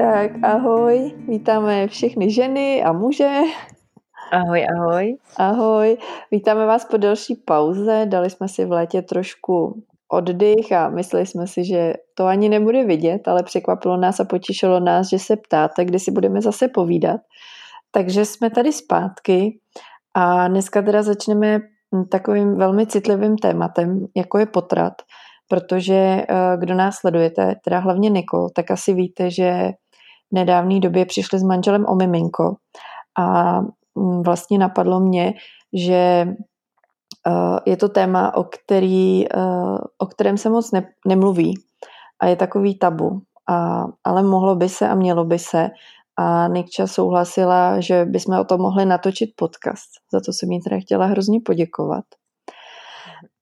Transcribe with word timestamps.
Tak 0.00 0.30
ahoj, 0.42 1.12
vítáme 1.28 1.88
všechny 1.88 2.30
ženy 2.30 2.82
a 2.82 2.92
muže. 2.92 3.40
Ahoj, 4.32 4.66
ahoj. 4.76 5.16
Ahoj, 5.36 5.96
vítáme 6.30 6.66
vás 6.66 6.84
po 6.84 6.96
delší 6.96 7.34
pauze. 7.34 8.06
Dali 8.08 8.30
jsme 8.30 8.48
si 8.48 8.64
v 8.64 8.72
létě 8.72 9.02
trošku 9.02 9.82
oddych 10.08 10.72
a 10.72 10.88
mysleli 10.88 11.26
jsme 11.26 11.46
si, 11.46 11.64
že 11.64 11.94
to 12.14 12.26
ani 12.26 12.48
nebude 12.48 12.84
vidět, 12.84 13.28
ale 13.28 13.42
překvapilo 13.42 13.96
nás 13.96 14.20
a 14.20 14.24
potěšilo 14.24 14.80
nás, 14.80 15.08
že 15.08 15.18
se 15.18 15.36
ptáte, 15.36 15.84
kdy 15.84 15.98
si 15.98 16.10
budeme 16.10 16.40
zase 16.40 16.68
povídat. 16.68 17.20
Takže 17.90 18.24
jsme 18.24 18.50
tady 18.50 18.72
zpátky 18.72 19.58
a 20.14 20.48
dneska 20.48 20.82
teda 20.82 21.02
začneme 21.02 21.60
takovým 22.10 22.56
velmi 22.56 22.86
citlivým 22.86 23.36
tématem, 23.36 24.06
jako 24.16 24.38
je 24.38 24.46
potrat, 24.46 24.92
protože 25.48 25.94
eh, 25.94 26.26
kdo 26.58 26.74
nás 26.74 26.96
sledujete, 26.96 27.54
teda 27.64 27.78
hlavně 27.78 28.10
Niko, 28.10 28.48
tak 28.54 28.70
asi 28.70 28.94
víte, 28.94 29.30
že 29.30 29.70
nedávné 30.32 30.80
době 30.80 31.06
přišli 31.06 31.38
s 31.38 31.42
manželem 31.42 31.86
o 31.88 31.94
miminko 31.94 32.56
a 33.18 33.60
mm, 33.94 34.22
vlastně 34.22 34.58
napadlo 34.58 35.00
mě, 35.00 35.34
že 35.72 36.26
eh, 37.26 37.60
je 37.66 37.76
to 37.76 37.88
téma, 37.88 38.34
o, 38.34 38.44
který, 38.44 39.32
eh, 39.32 39.78
o 39.98 40.06
kterém 40.06 40.38
se 40.38 40.50
moc 40.50 40.72
ne, 40.72 40.88
nemluví 41.06 41.54
a 42.20 42.26
je 42.26 42.36
takový 42.36 42.78
tabu. 42.78 43.20
A, 43.48 43.84
ale 44.04 44.22
mohlo 44.22 44.56
by 44.56 44.68
se 44.68 44.88
a 44.88 44.94
mělo 44.94 45.24
by 45.24 45.38
se. 45.38 45.70
A 46.16 46.48
Nikča 46.48 46.86
souhlasila, 46.86 47.80
že 47.80 48.04
bychom 48.04 48.38
o 48.38 48.44
tom 48.44 48.60
mohli 48.60 48.84
natočit 48.84 49.30
podcast. 49.36 49.88
Za 50.12 50.20
to 50.20 50.32
jsem 50.32 50.52
jí 50.52 50.60
teda 50.60 50.80
chtěla 50.80 51.06
hrozně 51.06 51.40
poděkovat. 51.44 52.04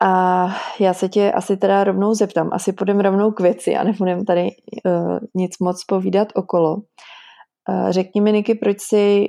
A 0.03 0.47
já 0.81 0.95
se 0.95 1.09
tě 1.09 1.33
asi 1.33 1.57
teda 1.57 1.85
rovnou 1.85 2.15
zeptám, 2.15 2.49
asi 2.53 2.73
půjdeme 2.73 3.03
rovnou 3.03 3.31
k 3.31 3.41
věci 3.41 3.77
a 3.77 3.85
nebudeme 3.85 4.25
tady 4.25 4.43
uh, 4.43 5.19
nic 5.35 5.59
moc 5.61 5.85
povídat 5.85 6.29
okolo. 6.35 6.75
Uh, 6.75 7.91
řekni 7.91 8.21
mi, 8.21 8.33
Niky, 8.33 8.55
proč 8.55 8.81
jsi 8.81 9.27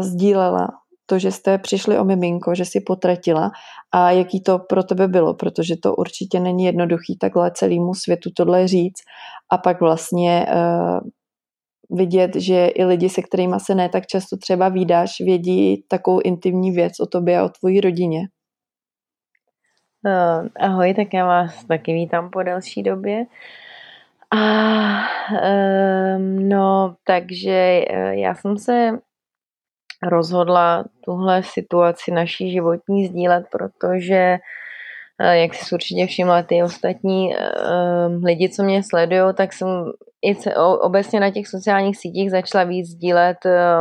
sdílela 0.00 0.68
to, 1.06 1.18
že 1.18 1.32
jste 1.32 1.58
přišli 1.58 1.98
o 1.98 2.04
miminko, 2.04 2.54
že 2.54 2.64
jsi 2.64 2.80
potratila 2.80 3.50
a 3.94 4.10
jaký 4.10 4.42
to 4.42 4.58
pro 4.58 4.82
tebe 4.82 5.08
bylo, 5.08 5.34
protože 5.34 5.76
to 5.82 5.94
určitě 5.94 6.40
není 6.40 6.64
jednoduchý 6.64 7.18
takhle 7.18 7.50
celému 7.54 7.94
světu 7.94 8.30
tohle 8.36 8.68
říct 8.68 9.02
a 9.52 9.58
pak 9.58 9.80
vlastně 9.80 10.46
uh, 10.48 11.10
vidět, 11.98 12.30
že 12.36 12.66
i 12.66 12.84
lidi, 12.84 13.08
se 13.08 13.22
kterými 13.22 13.56
se 13.58 13.74
ne 13.74 13.88
tak 13.88 14.06
často 14.06 14.36
třeba 14.36 14.68
výdáš, 14.68 15.10
vědí 15.20 15.84
takovou 15.88 16.20
intimní 16.24 16.70
věc 16.70 16.92
o 17.00 17.06
tobě 17.06 17.38
a 17.38 17.44
o 17.44 17.48
tvojí 17.48 17.80
rodině. 17.80 18.20
Uh, 20.06 20.48
ahoj, 20.60 20.94
tak 20.94 21.14
já 21.14 21.26
vás 21.26 21.64
taky 21.64 21.92
vítám 21.92 22.30
po 22.30 22.42
delší 22.42 22.82
době. 22.82 23.24
A 24.30 24.38
uh, 25.32 26.20
no, 26.48 26.94
takže 27.06 27.84
uh, 27.90 27.96
já 28.10 28.34
jsem 28.34 28.58
se 28.58 28.90
rozhodla 30.02 30.84
tuhle 31.04 31.42
situaci 31.42 32.10
naší 32.10 32.52
životní 32.52 33.06
sdílet, 33.06 33.46
protože 33.52 34.38
uh, 35.20 35.30
jak 35.30 35.54
si 35.54 35.74
určitě 35.74 36.06
všimla 36.06 36.42
ty 36.42 36.62
ostatní 36.62 37.28
uh, 37.28 38.24
lidi, 38.24 38.48
co 38.48 38.62
mě 38.62 38.82
sledují, 38.82 39.34
tak 39.34 39.52
jsem 39.52 39.68
i 40.22 40.36
obecně 40.80 41.20
na 41.20 41.30
těch 41.30 41.48
sociálních 41.48 41.96
sítích 41.96 42.30
začala 42.30 42.64
víc 42.64 42.88
sdílet 42.88 43.36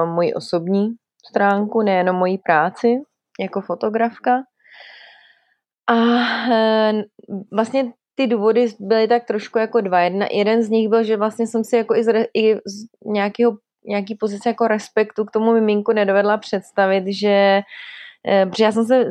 moji 0.05 0.33
osobní 0.33 0.89
stránku, 1.29 1.81
nejenom 1.81 2.15
moji 2.15 2.37
práci 2.37 3.01
jako 3.39 3.61
fotografka. 3.61 4.43
A 5.87 5.95
e, 6.51 7.03
vlastně 7.51 7.91
ty 8.15 8.27
důvody 8.27 8.67
byly 8.79 9.07
tak 9.07 9.25
trošku 9.25 9.59
jako 9.59 9.81
dva. 9.81 9.99
Jedna, 10.01 10.27
jeden 10.31 10.63
z 10.63 10.69
nich 10.69 10.89
byl, 10.89 11.03
že 11.03 11.17
vlastně 11.17 11.47
jsem 11.47 11.63
si 11.63 11.75
jako 11.75 11.95
i 11.95 12.03
z, 12.03 12.27
i 12.33 12.55
z 12.55 12.85
nějakého, 13.05 13.57
nějaký 13.85 14.15
pozice 14.15 14.49
jako 14.49 14.67
respektu 14.67 15.25
k 15.25 15.31
tomu 15.31 15.53
miminku 15.53 15.91
nedovedla 15.91 16.37
představit, 16.37 17.03
že 17.07 17.61
e, 18.27 18.45
protože 18.45 18.63
já 18.63 18.71
jsem 18.71 18.85
se 18.85 19.05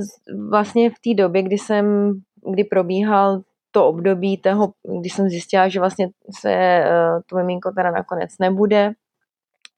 vlastně 0.51 0.91
v 0.91 0.95
té 1.05 1.23
době, 1.23 1.43
kdy 1.43 1.59
jsem, 1.59 2.13
kdy 2.53 2.65
probíhal 2.65 3.43
to 3.71 3.87
období 3.87 4.39
toho, 4.39 4.73
kdy 5.01 5.09
jsem 5.11 5.29
zjistila, 5.29 5.69
že 5.69 5.81
vlastně 5.81 6.09
se 6.41 6.53
e, 6.53 6.85
to 7.27 7.37
miminko 7.37 7.73
teda 7.77 7.91
nakonec 7.91 8.31
nebude, 8.41 8.93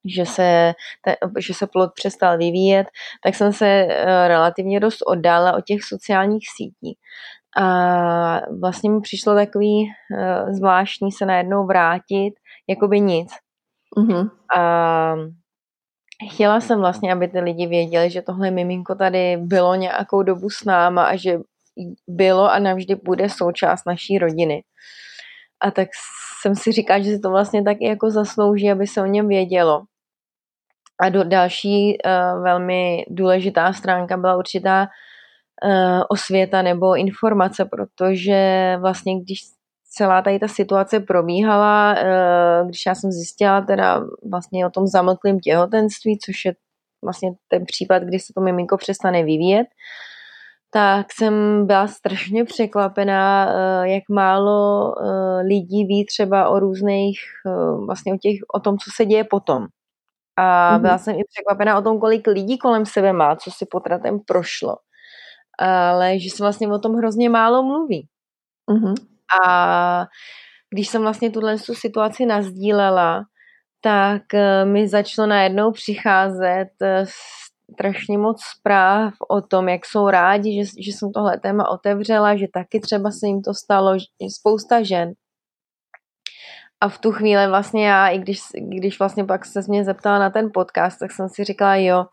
že 0.05 0.27
se, 0.27 0.75
te, 1.05 1.17
že 1.39 1.55
se 1.55 1.67
plot 1.67 1.91
přestal 1.95 2.39
vyvíjet, 2.39 2.87
tak 3.25 3.35
jsem 3.35 3.53
se 3.53 3.67
eh, 3.67 4.29
relativně 4.29 4.81
dost 4.81 4.99
oddala 5.07 5.53
od 5.53 5.65
těch 5.65 5.83
sociálních 5.83 6.45
sítí. 6.57 6.99
A 7.57 8.41
vlastně 8.61 8.91
mi 8.91 9.01
přišlo 9.01 9.35
takový 9.35 9.85
uh, 9.85 10.53
zvláštní 10.53 11.13
se 11.13 11.27
najednou 11.27 11.67
vrátit, 11.67 12.35
jako 12.69 12.89
by 12.89 13.01
nic. 13.01 13.31
Mm-hmm. 13.97 14.31
A 14.57 15.15
chtěla 16.33 16.61
jsem 16.61 16.79
vlastně, 16.79 17.13
aby 17.13 17.29
ty 17.29 17.41
lidi 17.41 17.67
věděli, 17.67 18.11
že 18.11 18.23
tohle 18.23 18.51
miminko 18.51 18.95
tady 18.95 19.37
bylo 19.37 19.75
nějakou 19.75 20.23
dobu 20.23 20.51
s 20.51 20.65
náma 20.65 21.05
a 21.05 21.17
že 21.17 21.39
bylo 22.09 22.51
a 22.51 22.59
navždy 22.59 22.95
bude 22.95 23.29
součást 23.29 23.87
naší 23.87 24.19
rodiny. 24.19 24.65
A 25.61 25.71
tak 25.71 25.89
jsem 26.41 26.55
si 26.55 26.73
říkala, 26.73 27.01
že 27.01 27.11
si 27.11 27.21
to 27.21 27.31
vlastně 27.31 27.63
taky 27.63 27.85
jako 27.85 28.11
zaslouží, 28.11 28.71
aby 28.71 28.87
se 28.87 29.03
o 29.03 29.07
něm 29.07 29.29
vědělo. 29.29 29.83
A 31.01 31.09
do, 31.09 31.25
další 31.25 31.99
uh, 31.99 32.43
velmi 32.43 33.05
důležitá 33.09 33.73
stránka 33.73 34.17
byla 34.17 34.37
určitá 34.37 34.83
uh, 34.83 36.03
osvěta 36.09 36.63
nebo 36.63 36.97
informace, 36.97 37.65
protože 37.65 38.77
vlastně 38.81 39.21
když 39.21 39.39
celá 39.97 40.23
tady 40.23 40.39
ta 40.39 40.49
situace 40.49 41.01
probíhala, 41.01 41.93
uh, 41.93 42.69
když 42.69 42.87
já 42.87 42.95
jsem 42.95 43.13
zjistila 43.13 43.61
teda 43.61 44.01
vlastně 44.31 44.67
o 44.67 44.71
tom 44.71 44.87
zamlklém 44.87 45.41
těhotenství, 45.41 46.19
což 46.19 46.45
je 46.45 46.55
vlastně 47.05 47.33
ten 47.49 47.65
případ, 47.67 48.03
kdy 48.03 48.19
se 48.19 48.33
to 48.37 48.41
miminko 48.41 48.77
přestane 48.77 49.23
vyvíjet, 49.23 49.67
tak 50.71 51.07
jsem 51.13 51.67
byla 51.67 51.87
strašně 51.87 52.45
překvapená, 52.45 53.53
jak 53.85 54.03
málo 54.11 54.95
lidí 55.49 55.85
ví 55.85 56.07
třeba 56.07 56.49
o 56.49 56.59
různých, 56.59 57.19
vlastně 57.87 58.15
o, 58.15 58.17
těch, 58.17 58.37
o 58.55 58.61
tom, 58.61 58.79
co 58.79 58.91
se 58.97 59.05
děje 59.07 59.25
potom. 59.25 59.67
A 60.37 60.43
mm-hmm. 60.43 60.81
byla 60.81 60.99
jsem 60.99 61.15
i 61.15 61.23
překvapená 61.25 61.79
o 61.79 61.83
tom, 61.83 62.01
kolik 62.01 62.27
lidí 62.27 62.59
kolem 62.59 62.87
sebe 62.87 63.13
má, 63.13 63.37
co 63.37 63.51
si 63.51 63.67
potratem 63.71 64.21
prošlo. 64.27 64.77
Ale 65.59 66.19
že 66.19 66.31
se 66.31 66.43
vlastně 66.43 66.69
o 66.69 66.79
tom 66.79 66.95
hrozně 66.95 67.31
málo 67.31 67.63
mluví. 67.63 68.09
Mm-hmm. 68.71 68.95
A 69.45 70.07
když 70.71 70.89
jsem 70.89 71.03
vlastně 71.03 71.31
tuhle 71.31 71.59
situaci 71.59 72.27
nazdílela, 72.27 73.25
tak 73.81 74.35
eh, 74.35 74.65
mi 74.65 74.89
začalo 74.89 75.29
najednou 75.29 75.73
přicházet 75.73 76.69
eh, 76.83 77.05
strašně 77.73 78.19
moc 78.19 78.41
zpráv 78.59 79.15
o 79.31 79.41
tom, 79.41 79.69
jak 79.69 79.87
jsou 79.87 80.09
rádi, 80.09 80.65
že, 80.65 80.71
že 80.81 80.93
jsem 80.93 81.13
tohle 81.13 81.41
téma 81.41 81.69
otevřela, 81.69 82.37
že 82.37 82.47
taky 82.53 82.81
třeba 82.81 83.11
se 83.11 83.27
jim 83.27 83.43
to 83.43 83.55
stalo, 83.55 83.99
že 83.99 84.07
spousta 84.39 84.83
žen 84.83 85.13
a 86.81 86.89
v 86.89 86.99
tu 86.99 87.13
chvíli 87.13 87.47
vlastně 87.49 87.89
já, 87.89 88.09
i 88.09 88.19
když, 88.19 88.41
když 88.69 88.99
vlastně 88.99 89.25
pak 89.25 89.45
se 89.45 89.61
mě 89.69 89.85
zeptala 89.85 90.19
na 90.19 90.31
ten 90.31 90.51
podcast, 90.55 90.99
tak 90.99 91.13
jsem 91.13 91.29
si 91.29 91.45
říkala, 91.45 91.77
jo, 91.77 92.05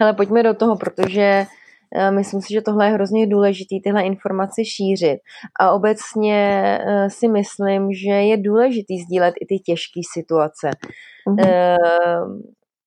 hele, 0.00 0.12
pojďme 0.12 0.42
do 0.42 0.54
toho, 0.54 0.76
protože 0.76 1.46
uh, 1.96 2.14
myslím 2.14 2.40
si, 2.40 2.54
že 2.54 2.62
tohle 2.62 2.86
je 2.86 2.92
hrozně 2.92 3.26
důležité, 3.26 3.74
tyhle 3.84 4.02
informace 4.02 4.64
šířit. 4.64 5.18
A 5.60 5.72
obecně 5.72 6.78
uh, 6.86 7.08
si 7.08 7.28
myslím, 7.28 7.92
že 7.92 8.10
je 8.10 8.36
důležité 8.36 8.94
sdílet 9.04 9.34
i 9.40 9.46
ty 9.46 9.58
těžké 9.58 10.00
situace. 10.12 10.70
Mm-hmm. 11.28 11.76
Uh, 12.22 12.40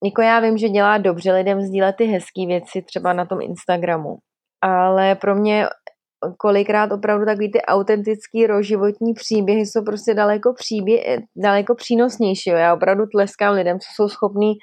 jako 0.03 0.21
já 0.21 0.39
vím, 0.39 0.57
že 0.57 0.69
dělá 0.69 0.97
dobře 0.97 1.33
lidem 1.33 1.61
sdílet 1.61 1.95
ty 1.95 2.05
hezké 2.05 2.45
věci 2.47 2.81
třeba 2.81 3.13
na 3.13 3.25
tom 3.25 3.41
Instagramu, 3.41 4.17
ale 4.61 5.15
pro 5.15 5.35
mě 5.35 5.67
kolikrát 6.37 6.91
opravdu 6.91 7.25
takový 7.25 7.51
ty 7.51 7.61
autentický 7.61 8.47
roživotní 8.47 9.13
příběhy 9.13 9.65
jsou 9.65 9.83
prostě 9.83 10.13
daleko, 10.13 10.53
příběh, 10.53 11.19
daleko 11.35 11.75
přínosnější. 11.75 12.49
Já 12.49 12.73
opravdu 12.73 13.03
tleskám 13.11 13.55
lidem, 13.55 13.79
co 13.79 13.87
jsou 13.95 14.09
schopní 14.09 14.53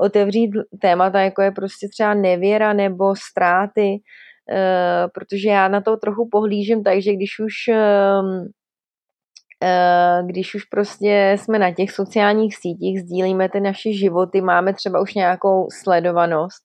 otevřít 0.00 0.50
témata, 0.80 1.20
jako 1.20 1.42
je 1.42 1.50
prostě 1.50 1.88
třeba 1.88 2.14
nevěra 2.14 2.72
nebo 2.72 3.14
ztráty, 3.30 3.90
uh, 3.90 5.10
protože 5.14 5.48
já 5.48 5.68
na 5.68 5.80
to 5.80 5.96
trochu 5.96 6.28
pohlížím 6.32 6.82
tak, 6.82 7.02
že 7.02 7.12
když 7.12 7.30
už 7.44 7.54
uh, 7.68 8.48
když 10.26 10.54
už 10.54 10.64
prostě 10.64 11.36
jsme 11.38 11.58
na 11.58 11.72
těch 11.72 11.90
sociálních 11.90 12.56
sítích, 12.56 13.00
sdílíme 13.00 13.48
ty 13.48 13.60
naše 13.60 13.92
životy, 13.92 14.40
máme 14.40 14.74
třeba 14.74 15.00
už 15.00 15.14
nějakou 15.14 15.66
sledovanost, 15.82 16.62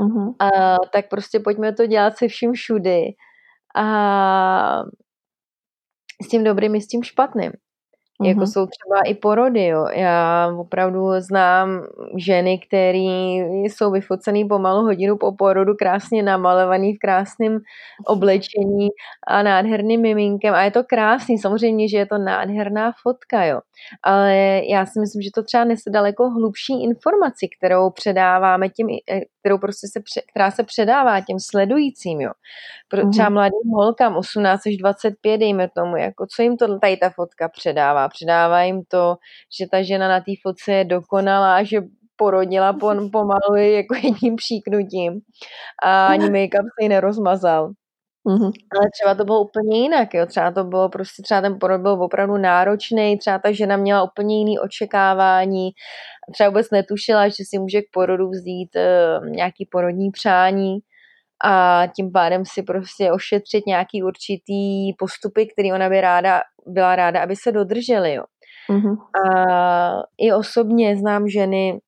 uh-huh. 0.00 0.26
uh, 0.26 0.76
tak 0.92 1.08
prostě 1.10 1.40
pojďme 1.40 1.72
to 1.72 1.86
dělat 1.86 2.16
se 2.16 2.28
vším 2.28 2.52
všudy 2.52 3.02
a 3.76 4.82
s 6.22 6.28
tím 6.28 6.44
dobrým 6.44 6.74
i 6.74 6.80
s 6.80 6.86
tím 6.86 7.02
špatným. 7.02 7.52
Mm-hmm. 8.20 8.28
Jako 8.28 8.46
jsou 8.46 8.66
třeba 8.66 9.00
i 9.06 9.14
porody, 9.14 9.66
jo. 9.66 9.86
Já 9.92 10.50
opravdu 10.58 11.10
znám 11.18 11.82
ženy, 12.16 12.58
které 12.58 12.98
jsou 13.62 13.90
vyfocený 13.90 14.44
pomalu 14.44 14.82
hodinu 14.82 15.16
po 15.16 15.36
porodu, 15.36 15.74
krásně 15.74 16.22
namalovaný 16.22 16.94
v 16.94 16.98
krásném 16.98 17.58
oblečení 18.06 18.88
a 19.26 19.42
nádherným 19.42 20.00
miminkem. 20.00 20.54
A 20.54 20.62
je 20.62 20.70
to 20.70 20.84
krásný, 20.84 21.38
samozřejmě, 21.38 21.88
že 21.88 21.98
je 21.98 22.06
to 22.06 22.18
nádherná 22.18 22.92
fotka, 23.02 23.44
jo. 23.44 23.60
Ale 24.02 24.60
já 24.70 24.86
si 24.86 25.00
myslím, 25.00 25.22
že 25.22 25.30
to 25.34 25.42
třeba 25.42 25.64
nese 25.64 25.90
daleko 25.90 26.30
hlubší 26.30 26.82
informaci, 26.82 27.48
kterou 27.58 27.90
předáváme 27.90 28.68
těm, 28.68 28.86
kterou 29.40 29.58
prostě 29.58 29.86
se, 29.88 30.00
která 30.30 30.50
se 30.50 30.64
předává 30.64 31.20
těm 31.20 31.40
sledujícím, 31.40 32.20
jo. 32.20 32.30
Pro, 32.88 33.10
třeba 33.10 33.28
mm-hmm. 33.28 33.32
mladým 33.32 33.70
holkám 33.74 34.16
18 34.16 34.66
až 34.66 34.76
25, 34.76 35.38
dejme 35.38 35.68
tomu, 35.68 35.96
jako 35.96 36.26
co 36.36 36.42
jim 36.42 36.56
to 36.56 36.78
tady 36.78 36.96
ta 36.96 37.10
fotka 37.10 37.48
předává? 37.48 38.08
Předává 38.08 38.62
jim 38.62 38.82
to, 38.88 39.16
že 39.58 39.66
ta 39.70 39.82
žena 39.82 40.08
na 40.08 40.20
té 40.20 40.32
fotce 40.42 40.72
je 40.72 40.84
dokonalá, 40.84 41.62
že 41.62 41.80
porodila 42.16 42.72
po, 42.72 42.88
pomalu 43.12 43.56
jako 43.56 43.94
jedním 43.94 44.36
příknutím 44.36 45.20
a 45.82 46.06
ani 46.06 46.30
make-up 46.30 46.64
se 46.64 46.82
jí 46.82 46.88
nerozmazal. 46.88 47.72
Mm-hmm. 48.26 48.52
Ale 48.78 48.90
třeba 48.92 49.14
to 49.14 49.24
bylo 49.24 49.40
úplně 49.40 49.80
jinak, 49.80 50.14
jo. 50.14 50.26
Třeba 50.26 50.50
to 50.50 50.64
bylo 50.64 50.88
prostě, 50.88 51.22
třeba 51.22 51.40
ten 51.40 51.58
porod 51.60 51.80
byl 51.80 51.92
opravdu 51.92 52.36
náročný, 52.36 53.18
třeba 53.18 53.38
ta 53.38 53.52
žena 53.52 53.76
měla 53.76 54.02
úplně 54.02 54.38
jiný 54.38 54.58
očekávání, 54.58 55.70
třeba 56.32 56.48
vůbec 56.48 56.70
netušila, 56.70 57.28
že 57.28 57.44
si 57.48 57.58
může 57.58 57.82
k 57.82 57.90
porodu 57.92 58.28
vzít 58.28 58.70
uh, 58.76 59.28
nějaký 59.28 59.68
porodní 59.70 60.10
přání 60.10 60.78
a 61.44 61.82
tím 61.96 62.12
pádem 62.12 62.42
si 62.46 62.62
prostě 62.62 63.12
ošetřit 63.12 63.66
nějaký 63.66 64.02
určitý 64.02 64.92
postupy, 64.98 65.46
který 65.46 65.72
ona 65.72 65.88
by 65.88 66.00
ráda, 66.00 66.40
byla 66.66 66.96
ráda, 66.96 67.22
aby 67.22 67.36
se 67.36 67.52
dodržely. 67.52 68.14
Jo. 68.14 68.24
Mm-hmm. 68.70 68.96
A 69.28 70.02
i 70.18 70.32
osobně 70.32 70.96
znám 70.96 71.28
ženy, 71.28 71.78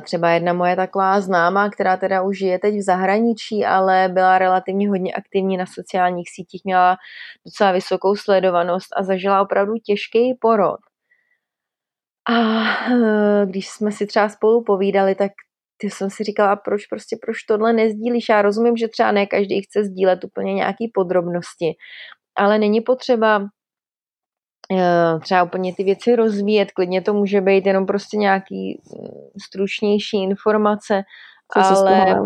třeba 0.00 0.30
jedna 0.30 0.52
moje 0.52 0.76
taková 0.76 1.20
známá, 1.20 1.70
která 1.70 1.96
teda 1.96 2.22
už 2.22 2.40
je 2.40 2.58
teď 2.58 2.74
v 2.74 2.82
zahraničí, 2.82 3.64
ale 3.64 4.08
byla 4.12 4.38
relativně 4.38 4.88
hodně 4.88 5.12
aktivní 5.12 5.56
na 5.56 5.66
sociálních 5.66 6.30
sítích, 6.30 6.62
měla 6.64 6.96
docela 7.46 7.72
vysokou 7.72 8.16
sledovanost 8.16 8.88
a 8.96 9.02
zažila 9.02 9.42
opravdu 9.42 9.74
těžký 9.84 10.34
porod. 10.40 10.80
A 12.28 12.34
eh, 12.92 13.46
když 13.46 13.68
jsme 13.68 13.92
si 13.92 14.06
třeba 14.06 14.28
spolu 14.28 14.64
povídali, 14.64 15.14
tak 15.14 15.32
ty 15.76 15.90
jsem 15.90 16.10
si 16.10 16.24
říkala, 16.24 16.56
proč 16.56 16.86
prostě, 16.86 17.16
proč 17.22 17.42
tohle 17.42 17.72
nezdílíš? 17.72 18.28
Já 18.28 18.42
rozumím, 18.42 18.76
že 18.76 18.88
třeba 18.88 19.12
ne 19.12 19.26
každý 19.26 19.62
chce 19.62 19.84
sdílet 19.84 20.24
úplně 20.24 20.54
nějaký 20.54 20.90
podrobnosti, 20.94 21.74
ale 22.36 22.58
není 22.58 22.80
potřeba 22.80 23.40
eh, 23.42 23.57
třeba 25.20 25.42
úplně 25.42 25.74
ty 25.74 25.84
věci 25.84 26.16
rozvíjet, 26.16 26.72
klidně 26.72 27.02
to 27.02 27.14
může 27.14 27.40
být 27.40 27.66
jenom 27.66 27.86
prostě 27.86 28.16
nějaký 28.16 28.80
mm, 28.92 29.08
stručnější 29.42 30.22
informace, 30.22 31.02
Co 31.52 31.60
ale 31.60 32.16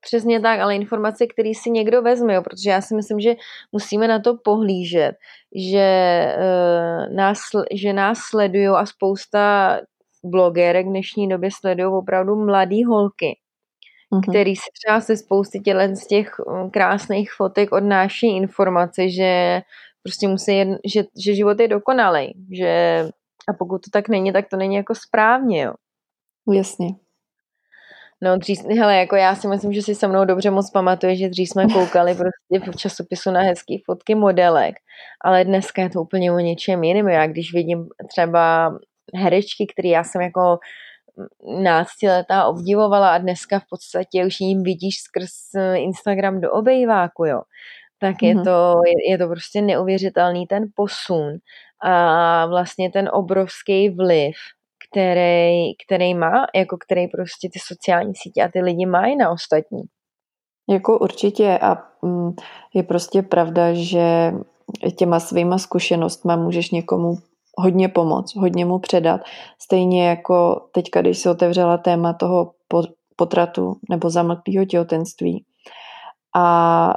přesně 0.00 0.40
tak, 0.40 0.60
ale 0.60 0.74
informace, 0.74 1.26
které 1.26 1.52
si 1.54 1.70
někdo 1.70 2.02
vezme, 2.02 2.34
jo, 2.34 2.42
protože 2.42 2.70
já 2.70 2.80
si 2.80 2.94
myslím, 2.94 3.20
že 3.20 3.34
musíme 3.72 4.08
na 4.08 4.18
to 4.18 4.36
pohlížet, 4.44 5.16
že, 5.70 5.88
uh, 6.38 7.14
nás, 7.16 7.38
že 7.72 7.92
nás 7.92 8.18
sledují 8.18 8.66
a 8.66 8.86
spousta 8.86 9.78
blogerek 10.24 10.86
v 10.86 10.88
dnešní 10.88 11.28
době 11.28 11.50
sledují 11.58 11.88
opravdu 11.92 12.36
mladý 12.36 12.84
holky, 12.84 13.38
mm-hmm. 14.12 14.30
který 14.30 14.56
si 14.56 14.70
třeba 14.82 15.00
se 15.00 15.16
spousty 15.16 15.60
tělen 15.60 15.96
z 15.96 16.06
těch 16.06 16.34
mm, 16.48 16.70
krásných 16.70 17.32
fotek 17.32 17.72
odnáší 17.72 18.36
informace, 18.36 19.08
že 19.08 19.60
prostě 20.06 20.28
musí, 20.28 20.56
jen, 20.56 20.78
že, 20.84 21.04
že 21.24 21.34
život 21.34 21.60
je 21.60 21.68
dokonalý, 21.68 22.34
že 22.52 23.02
a 23.48 23.52
pokud 23.52 23.78
to 23.78 23.90
tak 23.92 24.08
není, 24.08 24.32
tak 24.32 24.48
to 24.48 24.56
není 24.56 24.74
jako 24.74 24.94
správně, 24.94 25.62
jo. 25.62 25.72
Jasně. 26.52 26.88
No 28.22 28.38
dřív, 28.38 28.64
hele, 28.78 28.96
jako 28.96 29.16
já 29.16 29.34
si 29.34 29.48
myslím, 29.48 29.72
že 29.72 29.82
si 29.82 29.94
se 29.94 30.08
mnou 30.08 30.24
dobře 30.24 30.50
moc 30.50 30.70
pamatuje, 30.70 31.16
že 31.16 31.28
dřív 31.28 31.48
jsme 31.48 31.66
koukali 31.66 32.14
prostě 32.14 32.70
v 32.72 32.76
časopisu 32.76 33.30
na 33.30 33.40
hezký 33.40 33.82
fotky 33.86 34.14
modelek, 34.14 34.74
ale 35.24 35.44
dneska 35.44 35.82
je 35.82 35.90
to 35.90 36.02
úplně 36.02 36.32
o 36.32 36.38
něčem 36.38 36.84
jiném. 36.84 37.08
Já 37.08 37.26
když 37.26 37.52
vidím 37.52 37.88
třeba 38.08 38.74
herečky, 39.14 39.66
které 39.66 39.88
já 39.88 40.04
jsem 40.04 40.20
jako 40.22 40.58
náctiletá 41.62 42.44
obdivovala 42.44 43.14
a 43.14 43.18
dneska 43.18 43.58
v 43.58 43.64
podstatě 43.70 44.26
už 44.26 44.40
jim 44.40 44.62
vidíš 44.62 45.00
skrz 45.00 45.54
eh, 45.56 45.76
Instagram 45.76 46.40
do 46.40 46.52
obejváku, 46.52 47.24
jo. 47.24 47.42
Tak 47.98 48.22
je, 48.22 48.34
mm-hmm. 48.34 48.44
to, 48.44 48.80
je, 48.86 49.10
je 49.10 49.18
to 49.18 49.26
prostě 49.28 49.62
neuvěřitelný 49.62 50.46
ten 50.46 50.64
posun 50.74 51.32
a 51.82 52.46
vlastně 52.46 52.90
ten 52.90 53.10
obrovský 53.12 53.90
vliv, 53.90 54.34
který, 54.90 55.74
který 55.86 56.14
má, 56.14 56.46
jako 56.54 56.76
který 56.86 57.08
prostě 57.08 57.48
ty 57.52 57.58
sociální 57.58 58.12
sítě 58.14 58.42
a 58.42 58.48
ty 58.48 58.60
lidi 58.60 58.86
mají 58.86 59.16
na 59.16 59.30
ostatní. 59.30 59.82
Jako 60.68 60.98
určitě 60.98 61.58
a 61.62 61.76
mm, 62.02 62.32
je 62.74 62.82
prostě 62.82 63.22
pravda, 63.22 63.74
že 63.74 64.32
těma 64.96 65.20
svýma 65.20 65.58
zkušenostma 65.58 66.36
můžeš 66.36 66.70
někomu 66.70 67.16
hodně 67.58 67.88
pomoct, 67.88 68.36
hodně 68.36 68.64
mu 68.64 68.78
předat. 68.78 69.20
Stejně 69.62 70.08
jako 70.08 70.68
teďka, 70.72 71.00
když 71.00 71.18
se 71.18 71.30
otevřela 71.30 71.78
téma 71.78 72.12
toho 72.12 72.52
potratu 73.16 73.76
nebo 73.90 74.10
zamlklého 74.10 74.64
těhotenství. 74.64 75.44
A 76.36 76.94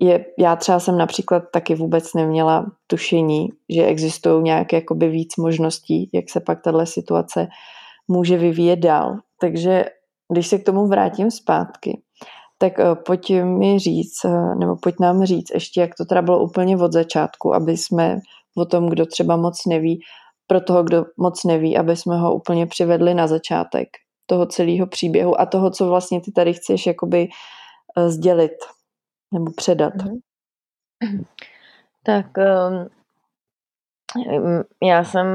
je, 0.00 0.24
já 0.38 0.56
třeba 0.56 0.80
jsem 0.80 0.98
například 0.98 1.42
taky 1.52 1.74
vůbec 1.74 2.14
neměla 2.14 2.66
tušení, 2.86 3.48
že 3.68 3.84
existují 3.84 4.42
nějaké 4.42 4.76
jakoby 4.76 5.08
víc 5.08 5.36
možností, 5.36 6.10
jak 6.12 6.30
se 6.30 6.40
pak 6.40 6.62
tahle 6.62 6.86
situace 6.86 7.48
může 8.08 8.38
vyvíjet 8.38 8.76
dál. 8.76 9.16
Takže 9.40 9.84
když 10.32 10.46
se 10.46 10.58
k 10.58 10.64
tomu 10.64 10.86
vrátím 10.86 11.30
zpátky, 11.30 12.02
tak 12.58 12.80
eh, 12.80 12.94
pojď 12.94 13.32
mi 13.42 13.78
říct, 13.78 14.24
eh, 14.24 14.54
nebo 14.54 14.76
pojď 14.76 14.94
nám 15.00 15.24
říct 15.24 15.50
ještě, 15.54 15.80
jak 15.80 15.90
to 15.98 16.04
teda 16.04 16.22
bylo 16.22 16.42
úplně 16.42 16.76
od 16.76 16.92
začátku, 16.92 17.54
aby 17.54 17.76
jsme 17.76 18.18
o 18.56 18.64
tom, 18.64 18.88
kdo 18.88 19.06
třeba 19.06 19.36
moc 19.36 19.66
neví, 19.66 20.00
pro 20.46 20.60
toho, 20.60 20.82
kdo 20.82 21.04
moc 21.16 21.44
neví, 21.44 21.76
aby 21.76 21.96
jsme 21.96 22.18
ho 22.18 22.34
úplně 22.34 22.66
přivedli 22.66 23.14
na 23.14 23.26
začátek 23.26 23.88
toho 24.26 24.46
celého 24.46 24.86
příběhu 24.86 25.40
a 25.40 25.46
toho, 25.46 25.70
co 25.70 25.88
vlastně 25.88 26.20
ty 26.20 26.32
tady 26.32 26.52
chceš 26.52 26.86
jakoby 26.86 27.28
uh, 27.96 28.08
sdělit 28.08 28.52
nebo 29.32 29.50
předat. 29.56 29.94
Mm-hmm. 29.94 30.20
Tak 32.02 32.26
um, 32.36 32.88
já 34.82 35.04
jsem 35.04 35.26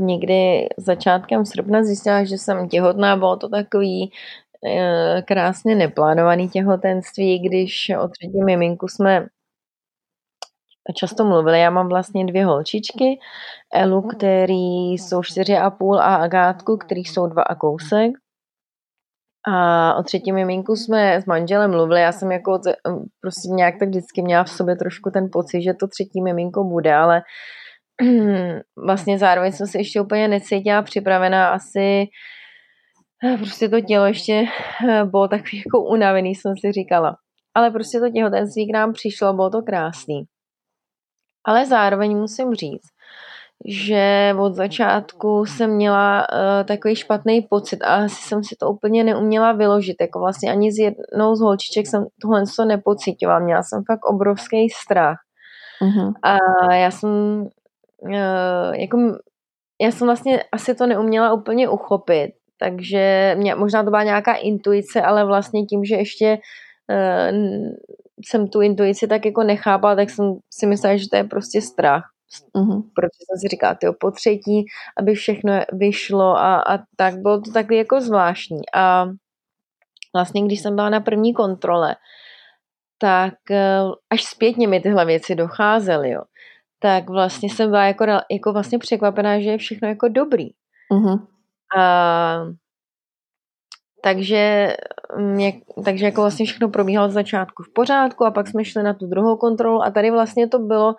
někdy 0.00 0.68
začátkem 0.76 1.46
srpna 1.46 1.82
zjistila, 1.82 2.24
že 2.24 2.38
jsem 2.38 2.68
těhotná, 2.68 3.16
bylo 3.16 3.36
to 3.36 3.48
takový 3.48 4.10
uh, 4.10 5.20
krásně 5.22 5.74
neplánovaný 5.74 6.48
těhotenství, 6.48 7.38
když 7.38 7.92
o 8.04 8.08
třetí 8.08 8.42
miminku 8.44 8.88
jsme 8.88 9.26
často 10.94 11.24
mluvili. 11.24 11.60
Já 11.60 11.70
mám 11.70 11.88
vlastně 11.88 12.26
dvě 12.26 12.44
holčičky, 12.44 13.18
Elu, 13.74 14.02
který 14.02 14.92
jsou 14.92 15.22
čtyři 15.22 15.56
a 15.56 15.70
půl 15.70 16.00
a 16.00 16.16
Agátku, 16.16 16.76
který 16.76 17.04
jsou 17.04 17.26
dva 17.26 17.42
a 17.42 17.54
kousek. 17.54 18.12
A 19.48 19.94
o 19.94 20.02
třetím 20.02 20.34
miminku 20.34 20.76
jsme 20.76 21.16
s 21.16 21.26
manželem 21.26 21.70
mluvili, 21.70 22.00
já 22.00 22.12
jsem 22.12 22.32
jako 22.32 22.60
prostě 23.20 23.48
nějak 23.48 23.74
tak 23.78 23.88
vždycky 23.88 24.22
měla 24.22 24.44
v 24.44 24.50
sobě 24.50 24.76
trošku 24.76 25.10
ten 25.10 25.28
pocit, 25.32 25.62
že 25.62 25.74
to 25.74 25.88
třetí 25.88 26.22
miminko 26.22 26.64
bude, 26.64 26.94
ale 26.94 27.22
vlastně 28.86 29.18
zároveň 29.18 29.52
jsem 29.52 29.66
se 29.66 29.78
ještě 29.78 30.00
úplně 30.00 30.28
necítila 30.28 30.82
připravená 30.82 31.48
asi 31.48 32.06
prostě 33.38 33.68
to 33.68 33.80
tělo 33.80 34.06
ještě 34.06 34.44
bylo 35.04 35.28
takový 35.28 35.62
jako 35.66 35.84
unavený, 35.84 36.34
jsem 36.34 36.54
si 36.60 36.72
říkala. 36.72 37.16
Ale 37.54 37.70
prostě 37.70 38.00
to 38.00 38.10
těhotenství 38.10 38.68
k 38.70 38.74
nám 38.74 38.92
přišlo, 38.92 39.32
bylo 39.32 39.50
to 39.50 39.62
krásný. 39.62 40.24
Ale 41.44 41.66
zároveň 41.66 42.16
musím 42.16 42.54
říct, 42.54 42.88
že 43.68 44.34
od 44.38 44.54
začátku 44.54 45.46
jsem 45.46 45.70
měla 45.70 46.20
uh, 46.20 46.66
takový 46.66 46.96
špatný 46.96 47.40
pocit 47.50 47.82
a 47.82 47.94
asi 47.94 48.22
jsem 48.22 48.44
si 48.44 48.56
to 48.60 48.70
úplně 48.70 49.04
neuměla 49.04 49.52
vyložit. 49.52 49.96
Jako 50.00 50.18
vlastně 50.18 50.50
ani 50.50 50.72
z 50.72 50.78
jednou 50.78 51.34
z 51.34 51.40
holčiček 51.40 51.86
jsem 51.86 52.06
tohle 52.22 52.44
to 52.56 52.64
nepocítila. 52.64 53.38
Měla 53.38 53.62
jsem 53.62 53.82
fakt 53.86 54.04
obrovský 54.04 54.68
strach. 54.70 55.16
Uh-huh. 55.82 56.12
A 56.22 56.36
já 56.74 56.90
jsem 56.90 57.10
uh, 57.98 58.74
jako 58.74 58.98
já 59.80 59.90
jsem 59.90 60.06
vlastně 60.06 60.44
asi 60.52 60.74
to 60.74 60.86
neuměla 60.86 61.32
úplně 61.32 61.68
uchopit, 61.68 62.30
takže 62.58 63.34
mě, 63.38 63.54
možná 63.54 63.84
to 63.84 63.90
byla 63.90 64.02
nějaká 64.02 64.34
intuice, 64.34 65.02
ale 65.02 65.24
vlastně 65.24 65.62
tím, 65.64 65.84
že 65.84 65.94
ještě 65.94 66.38
uh, 66.90 67.38
jsem 68.26 68.48
tu 68.48 68.60
intuici 68.60 69.06
tak 69.06 69.24
jako 69.24 69.42
nechápala, 69.42 69.96
tak 69.96 70.10
jsem 70.10 70.34
si 70.52 70.66
myslela, 70.66 70.96
že 70.96 71.08
to 71.10 71.16
je 71.16 71.24
prostě 71.24 71.62
strach. 71.62 72.02
Mm-hmm. 72.56 72.82
Protože 72.94 73.20
jsem 73.26 73.38
si 73.40 73.48
říkala, 73.48 73.74
tyjo, 73.74 73.92
po 74.00 74.10
třetí, 74.10 74.64
aby 74.98 75.14
všechno 75.14 75.60
vyšlo 75.72 76.36
a, 76.36 76.60
a 76.60 76.78
tak 76.96 77.18
bylo 77.18 77.40
to 77.40 77.52
takový 77.52 77.76
jako 77.76 78.00
zvláštní. 78.00 78.60
A 78.74 79.06
vlastně, 80.14 80.42
když 80.42 80.60
jsem 80.60 80.76
byla 80.76 80.90
na 80.90 81.00
první 81.00 81.34
kontrole, 81.34 81.96
tak 82.98 83.34
eh, 83.50 83.80
až 84.10 84.24
zpětně 84.24 84.68
mi 84.68 84.80
tyhle 84.80 85.04
věci 85.04 85.34
docházely, 85.34 86.10
jo. 86.10 86.22
tak 86.78 87.10
vlastně 87.10 87.50
jsem 87.50 87.70
byla 87.70 87.84
jako, 87.84 88.04
jako 88.30 88.52
vlastně 88.52 88.78
překvapená, 88.78 89.40
že 89.40 89.50
je 89.50 89.58
všechno 89.58 89.88
jako 89.88 90.08
dobrý. 90.08 90.48
Mm-hmm. 90.92 91.26
A, 91.78 92.44
takže, 94.02 94.74
mě, 95.16 95.52
takže 95.84 96.04
jako 96.04 96.20
vlastně 96.20 96.46
všechno 96.46 96.68
probíhalo 96.68 97.08
z 97.10 97.12
začátku 97.12 97.62
v 97.62 97.72
pořádku 97.72 98.24
a 98.24 98.30
pak 98.30 98.48
jsme 98.48 98.64
šli 98.64 98.82
na 98.82 98.94
tu 98.94 99.06
druhou 99.06 99.36
kontrolu 99.36 99.82
a 99.82 99.90
tady 99.90 100.10
vlastně 100.10 100.48
to 100.48 100.58
bylo 100.58 100.94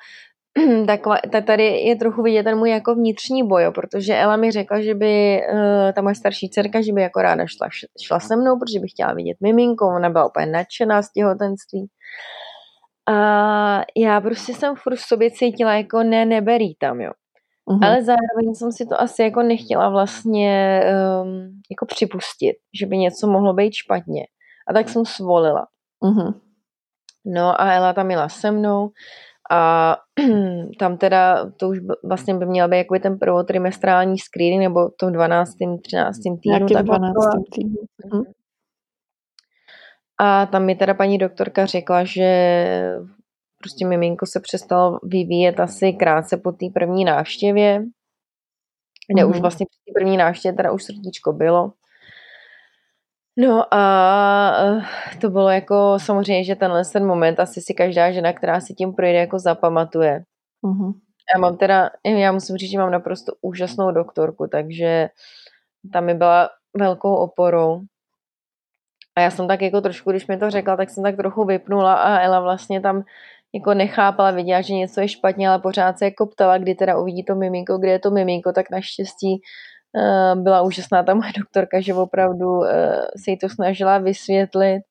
taková, 0.87 1.17
tady 1.45 1.63
je 1.63 1.95
trochu 1.95 2.21
vidět 2.23 2.43
ten 2.43 2.57
můj 2.57 2.69
jako 2.69 2.95
vnitřní 2.95 3.47
boj, 3.47 3.71
protože 3.75 4.15
Ela 4.15 4.35
mi 4.35 4.51
řekla, 4.51 4.81
že 4.81 4.95
by 4.95 5.41
uh, 5.53 5.91
ta 5.95 6.01
moje 6.01 6.15
starší 6.15 6.49
dcerka, 6.49 6.81
že 6.81 6.93
by 6.93 7.01
jako 7.01 7.21
ráda 7.21 7.45
šla, 7.47 7.67
šla 8.01 8.19
se 8.19 8.35
mnou, 8.35 8.59
protože 8.59 8.79
by 8.79 8.87
chtěla 8.87 9.13
vidět 9.13 9.37
miminko, 9.41 9.87
ona 9.87 10.09
byla 10.09 10.29
úplně 10.29 10.45
nadšená 10.45 11.01
z 11.01 11.11
těhotenství. 11.11 11.87
A 13.09 13.83
já 13.97 14.21
prostě 14.21 14.53
jsem 14.53 14.75
furt 14.75 14.95
v 14.95 15.07
sobě 15.07 15.31
cítila 15.31 15.73
jako 15.73 16.03
ne, 16.03 16.25
neberí 16.25 16.75
tam, 16.79 17.01
jo. 17.01 17.11
Uh-huh. 17.69 17.87
Ale 17.87 18.03
zároveň 18.03 18.55
jsem 18.55 18.71
si 18.71 18.85
to 18.85 19.01
asi 19.01 19.23
jako 19.23 19.41
nechtěla 19.43 19.89
vlastně 19.89 20.81
um, 21.23 21.61
jako 21.71 21.85
připustit, 21.85 22.55
že 22.79 22.85
by 22.85 22.97
něco 22.97 23.27
mohlo 23.27 23.53
být 23.53 23.73
špatně. 23.73 24.25
A 24.67 24.73
tak 24.73 24.89
jsem 24.89 25.05
svolila. 25.05 25.67
Uh-huh. 26.03 26.33
No 27.25 27.61
a 27.61 27.73
Ela 27.73 27.93
tam 27.93 28.11
jela 28.11 28.29
se 28.29 28.51
mnou 28.51 28.89
a 29.51 29.97
tam 30.79 30.97
teda, 30.97 31.51
to 31.51 31.69
už 31.69 31.79
vlastně 32.03 32.33
by 32.33 32.45
měl 32.45 32.67
být 32.67 32.77
jako 32.77 32.99
ten 32.99 33.19
prvotrimestrální 33.19 34.17
screening, 34.17 34.61
nebo 34.61 34.89
to 34.99 35.07
v 35.07 35.11
12. 35.11 35.49
13. 35.81 36.17
týdnu. 36.43 36.67
Tak 36.73 36.85
12. 36.85 37.13
týdnu. 37.55 37.75
Mhm. 38.05 38.23
A 40.19 40.45
tam 40.45 40.65
mi 40.65 40.75
teda 40.75 40.93
paní 40.93 41.17
doktorka 41.17 41.65
řekla, 41.65 42.03
že 42.03 42.27
prostě 43.57 43.87
miminko 43.87 44.25
se 44.25 44.39
přestalo 44.39 44.99
vyvíjet 45.03 45.59
asi 45.59 45.93
krátce 45.93 46.37
po 46.37 46.51
té 46.51 46.65
první 46.73 47.05
návštěvě, 47.05 47.83
kde 49.13 49.23
mm-hmm. 49.23 49.29
už 49.29 49.35
mhm. 49.35 49.41
vlastně 49.41 49.65
při 49.65 49.79
té 49.85 49.99
první 49.99 50.17
návštěvě 50.17 50.55
teda 50.55 50.71
už 50.71 50.83
srdíčko 50.83 51.33
bylo. 51.33 51.73
No 53.37 53.73
a 53.73 53.81
eh, 54.59 55.17
to 55.21 55.29
bylo 55.29 55.49
jako 55.49 55.97
samozřejmě, 55.99 56.43
že 56.43 56.55
tenhle 56.55 56.85
ten 56.85 57.05
moment 57.05 57.39
asi 57.39 57.61
si 57.61 57.73
každá 57.73 58.11
žena, 58.11 58.33
která 58.33 58.61
si 58.61 58.73
tím 58.73 58.93
projde, 58.93 59.17
jako 59.17 59.39
zapamatuje. 59.39 60.23
Mm-hmm. 60.63 60.93
Já 61.35 61.39
mám 61.39 61.57
teda, 61.57 61.89
já 62.05 62.31
musím 62.31 62.57
říct, 62.57 62.71
že 62.71 62.77
mám 62.77 62.91
naprosto 62.91 63.33
úžasnou 63.41 63.91
doktorku, 63.91 64.47
takže 64.47 65.09
tam 65.93 66.05
mi 66.05 66.13
byla 66.13 66.49
velkou 66.77 67.15
oporou. 67.15 67.81
A 69.15 69.21
já 69.21 69.31
jsem 69.31 69.47
tak 69.47 69.61
jako 69.61 69.81
trošku, 69.81 70.11
když 70.11 70.27
mi 70.27 70.37
to 70.37 70.49
řekla, 70.49 70.77
tak 70.77 70.89
jsem 70.89 71.03
tak 71.03 71.15
trochu 71.15 71.45
vypnula 71.45 71.93
a 71.93 72.19
Ela 72.19 72.39
vlastně 72.39 72.81
tam 72.81 73.03
jako 73.53 73.73
nechápala, 73.73 74.31
viděla, 74.31 74.61
že 74.61 74.73
něco 74.73 75.01
je 75.01 75.07
špatně, 75.07 75.49
ale 75.49 75.59
pořád 75.59 75.99
se 75.99 76.05
jako 76.05 76.25
ptala, 76.25 76.57
kdy 76.57 76.75
teda 76.75 76.97
uvidí 76.99 77.23
to 77.23 77.35
miminko, 77.35 77.77
kde 77.77 77.91
je 77.91 77.99
to 77.99 78.11
miminko, 78.11 78.53
tak 78.53 78.69
naštěstí 78.69 79.41
byla 80.35 80.61
úžasná 80.61 81.03
ta 81.03 81.13
moje 81.13 81.31
doktorka, 81.37 81.81
že 81.81 81.93
opravdu 81.93 82.63
eh, 82.63 83.01
se 83.23 83.31
jí 83.31 83.37
to 83.37 83.49
snažila 83.49 83.97
vysvětlit. 83.97 84.81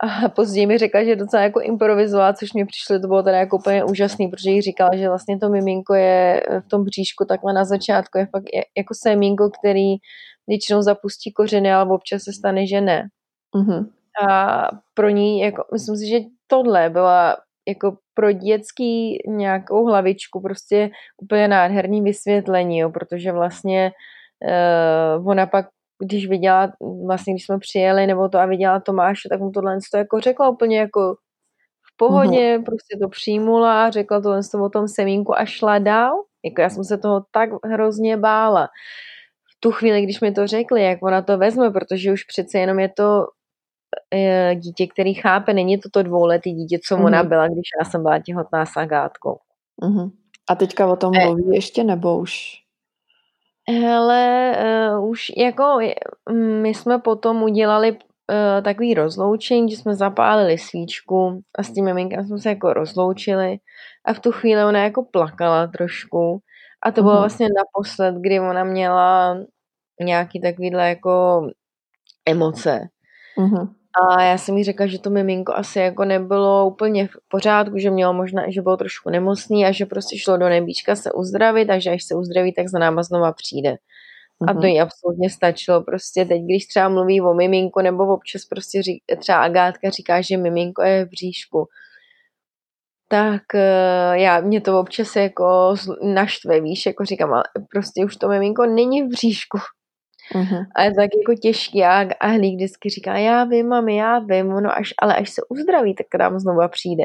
A 0.00 0.28
později 0.28 0.66
mi 0.66 0.78
řekla, 0.78 1.04
že 1.04 1.16
docela 1.16 1.42
jako 1.42 1.60
improvizovala, 1.60 2.32
což 2.32 2.52
mi 2.52 2.64
přišlo, 2.64 3.00
to 3.00 3.08
bylo 3.08 3.22
teda 3.22 3.38
jako 3.38 3.56
úplně 3.56 3.84
úžasný, 3.84 4.28
protože 4.28 4.50
jí 4.50 4.62
říkala, 4.62 4.90
že 4.96 5.08
vlastně 5.08 5.38
to 5.38 5.48
miminko 5.48 5.94
je 5.94 6.42
eh, 6.48 6.60
v 6.60 6.68
tom 6.68 6.84
bříšku 6.84 7.24
takhle 7.24 7.52
na 7.52 7.64
začátku, 7.64 8.18
je 8.18 8.26
fakt 8.26 8.44
jako 8.76 8.94
semínko, 9.02 9.50
který 9.50 9.96
většinou 10.46 10.82
zapustí 10.82 11.32
kořeny, 11.32 11.72
ale 11.72 11.94
občas 11.94 12.22
se 12.22 12.32
stane, 12.32 12.66
že 12.66 12.80
ne. 12.80 13.08
Mm-hmm. 13.56 13.86
A 14.30 14.68
pro 14.94 15.08
ní, 15.08 15.40
jako, 15.40 15.64
myslím 15.72 15.96
si, 15.96 16.06
že 16.06 16.18
tohle 16.46 16.90
byla 16.90 17.36
jako 17.68 17.96
pro 18.14 18.32
dětský 18.32 19.18
nějakou 19.28 19.86
hlavičku 19.86 20.40
prostě 20.40 20.90
úplně 21.22 21.48
nádherný 21.48 22.02
vysvětlení, 22.02 22.78
jo, 22.78 22.90
protože 22.90 23.32
vlastně 23.32 23.92
uh, 25.18 25.28
ona 25.28 25.46
pak 25.46 25.66
když 26.04 26.28
viděla, 26.28 26.72
vlastně 27.06 27.32
když 27.32 27.46
jsme 27.46 27.58
přijeli, 27.58 28.06
nebo 28.06 28.28
to 28.28 28.38
a 28.38 28.46
viděla 28.46 28.80
Tomáše, 28.80 29.28
tak 29.28 29.40
mu 29.40 29.50
tohle 29.50 29.78
to 29.92 29.96
jako 29.96 30.20
řekla 30.20 30.48
úplně 30.48 30.78
jako 30.78 31.14
v 31.92 31.96
pohodě, 31.96 32.58
mm 32.58 32.64
prostě 32.64 32.98
to 33.02 33.08
přijmula, 33.08 33.90
řekla 33.90 34.20
tohle 34.20 34.40
o 34.62 34.68
tom 34.68 34.88
semínku 34.88 35.38
a 35.38 35.44
šla 35.44 35.78
dál. 35.78 36.12
Jako 36.44 36.60
já 36.60 36.70
jsem 36.70 36.84
se 36.84 36.98
toho 36.98 37.24
tak 37.30 37.50
hrozně 37.64 38.16
bála. 38.16 38.66
V 39.56 39.60
tu 39.60 39.72
chvíli, 39.72 40.02
když 40.02 40.20
mi 40.20 40.32
to 40.32 40.46
řekli, 40.46 40.84
jak 40.84 41.02
ona 41.02 41.22
to 41.22 41.38
vezme, 41.38 41.70
protože 41.70 42.12
už 42.12 42.24
přece 42.24 42.58
jenom 42.58 42.78
je 42.78 42.88
to 42.96 43.26
dítě, 44.54 44.86
který 44.86 45.14
chápe, 45.14 45.52
není 45.54 45.78
to 45.78 45.88
to 45.92 46.02
dvouletý 46.02 46.52
dítě, 46.52 46.78
co 46.88 46.96
mm-hmm. 46.96 47.06
ona 47.06 47.22
byla, 47.22 47.46
když 47.46 47.68
já 47.80 47.90
jsem 47.90 48.02
byla 48.02 48.18
těhotná 48.18 48.66
s 48.66 48.76
Agátkou. 48.76 49.38
Mm-hmm. 49.82 50.10
A 50.50 50.54
teďka 50.54 50.86
o 50.86 50.96
tom 50.96 51.12
eh. 51.14 51.24
mluví 51.24 51.44
e, 51.52 51.54
ještě, 51.54 51.84
nebo 51.84 52.18
už? 52.18 52.34
Hele, 53.70 54.56
uh, 54.98 55.08
už 55.08 55.32
jako 55.36 55.78
my 56.62 56.74
jsme 56.74 56.98
potom 56.98 57.42
udělali 57.42 57.92
uh, 57.92 58.62
takový 58.64 58.94
rozloučení, 58.94 59.70
že 59.70 59.76
jsme 59.76 59.94
zapálili 59.94 60.58
svíčku 60.58 61.40
a 61.58 61.62
s 61.62 61.72
tím 61.72 61.84
miminkem 61.84 62.26
jsme 62.26 62.38
se 62.38 62.48
jako 62.48 62.72
rozloučili 62.72 63.58
a 64.04 64.12
v 64.12 64.20
tu 64.20 64.32
chvíli 64.32 64.64
ona 64.64 64.84
jako 64.84 65.02
plakala 65.02 65.66
trošku 65.66 66.40
a 66.82 66.90
to 66.92 67.02
bylo 67.02 67.14
mm-hmm. 67.14 67.20
vlastně 67.20 67.46
naposled, 67.56 68.14
kdy 68.20 68.40
ona 68.40 68.64
měla 68.64 69.36
nějaký 70.00 70.40
takovýhle 70.40 70.88
jako 70.88 71.42
emoce. 72.26 72.88
Mm-hmm. 73.38 73.77
A 73.94 74.22
já 74.22 74.38
jsem 74.38 74.56
jí 74.56 74.64
řekla, 74.64 74.86
že 74.86 74.98
to 74.98 75.10
miminko 75.10 75.54
asi 75.54 75.78
jako 75.78 76.04
nebylo 76.04 76.66
úplně 76.66 77.06
v 77.06 77.10
pořádku, 77.28 77.78
že 77.78 77.90
mělo 77.90 78.12
možná, 78.12 78.50
že 78.50 78.62
bylo 78.62 78.76
trošku 78.76 79.10
nemocný 79.10 79.66
a 79.66 79.72
že 79.72 79.86
prostě 79.86 80.18
šlo 80.18 80.36
do 80.36 80.48
nebíčka 80.48 80.96
se 80.96 81.12
uzdravit, 81.12 81.68
takže 81.68 81.90
až 81.90 82.04
se 82.04 82.14
uzdraví, 82.14 82.54
tak 82.54 82.68
za 82.68 82.78
náma 82.78 83.02
znova 83.02 83.32
přijde. 83.32 83.76
A 84.46 84.52
to 84.52 84.58
mhm. 84.58 84.66
jí 84.66 84.80
absolutně 84.80 85.30
stačilo. 85.30 85.82
Prostě 85.82 86.24
teď, 86.24 86.42
když 86.42 86.66
třeba 86.66 86.88
mluví 86.88 87.20
o 87.20 87.34
miminku, 87.34 87.80
nebo 87.80 88.14
občas 88.14 88.44
prostě 88.44 88.82
řík, 88.82 89.02
třeba 89.18 89.38
Agátka 89.38 89.90
říká, 89.90 90.20
že 90.20 90.36
miminko 90.36 90.82
je 90.82 91.04
v 91.04 91.08
bříšku, 91.08 91.68
tak 93.08 93.42
eh, 93.54 94.12
já, 94.18 94.40
mě 94.40 94.60
to 94.60 94.80
občas 94.80 95.16
jako 95.16 95.74
naštve, 96.02 96.60
víš, 96.60 96.86
jako 96.86 97.04
říkám, 97.04 97.32
ale 97.32 97.44
prostě 97.70 98.04
už 98.04 98.16
to 98.16 98.28
miminko 98.28 98.66
není 98.66 99.02
v 99.02 99.08
bříšku. 99.08 99.58
Uh-huh. 100.34 100.66
A 100.74 100.82
je 100.82 100.90
to 100.90 100.96
tak 100.96 101.10
jako 101.20 101.34
těžký 101.40 101.84
a, 101.84 102.06
a 102.20 102.26
Hlík 102.26 102.56
vždycky 102.56 102.90
říká, 102.90 103.16
já 103.16 103.44
vím, 103.44 103.68
mami, 103.68 103.96
já 103.96 104.18
vím, 104.18 104.52
ono 104.52 104.76
až, 104.76 104.94
ale 104.98 105.16
až 105.16 105.30
se 105.30 105.42
uzdraví, 105.48 105.94
tak 105.94 106.06
k 106.08 106.14
nám 106.14 106.38
znova 106.38 106.68
přijde. 106.68 107.04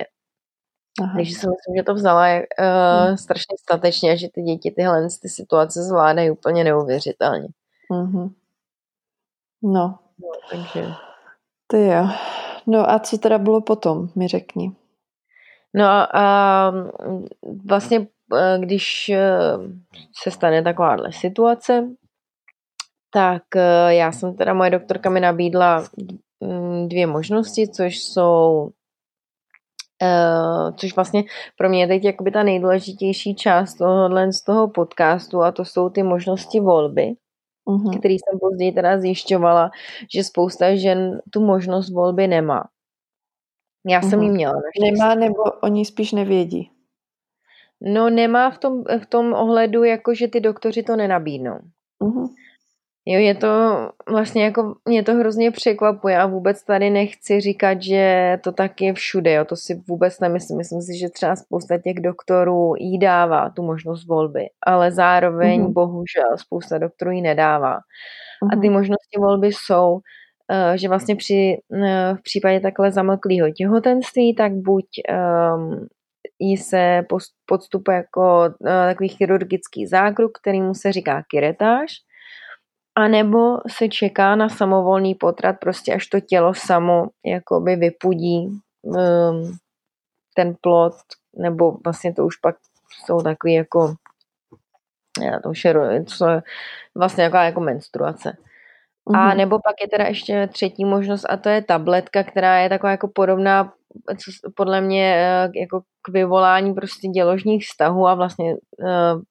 Aha. 1.02 1.14
Takže 1.16 1.32
si 1.32 1.48
myslím, 1.48 1.76
že 1.78 1.84
to 1.84 1.94
vzala 1.94 2.28
uh, 2.34 2.42
uh-huh. 2.42 3.16
strašně 3.16 3.58
statečně 3.60 4.12
a 4.12 4.16
že 4.16 4.28
ty 4.34 4.42
děti 4.42 4.72
tyhle 4.72 5.08
ty 5.22 5.30
situace 5.30 5.84
zvládají 5.84 6.32
úplně 6.32 6.64
neuvěřitelně. 6.64 7.48
Uh-huh. 7.92 8.32
No. 9.64 10.00
no. 10.20 10.32
Takže... 10.52 10.86
Ty 11.68 11.86
jo. 11.86 12.08
No 12.68 12.92
a 12.92 13.00
co 13.00 13.18
teda 13.18 13.38
bylo 13.38 13.62
potom, 13.62 14.10
mi 14.16 14.28
řekni. 14.28 14.72
No 15.74 15.86
a 16.16 16.74
vlastně, 17.66 18.08
eh, 18.38 18.58
když 18.60 19.10
eh, 19.10 19.58
se 20.24 20.32
stane 20.32 20.64
takováhle 20.64 21.12
situace, 21.12 21.88
tak 23.14 23.44
eh, 23.56 23.94
já 23.96 24.12
jsem 24.12 24.36
teda, 24.36 24.54
moje 24.54 24.70
doktorka 24.70 25.10
mi 25.10 25.20
nabídla 25.20 25.84
mm, 26.40 26.88
dvě 26.90 27.08
možnosti, 27.08 27.68
což 27.68 27.98
jsou 27.98 28.70
Uh, 30.02 30.76
což 30.76 30.96
vlastně 30.96 31.24
pro 31.58 31.70
mě 31.70 31.82
je 31.82 31.88
teď 31.88 32.04
jakoby 32.04 32.32
ta 32.32 32.44
nejdůležitější 32.44 33.36
část 33.36 33.74
tohohle 33.74 34.34
z 34.34 34.42
toho 34.44 34.68
podcastu 34.68 35.42
a 35.42 35.52
to 35.52 35.66
jsou 35.66 35.90
ty 35.90 36.04
možnosti 36.04 36.60
volby, 36.60 37.14
uh-huh. 37.68 38.00
který 38.00 38.14
jsem 38.14 38.40
později 38.40 38.72
teda 38.72 39.00
zjišťovala, 39.00 39.72
že 40.16 40.24
spousta 40.24 40.76
žen 40.76 41.22
tu 41.30 41.46
možnost 41.46 41.92
volby 41.92 42.28
nemá. 42.28 42.64
Já 43.88 44.02
jsem 44.02 44.22
ji 44.22 44.30
měla. 44.30 44.54
Naštěstí. 44.54 44.92
Nemá 44.92 45.16
nebo 45.16 45.44
oni 45.44 45.86
spíš 45.86 46.12
nevědí? 46.12 46.72
No 47.82 48.10
nemá 48.10 48.50
v 48.50 48.58
tom, 48.58 48.84
v 48.84 49.06
tom 49.06 49.34
ohledu, 49.34 49.84
jako 49.84 50.16
že 50.16 50.28
ty 50.28 50.40
doktoři 50.40 50.84
to 50.84 50.96
nenabídnou. 50.96 51.60
Uh-huh. 52.02 52.28
Jo, 53.06 53.20
je 53.20 53.36
to 53.36 53.48
vlastně 54.10 54.44
jako, 54.44 54.76
mě 54.86 55.04
to 55.04 55.14
hrozně 55.14 55.52
překvapuje 55.52 56.18
a 56.18 56.26
vůbec 56.26 56.64
tady 56.64 56.90
nechci 56.90 57.42
říkat, 57.42 57.82
že 57.82 58.38
to 58.44 58.52
tak 58.52 58.82
je 58.82 58.94
všude, 58.94 59.34
jo, 59.34 59.46
to 59.46 59.56
si 59.56 59.84
vůbec 59.88 60.20
nemyslím. 60.20 60.58
Myslím 60.58 60.82
si, 60.82 60.98
že 60.98 61.10
třeba 61.10 61.36
spousta 61.36 61.78
těch 61.78 61.96
doktorů 61.96 62.74
jí 62.78 63.00
dává 63.00 63.50
tu 63.50 63.64
možnost 63.64 64.08
volby, 64.08 64.46
ale 64.66 64.92
zároveň 64.92 65.62
mm-hmm. 65.62 65.74
bohužel 65.74 66.38
spousta 66.38 66.78
doktorů 66.78 67.12
jí 67.12 67.22
nedává. 67.22 67.76
Mm-hmm. 67.76 68.58
A 68.58 68.62
ty 68.62 68.68
mhm. 68.68 68.74
možnosti 68.74 69.20
volby 69.20 69.48
jsou, 69.48 70.00
eh, 70.52 70.78
že 70.78 70.90
vlastně 70.90 71.16
při, 71.16 71.58
eh, 71.86 72.16
v 72.20 72.22
případě 72.22 72.60
takhle 72.60 72.92
zamlklého 72.92 73.52
těhotenství, 73.52 74.36
tak 74.36 74.52
buď 74.54 74.86
um, 75.56 75.88
jí 76.40 76.58
se 76.58 77.06
podstupuje 77.46 77.98
jako 77.98 78.44
uh, 78.60 78.68
takový 78.68 79.10
chirurgický 79.10 79.88
zákrok, 79.88 80.32
kterýmu 80.42 80.74
se 80.74 80.92
říká 80.92 81.24
kiretáž, 81.32 81.92
a 82.96 83.08
nebo 83.08 83.58
se 83.68 83.88
čeká 83.90 84.36
na 84.36 84.50
samovolný 84.50 85.16
potrat, 85.16 85.56
prostě 85.60 85.94
až 85.94 86.08
to 86.08 86.20
tělo 86.20 86.54
samo 86.54 87.08
jakoby 87.26 87.76
vypudí 87.76 88.48
um, 88.82 89.58
ten 90.36 90.56
plod, 90.62 90.94
nebo 91.38 91.78
vlastně 91.84 92.14
to 92.14 92.26
už 92.26 92.38
pak 92.38 92.56
jsou 93.06 93.22
takový 93.22 93.54
jako 93.54 93.96
to 95.44 95.50
už 95.50 95.66
je, 95.66 96.04
co 96.06 96.26
vlastně 96.96 97.24
jako, 97.24 97.38
jako 97.38 97.60
menstruace. 97.60 98.38
Mm-hmm. 99.10 99.20
A 99.20 99.28
mhm. 99.28 99.38
nebo 99.38 99.60
pak 99.60 99.76
je 99.82 99.88
teda 99.88 100.06
ještě 100.06 100.48
třetí 100.48 100.86
možnost 100.86 101.26
a 101.30 101.38
to 101.38 101.50
je 101.50 101.62
tabletka, 101.62 102.24
která 102.24 102.58
je 102.58 102.70
taková 102.70 102.92
jako 102.92 103.08
podobná 103.08 103.74
co, 104.18 104.52
podle 104.56 104.82
mě 104.82 105.16
eh, 105.16 105.60
jako 105.60 105.82
k 106.02 106.10
vyvolání 106.10 106.74
prostě 106.74 107.08
děložních 107.08 107.66
vztahů 107.66 108.08
a 108.08 108.16
vlastně 108.16 108.56
uh, 108.56 109.22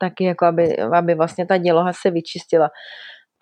taky 0.00 0.24
jako 0.24 0.44
aby, 0.46 0.76
aby 0.78 1.14
vlastně 1.14 1.46
ta 1.46 1.56
děloha 1.56 1.92
se 1.92 2.10
vyčistila. 2.10 2.68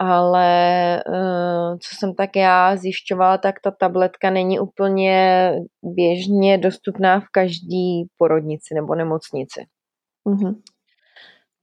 Ale 0.00 1.02
uh, 1.08 1.78
co 1.78 1.96
jsem 1.98 2.14
tak 2.14 2.36
já 2.36 2.76
zjišťovala, 2.76 3.38
tak 3.38 3.54
ta 3.64 3.70
tabletka 3.70 4.30
není 4.30 4.60
úplně 4.60 5.52
běžně 5.82 6.58
dostupná 6.58 7.20
v 7.20 7.24
každý 7.32 8.06
porodnici 8.18 8.74
nebo 8.74 8.94
nemocnici. 8.94 9.64
Mm-hmm. 10.26 10.54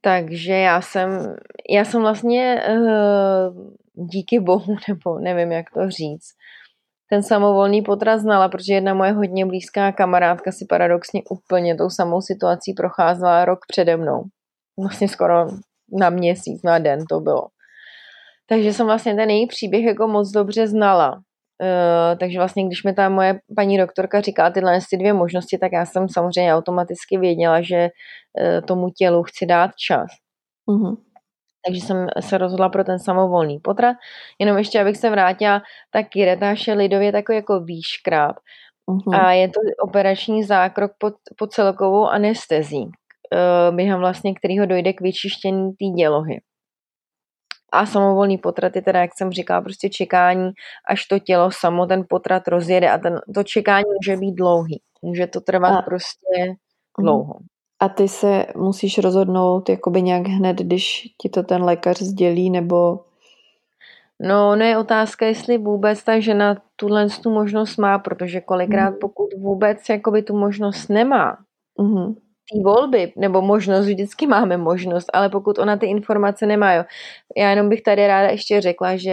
Takže 0.02 0.54
já 0.54 0.82
jsem, 0.82 1.36
já 1.70 1.86
jsem 1.86 2.02
vlastně 2.02 2.64
uh, 2.70 3.72
díky 3.94 4.40
bohu, 4.40 4.76
nebo 4.90 5.20
nevím, 5.20 5.52
jak 5.52 5.66
to 5.74 5.90
říct, 5.90 6.34
ten 7.10 7.24
samovolný 7.24 7.82
potrat 7.82 8.20
znala, 8.20 8.50
protože 8.50 8.74
jedna 8.74 8.94
moje 8.94 9.12
hodně 9.12 9.46
blízká 9.46 9.92
kamarádka 9.92 10.52
si 10.52 10.66
paradoxně 10.70 11.22
úplně 11.30 11.76
tou 11.76 11.90
samou 11.90 12.22
situací 12.22 12.74
procházela 12.74 13.46
rok 13.46 13.60
přede 13.68 13.98
mnou. 13.98 14.24
Vlastně 14.80 15.08
skoro 15.08 15.48
na 16.00 16.10
měsíc, 16.10 16.64
na 16.64 16.80
den 16.80 17.00
to 17.10 17.20
bylo. 17.20 17.48
Takže 18.50 18.74
jsem 18.74 18.86
vlastně 18.86 19.16
ten 19.16 19.30
její 19.30 19.48
příběh 19.48 19.86
jako 19.86 20.08
moc 20.08 20.32
dobře 20.32 20.68
znala. 20.68 21.22
Uh, 21.62 22.20
takže 22.20 22.38
vlastně, 22.38 22.66
když 22.66 22.84
mi 22.84 22.94
ta 22.94 23.10
moje 23.10 23.40
paní 23.56 23.78
doktorka 23.78 24.22
říkala 24.22 24.50
tyhle 24.50 24.80
ty 24.90 24.98
dvě 24.98 25.14
možnosti, 25.14 25.58
tak 25.58 25.72
já 25.72 25.86
jsem 25.86 26.10
samozřejmě 26.10 26.56
automaticky 26.56 27.18
věděla, 27.18 27.62
že 27.62 27.90
uh, 27.90 28.66
tomu 28.66 28.90
tělu 28.90 29.24
chci 29.24 29.46
dát 29.46 29.72
čas. 29.76 30.08
Uh-huh 30.70 30.98
takže 31.66 31.82
jsem 31.82 32.08
se 32.20 32.38
rozhodla 32.38 32.70
pro 32.70 32.84
ten 32.84 33.00
samovolný 33.00 33.60
potrat. 33.60 33.96
Jenom 34.40 34.58
ještě, 34.58 34.82
abych 34.82 34.98
se 34.98 35.10
vrátila, 35.10 35.62
tak 35.92 36.10
kiretáš 36.10 36.68
je 36.68 36.74
lidově 36.74 37.12
takový 37.12 37.36
jako 37.36 37.60
výškráp 37.60 38.36
uh-huh. 38.90 39.22
a 39.22 39.32
je 39.32 39.48
to 39.48 39.60
operační 39.82 40.44
zákrok 40.44 40.92
pod, 40.98 41.14
pod 41.38 41.52
celkovou 41.52 42.08
anestezí, 42.08 42.90
během 43.72 44.00
vlastně 44.00 44.34
kterého 44.34 44.66
dojde 44.66 44.94
k 44.94 45.02
vyčištění 45.02 45.72
té 45.72 45.86
dělohy. 45.98 46.42
A 47.72 47.86
samovolný 47.86 48.38
potrat 48.38 48.76
je 48.76 48.82
teda, 48.82 49.02
jak 49.02 49.12
jsem 49.18 49.32
říkala, 49.32 49.62
prostě 49.62 49.90
čekání, 49.90 50.52
až 50.90 51.06
to 51.06 51.20
tělo 51.20 51.52
samo 51.52 51.86
ten 51.86 52.04
potrat 52.10 52.48
rozjede 52.48 52.92
a 52.92 52.98
ten, 52.98 53.22
to 53.36 53.44
čekání 53.44 53.86
může 54.02 54.18
být 54.18 54.36
dlouhý. 54.36 54.82
Může 55.02 55.28
to 55.28 55.42
trvat 55.42 55.78
a. 55.78 55.82
prostě 55.82 56.38
mhm. 56.40 56.56
dlouho. 57.00 57.34
A 57.80 57.90
ty 57.90 58.08
se 58.08 58.46
musíš 58.56 58.98
rozhodnout 58.98 59.70
jakoby 59.70 60.02
nějak 60.02 60.28
hned, 60.28 60.58
když 60.58 61.04
ti 61.22 61.30
to 61.30 61.44
ten 61.44 61.64
lékař 61.64 62.02
sdělí, 62.02 62.50
nebo... 62.50 63.00
No, 64.20 64.56
no 64.56 64.66
je 64.66 64.78
otázka, 64.78 65.26
jestli 65.26 65.58
vůbec 65.58 66.04
ta 66.04 66.20
žena 66.20 66.58
tuhle 66.76 67.08
tu 67.24 67.30
možnost 67.30 67.78
má, 67.78 68.00
protože 68.00 68.42
kolikrát 68.42 68.90
mm. 68.90 68.98
pokud 69.02 69.28
vůbec 69.40 69.90
jakoby 69.90 70.22
tu 70.24 70.38
možnost 70.38 70.88
nemá, 70.88 71.38
mm. 71.82 72.16
Ty 72.52 72.62
volby, 72.64 73.14
nebo 73.18 73.42
možnost, 73.42 73.86
vždycky 73.86 74.28
máme 74.28 74.58
možnost, 74.58 75.10
ale 75.14 75.30
pokud 75.30 75.60
ona 75.60 75.78
ty 75.78 75.86
informace 75.86 76.46
nemá, 76.46 76.74
jo. 76.74 76.84
Já 77.38 77.50
jenom 77.50 77.70
bych 77.70 77.82
tady 77.82 78.08
ráda 78.08 78.28
ještě 78.28 78.62
řekla, 78.62 78.96
že 78.98 79.12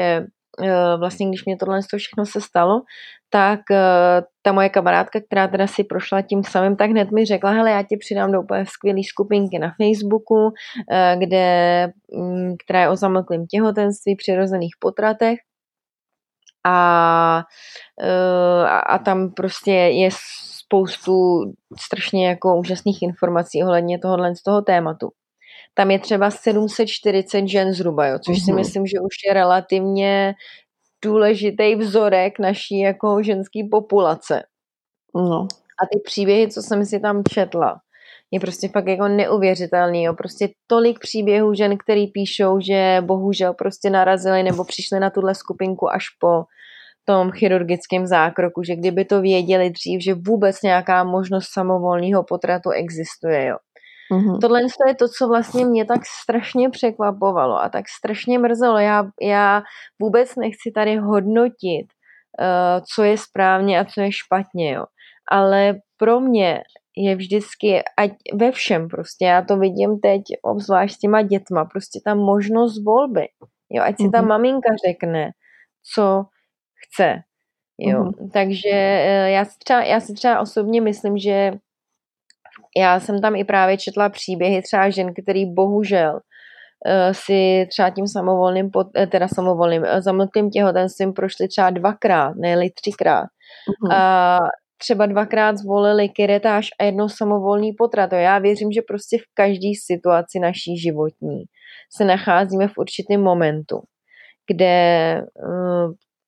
eh, 0.63 0.97
vlastně 0.99 1.29
když 1.29 1.45
mě 1.45 1.57
tohle 1.57 1.81
všechno 1.97 2.27
se 2.27 2.41
stalo, 2.41 2.83
tak 3.31 3.61
eh, 3.71 4.23
ta 4.43 4.53
moje 4.53 4.69
kamarádka, 4.69 5.21
která 5.21 5.49
teda 5.49 5.67
si 5.67 5.85
prošla 5.85 6.23
tím 6.23 6.45
samým, 6.45 6.77
tak 6.77 6.91
hned 6.91 7.11
mi 7.11 7.25
řekla, 7.25 7.51
hele, 7.51 7.71
já 7.71 7.83
ti 7.83 7.97
přidám 7.97 8.33
do 8.33 8.43
úplně 8.43 8.67
skvělé 8.67 9.01
skupinky 9.09 9.59
na 9.59 9.73
Facebooku, 9.83 10.53
eh, 10.93 11.17
kde, 11.19 11.87
mm, 12.17 12.55
která 12.65 12.81
je 12.81 12.89
o 12.89 12.97
zamlklém 12.97 13.47
těhotenství, 13.47 14.17
přirozených 14.17 14.75
potratech. 14.81 15.39
A, 16.65 17.43
a 18.87 18.99
tam 18.99 19.31
prostě 19.31 19.73
je 19.73 20.11
spoustu 20.73 21.45
strašně 21.79 22.29
jako 22.29 22.57
úžasných 22.57 23.03
informací 23.03 23.63
ohledně 23.63 23.99
tohohle 23.99 24.37
z 24.37 24.43
toho 24.43 24.63
tématu. 24.63 25.09
Tam 25.75 25.91
je 25.91 25.99
třeba 25.99 26.31
740 26.31 27.47
žen 27.47 27.73
zhruba, 27.73 28.07
jo, 28.07 28.19
což 28.19 28.37
mm-hmm. 28.37 28.45
si 28.45 28.51
mhm. 28.51 28.61
myslím, 28.61 28.87
že 28.87 29.01
už 29.01 29.15
je 29.29 29.35
relativně 29.35 30.35
důležitý 31.05 31.75
vzorek 31.75 32.39
naší 32.39 32.79
jako 32.79 33.23
ženské 33.23 33.61
populace. 33.71 34.43
No. 35.15 35.49
A 35.83 35.87
ty 35.93 36.01
příběhy, 36.05 36.49
co 36.49 36.63
jsem 36.63 36.85
si 36.87 37.01
tam 37.01 37.23
četla, 37.31 37.81
je 38.31 38.41
prostě 38.41 38.69
fakt 38.69 38.87
jako 38.87 39.09
neuvěřitelný. 39.09 40.05
Jo. 40.05 40.15
Prostě 40.15 40.49
tolik 40.67 40.99
příběhů 40.99 41.55
žen, 41.55 41.77
který 41.79 42.07
píšou, 42.07 42.61
že 42.61 42.97
bohužel 43.01 43.55
prostě 43.55 43.91
narazili 43.91 44.43
nebo 44.43 44.65
přišli 44.65 45.01
na 45.01 45.11
tuhle 45.11 45.35
skupinku 45.35 45.93
až 45.93 46.05
po 46.21 46.45
tom 47.05 47.31
chirurgickém 47.31 48.07
zákroku, 48.07 48.63
že 48.63 48.77
kdyby 48.77 49.05
to 49.05 49.21
věděli 49.21 49.71
dřív, 49.71 50.03
že 50.03 50.15
vůbec 50.15 50.63
nějaká 50.63 51.05
možnost 51.05 51.47
samovolného 51.53 52.25
potratu 52.25 52.71
existuje. 52.71 53.47
Jo. 53.47 53.57
Mm-hmm. 54.13 54.39
Tohle 54.41 54.61
je 54.87 54.95
to, 54.95 55.09
co 55.09 55.29
vlastně 55.29 55.65
mě 55.65 55.85
tak 55.85 56.01
strašně 56.23 56.71
překvapovalo 56.71 57.63
a 57.63 57.69
tak 57.69 57.85
strašně 57.89 58.39
mrzelo. 58.39 58.79
Já, 58.79 59.05
já 59.23 59.63
vůbec 60.03 60.37
nechci 60.37 60.71
tady 60.75 60.97
hodnotit, 60.97 61.87
uh, 62.41 62.85
co 62.95 63.03
je 63.03 63.19
správně 63.19 63.81
a 63.81 63.85
co 63.85 64.01
je 64.01 64.13
špatně, 64.13 64.73
jo. 64.73 64.85
Ale 65.31 65.75
pro 65.97 66.21
mě 66.21 66.63
je 66.97 67.17
vždycky, 67.17 67.83
ať 67.99 68.11
ve 68.35 68.53
všem 68.53 68.89
prostě, 68.89 69.25
já 69.25 69.43
to 69.43 69.57
vidím 69.57 70.01
teď, 70.03 70.23
obzvlášť 70.43 70.95
s 70.95 70.99
těma 70.99 71.23
dětma, 71.23 71.65
prostě 71.65 72.01
ta 72.05 72.15
možnost 72.15 72.85
volby, 72.85 73.27
jo, 73.71 73.83
ať 73.83 73.97
si 73.97 74.03
mm-hmm. 74.03 74.11
ta 74.11 74.23
maminka 74.23 74.69
řekne, 74.87 75.31
co 75.95 76.25
chce, 76.93 77.23
jo. 77.79 78.05
Mm-hmm. 78.05 78.31
Takže 78.33 78.71
uh, 78.71 79.29
já 79.29 79.45
si, 79.45 79.59
třeba, 79.65 79.83
já 79.83 80.01
si 80.01 80.15
třeba 80.15 80.41
osobně 80.41 80.81
myslím, 80.81 81.19
že 81.19 81.53
já 82.77 83.01
jsem 83.01 83.21
tam 83.21 83.37
i 83.37 83.45
právě 83.45 83.79
četla 83.79 84.09
příběhy 84.09 84.63
třeba 84.63 84.91
žen, 84.91 85.15
který 85.23 85.55
bohužel 85.55 86.15
uh, 86.15 87.13
si 87.13 87.67
třeba 87.71 87.91
tím 87.91 88.07
samovolným, 88.07 88.71
eh, 88.97 89.07
teda 89.07 89.29
samovolným, 89.29 89.87
zamlklým 89.99 90.51
těhotenstvím 90.51 91.13
prošli 91.13 91.49
třeba 91.49 91.71
dvakrát, 91.71 92.35
ne 92.37 92.57
třikrát. 92.75 93.27
Uh-huh. 93.27 93.95
A 93.95 94.39
třeba 94.79 95.07
dvakrát 95.07 95.59
zvolili 95.59 96.09
kiretáž 96.09 96.69
a 96.81 96.85
jednou 96.85 97.09
samovolný 97.09 97.73
potrat. 97.73 98.13
Já 98.13 98.39
věřím, 98.39 98.73
že 98.73 98.83
prostě 98.89 99.19
v 99.19 99.35
každé 99.35 99.69
situaci 99.85 100.39
naší 100.39 100.79
životní 100.79 101.45
se 101.97 102.05
nacházíme 102.05 102.69
v 102.69 102.79
určitém 102.79 103.23
momentu, 103.23 103.81
kde 104.47 105.23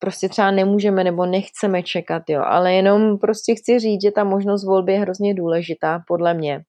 prostě 0.04 0.28
třeba 0.28 0.50
nemůžeme 0.50 1.04
nebo 1.04 1.26
nechceme 1.26 1.82
čekat, 1.82 2.22
jo, 2.28 2.42
ale 2.44 2.74
jenom 2.74 3.18
prostě 3.18 3.54
chci 3.54 3.78
říct, 3.78 4.02
že 4.02 4.10
ta 4.10 4.24
možnost 4.24 4.64
volby 4.64 4.92
je 4.92 5.00
hrozně 5.00 5.34
důležitá, 5.34 6.02
podle 6.08 6.34
mě. 6.34 6.60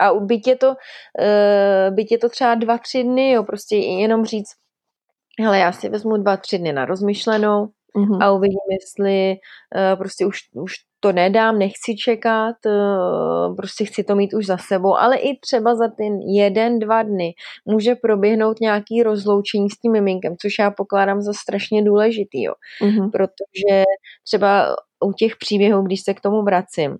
A 0.00 0.14
byť 0.14 0.46
je 0.46 0.56
to, 0.56 0.68
uh, 0.68 1.94
byť 1.94 2.12
je 2.12 2.18
to 2.18 2.28
třeba 2.28 2.54
dva, 2.54 2.78
tři 2.78 3.02
dny, 3.02 3.32
jo, 3.32 3.42
prostě 3.42 3.76
jenom 3.76 4.24
říct, 4.24 4.48
hele, 5.40 5.58
já 5.58 5.72
si 5.72 5.88
vezmu 5.88 6.16
dva, 6.16 6.36
tři 6.36 6.58
dny 6.58 6.72
na 6.72 6.84
rozmyšlenou 6.84 7.66
mm-hmm. 7.96 8.18
a 8.22 8.32
uvidím, 8.32 8.66
jestli 8.80 9.36
uh, 9.76 9.98
prostě 9.98 10.26
už, 10.26 10.38
už 10.52 10.74
to 11.00 11.12
nedám, 11.12 11.58
nechci 11.58 11.96
čekat, 11.96 12.56
eh, 12.66 13.54
prostě 13.56 13.84
chci 13.84 14.04
to 14.04 14.16
mít 14.16 14.34
už 14.34 14.46
za 14.46 14.56
sebou, 14.58 14.96
ale 14.96 15.16
i 15.16 15.38
třeba 15.38 15.74
za 15.74 15.88
ten 15.88 16.20
jeden, 16.20 16.78
dva 16.78 17.02
dny 17.02 17.34
může 17.66 17.94
proběhnout 17.94 18.60
nějaký 18.60 19.02
rozloučení 19.02 19.70
s 19.70 19.78
tím 19.78 19.92
miminkem, 19.92 20.34
což 20.42 20.58
já 20.58 20.70
pokládám 20.70 21.22
za 21.22 21.32
strašně 21.32 21.82
důležitý, 21.82 22.42
jo. 22.42 22.52
Mm-hmm. 22.82 23.10
protože 23.10 23.84
třeba 24.24 24.76
u 25.04 25.12
těch 25.12 25.36
příběhů, 25.36 25.82
když 25.82 26.00
se 26.00 26.14
k 26.14 26.20
tomu 26.20 26.42
vracím, 26.42 26.96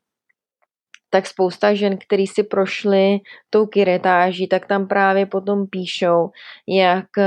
tak 1.10 1.26
spousta 1.26 1.74
žen, 1.74 1.98
který 1.98 2.26
si 2.26 2.42
prošly 2.42 3.18
tou 3.50 3.66
kiretáží, 3.66 4.48
tak 4.48 4.66
tam 4.66 4.88
právě 4.88 5.26
potom 5.26 5.66
píšou, 5.66 6.30
jak 6.68 7.06
eh, 7.18 7.24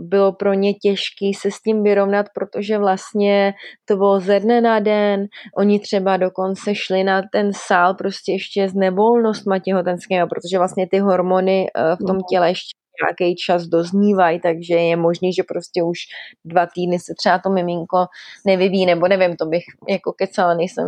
bylo 0.00 0.32
pro 0.32 0.54
ně 0.54 0.74
těžké 0.74 1.30
se 1.40 1.50
s 1.50 1.60
tím 1.60 1.82
vyrovnat, 1.82 2.26
protože 2.34 2.78
vlastně 2.78 3.54
to 3.84 3.96
bylo 3.96 4.20
ze 4.20 4.40
dne 4.40 4.60
na 4.60 4.78
den, 4.78 5.26
oni 5.58 5.80
třeba 5.80 6.16
dokonce 6.16 6.74
šli 6.74 7.04
na 7.04 7.22
ten 7.32 7.50
sál 7.54 7.94
prostě 7.94 8.32
ještě 8.32 8.68
s 8.68 8.74
nevolnostma 8.74 9.58
těhotenského, 9.58 10.28
protože 10.28 10.58
vlastně 10.58 10.86
ty 10.90 10.98
hormony 10.98 11.66
eh, 11.76 11.96
v 11.96 12.06
tom 12.06 12.16
mhm. 12.16 12.24
těle 12.30 12.48
ještě 12.48 12.77
nějaký 13.02 13.36
čas 13.36 13.62
doznívají, 13.66 14.40
takže 14.40 14.74
je 14.74 14.96
možný, 14.96 15.32
že 15.32 15.42
prostě 15.42 15.82
už 15.82 15.98
dva 16.44 16.66
týdny 16.74 16.98
se 16.98 17.14
třeba 17.14 17.38
to 17.38 17.50
miminko 17.50 18.06
nevyvíjí, 18.46 18.86
nebo 18.86 19.08
nevím, 19.08 19.36
to 19.36 19.46
bych 19.46 19.64
jako 19.88 20.12
kecala, 20.12 20.54
nejsem, 20.54 20.86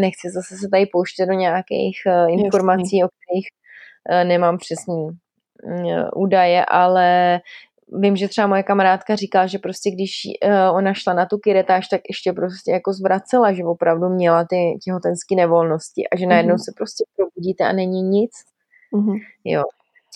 nechci 0.00 0.30
zase 0.30 0.56
se 0.56 0.68
tady 0.68 0.86
pouštět 0.86 1.26
do 1.26 1.32
nějakých 1.32 1.96
uh, 2.06 2.30
informací, 2.30 2.98
Jasný. 2.98 3.04
o 3.04 3.08
kterých 3.08 3.46
uh, 4.10 4.28
nemám 4.28 4.58
přesný 4.58 5.04
uh, 5.04 6.22
údaje, 6.22 6.64
ale 6.64 7.40
vím, 8.00 8.16
že 8.16 8.28
třeba 8.28 8.46
moje 8.46 8.62
kamarádka 8.62 9.16
říká, 9.16 9.46
že 9.46 9.58
prostě 9.58 9.90
když 9.90 10.10
uh, 10.44 10.76
ona 10.76 10.94
šla 10.94 11.12
na 11.14 11.26
tu 11.26 11.38
kiretáž, 11.38 11.88
tak 11.88 12.00
ještě 12.08 12.32
prostě 12.32 12.70
jako 12.70 12.92
zvracela, 12.92 13.52
že 13.52 13.64
opravdu 13.64 14.08
měla 14.08 14.44
ty 14.50 14.78
těhotenské 14.84 15.34
nevolnosti 15.34 16.08
a 16.08 16.16
že 16.16 16.26
najednou 16.26 16.54
mm-hmm. 16.54 16.64
se 16.64 16.72
prostě 16.76 17.04
probudíte 17.16 17.64
a 17.64 17.72
není 17.72 18.02
nic 18.02 18.30
Mm-hmm. 18.92 19.18
Jo. 19.44 19.62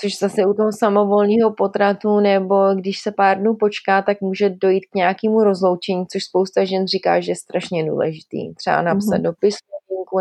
Což 0.00 0.18
zase 0.18 0.46
u 0.46 0.54
toho 0.54 0.72
samovolného 0.72 1.52
potratu 1.56 2.20
nebo 2.20 2.74
když 2.74 3.00
se 3.02 3.12
pár 3.12 3.38
dnů 3.38 3.56
počká, 3.56 4.02
tak 4.02 4.20
může 4.20 4.50
dojít 4.50 4.86
k 4.86 4.94
nějakému 4.94 5.44
rozloučení, 5.44 6.06
což 6.06 6.24
spousta 6.24 6.64
žen 6.64 6.86
říká, 6.86 7.20
že 7.20 7.30
je 7.30 7.36
strašně 7.36 7.90
důležitý. 7.90 8.54
Třeba 8.54 8.82
napsat 8.82 9.16
mm-hmm. 9.16 9.22
dopis 9.22 9.56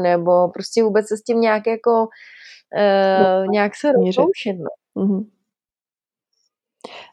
nebo 0.02 0.50
prostě 0.50 0.84
vůbec 0.84 1.08
se 1.08 1.18
s 1.18 1.22
tím 1.22 1.42
nějak 1.42 1.68
jako 1.68 1.92
uh, 2.02 3.48
nějak 3.52 3.76
se 3.76 3.92
rozloučit. 3.92 4.58
No. 4.60 5.04
Mm-hmm. 5.04 5.26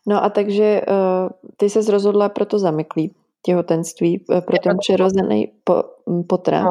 No 0.07 0.25
a 0.25 0.31
takže 0.31 0.81
uh, 0.89 1.29
ty 1.57 1.71
se 1.71 1.91
rozhodla 1.91 2.29
pro 2.29 2.47
to 2.47 2.59
zamyklý 2.59 3.15
těhotenství, 3.43 4.25
uh, 4.29 4.41
pro 4.41 4.59
ten 4.59 4.77
přirozený 4.79 5.53
po, 5.65 5.85
potrat. 6.29 6.65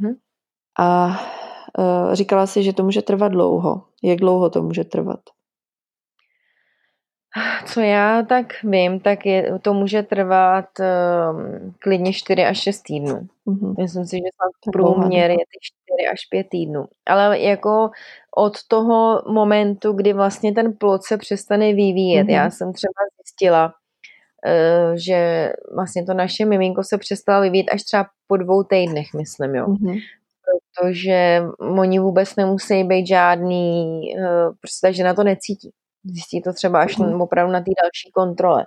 Mhm. 0.00 0.14
A 0.78 1.06
uh, 1.06 1.45
říkala 2.12 2.46
si, 2.46 2.62
že 2.62 2.72
to 2.72 2.82
může 2.82 3.02
trvat 3.02 3.28
dlouho. 3.28 3.82
Jak 4.02 4.18
dlouho 4.18 4.50
to 4.50 4.62
může 4.62 4.84
trvat? 4.84 5.20
Co 7.66 7.80
já 7.80 8.22
tak 8.22 8.46
vím, 8.62 9.00
tak 9.00 9.26
je, 9.26 9.58
to 9.62 9.74
může 9.74 10.02
trvat 10.02 10.64
um, 10.80 11.74
klidně 11.78 12.12
4 12.12 12.44
až 12.44 12.58
6 12.58 12.82
týdnů. 12.82 13.26
Mm-hmm. 13.46 13.74
Myslím 13.78 14.04
si, 14.04 14.16
že 14.16 14.22
snad 14.34 14.72
průměr 14.72 15.30
je 15.30 15.36
ty 15.36 15.58
4 15.62 16.08
až 16.12 16.26
5 16.30 16.46
týdnů. 16.50 16.84
Ale 17.06 17.40
jako 17.40 17.90
od 18.36 18.52
toho 18.68 19.22
momentu, 19.28 19.92
kdy 19.92 20.12
vlastně 20.12 20.52
ten 20.52 20.72
plod 20.72 21.02
se 21.04 21.16
přestane 21.16 21.66
vyvíjet, 21.66 22.24
mm-hmm. 22.24 22.34
já 22.34 22.50
jsem 22.50 22.72
třeba 22.72 22.92
zjistila, 23.20 23.66
uh, 23.66 24.94
že 24.94 25.52
vlastně 25.74 26.04
to 26.04 26.14
naše 26.14 26.44
miminko 26.44 26.82
se 26.84 26.98
přestalo 26.98 27.42
vyvíjet 27.42 27.66
až 27.72 27.82
třeba 27.82 28.06
po 28.26 28.36
dvou 28.36 28.62
týdnech, 28.62 29.06
myslím, 29.14 29.54
jo. 29.54 29.66
Mm-hmm 29.66 29.98
protože 30.58 31.42
oni 31.60 31.98
vůbec 31.98 32.36
nemusí 32.36 32.84
být 32.84 33.06
žádný, 33.06 34.00
uh, 34.18 34.54
prostě 34.60 34.86
ta 34.86 34.92
žena 34.92 35.14
to 35.14 35.24
necítí. 35.24 35.70
Zjistí 36.04 36.42
to 36.42 36.52
třeba 36.52 36.80
až 36.80 36.96
mm. 36.96 37.20
opravdu 37.20 37.52
na 37.52 37.60
té 37.60 37.70
další 37.82 38.10
kontrole. 38.14 38.66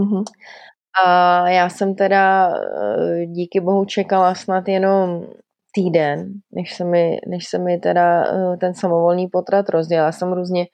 Mm. 0.00 0.22
A 1.04 1.48
já 1.48 1.68
jsem 1.68 1.94
teda 1.94 2.54
eh, 2.56 3.26
díky 3.26 3.60
bohu 3.60 3.84
čekala 3.84 4.34
snad 4.34 4.68
jenom 4.68 5.26
týden, 5.74 6.32
než 6.52 6.74
se 6.74 6.84
mi, 6.84 7.18
než 7.26 7.46
se 7.48 7.58
mi 7.58 7.78
teda 7.78 8.24
eh, 8.24 8.56
ten 8.56 8.74
samovolný 8.74 9.28
potrat 9.28 9.68
rozdělal. 9.68 10.06
Já 10.06 10.12
jsem 10.12 10.32
různě 10.32 10.66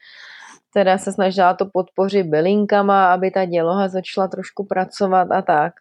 teda 0.74 0.98
se 0.98 1.12
snažila 1.12 1.54
to 1.54 1.66
podpořit 1.72 2.26
bylinkama, 2.26 3.12
aby 3.12 3.30
ta 3.30 3.44
děloha 3.44 3.88
začala 3.88 4.28
trošku 4.28 4.66
pracovat 4.66 5.28
a 5.30 5.42
tak. 5.42 5.72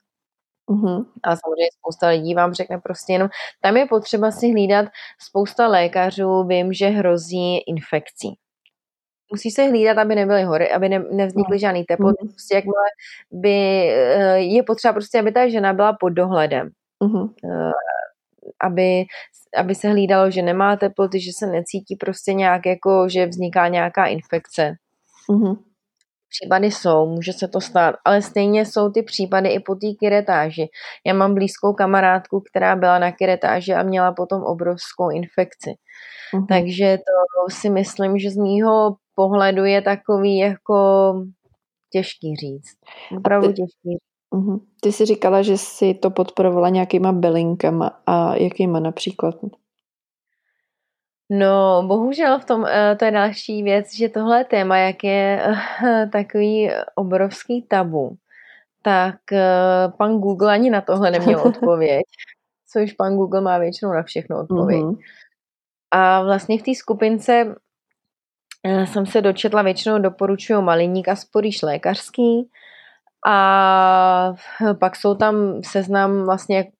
Mm-hmm. 0.70 1.06
A 1.24 1.36
samozřejmě 1.36 1.68
spousta 1.80 2.08
lidí 2.08 2.34
vám 2.36 2.54
řekne 2.54 2.78
prostě 2.78 3.14
jenom, 3.14 3.30
tam 3.62 3.78
je 3.78 3.86
potřeba 3.86 4.32
si 4.32 4.52
hlídat, 4.52 4.86
spousta 5.20 5.68
lékařů 5.68 6.44
vím, 6.44 6.74
že 6.74 6.88
hrozí 6.88 7.58
infekcí 7.58 8.38
musí 9.32 9.52
se 9.52 9.64
hlídat, 9.64 9.98
aby 9.98 10.16
nebyly 10.16 10.44
hory, 10.44 10.72
aby 10.72 10.90
ne, 10.90 11.00
nevznikly 11.12 11.56
no. 11.56 11.60
žádný 11.60 11.84
teploty. 11.84 12.18
Mm. 12.24 12.30
Prostě 12.30 12.56
jakmile 12.56 12.88
by, 13.32 13.56
eh, 13.90 14.40
je 14.40 14.64
potřeba 14.64 14.94
prostě, 14.94 15.20
aby 15.20 15.32
ta 15.32 15.50
žena 15.50 15.74
byla 15.74 15.94
pod 15.94 16.10
dohledem. 16.10 16.70
Mm. 17.04 17.28
Aby, 18.62 19.06
aby 19.58 19.76
se 19.76 19.90
hlídalo, 19.90 20.32
že 20.32 20.42
nemá 20.42 20.76
teploty, 20.76 21.20
že 21.20 21.32
se 21.38 21.48
necítí 21.48 21.96
prostě 21.96 22.34
nějak 22.34 22.66
jako, 22.66 23.10
že 23.10 23.26
vzniká 23.26 23.68
nějaká 23.68 24.06
infekce. 24.06 24.74
Mm. 25.32 25.56
Případy 26.30 26.72
jsou, 26.72 27.06
může 27.06 27.34
se 27.34 27.48
to 27.48 27.62
stát, 27.62 27.96
ale 28.06 28.22
stejně 28.22 28.66
jsou 28.66 28.90
ty 28.90 29.04
případy 29.04 29.50
i 29.50 29.60
po 29.60 29.76
té 29.76 29.88
kiretáži. 30.00 30.68
Já 31.06 31.14
mám 31.14 31.34
blízkou 31.34 31.74
kamarádku, 31.74 32.44
která 32.50 32.76
byla 32.76 33.00
na 33.00 33.12
kiretáži 33.12 33.74
a 33.74 33.84
měla 33.84 34.12
potom 34.12 34.44
obrovskou 34.44 35.10
infekci. 35.10 35.74
Uh-huh. 36.34 36.46
Takže 36.50 36.98
to 36.98 37.56
si 37.56 37.70
myslím, 37.70 38.18
že 38.18 38.30
z 38.30 38.38
mýho 38.38 38.96
pohledu 39.16 39.66
je 39.66 39.82
takový 39.82 40.38
jako 40.38 40.76
těžký 41.92 42.36
říct. 42.36 42.78
Opravdu 43.18 43.48
ty, 43.48 43.54
těžký 43.54 43.98
uh-huh. 44.34 44.60
Ty 44.82 44.92
jsi 44.92 45.06
říkala, 45.06 45.42
že 45.42 45.58
jsi 45.58 45.94
to 45.94 46.10
podporovala 46.10 46.70
nějakýma 46.70 47.12
bylinkama 47.12 48.00
a 48.06 48.36
jakýma 48.36 48.80
například? 48.80 49.36
No, 51.30 51.84
bohužel 51.88 52.40
v 52.40 52.46
tom, 52.46 52.66
eh, 52.66 52.96
to 52.96 53.06
je 53.06 53.12
další 53.12 53.64
věc, 53.64 53.96
že 53.96 54.10
tohle 54.10 54.46
téma, 54.46 54.78
jak 54.78 55.04
je 55.04 55.44
eh, 55.86 56.10
takový 56.12 56.72
obrovský 56.96 57.62
tabu, 57.62 58.18
tak 58.82 59.16
eh, 59.32 59.92
pan 59.98 60.20
Google 60.20 60.54
ani 60.54 60.70
na 60.70 60.82
tohle 60.82 61.12
neměl 61.12 61.42
odpověď, 61.48 62.06
což 62.72 62.94
pan 62.94 63.16
Google 63.16 63.42
má 63.42 63.58
většinou 63.58 63.94
na 63.94 64.04
všechno 64.04 64.40
odpověď. 64.40 64.82
Uh-huh. 64.82 64.98
A 65.92 66.24
vlastně 66.24 66.60
v 66.60 66.64
té 66.64 66.76
skupince 66.76 67.56
jsem 68.86 69.06
se 69.06 69.22
dočetla, 69.22 69.62
většinou 69.62 70.00
doporučuju 70.00 70.62
maliník 70.62 71.08
a 71.08 71.16
sporýš 71.16 71.62
lékařský, 71.62 72.50
a 73.28 74.34
pak 74.80 74.96
jsou 74.96 75.16
tam 75.16 75.62
seznam 75.64 76.26
vlastně, 76.26 76.72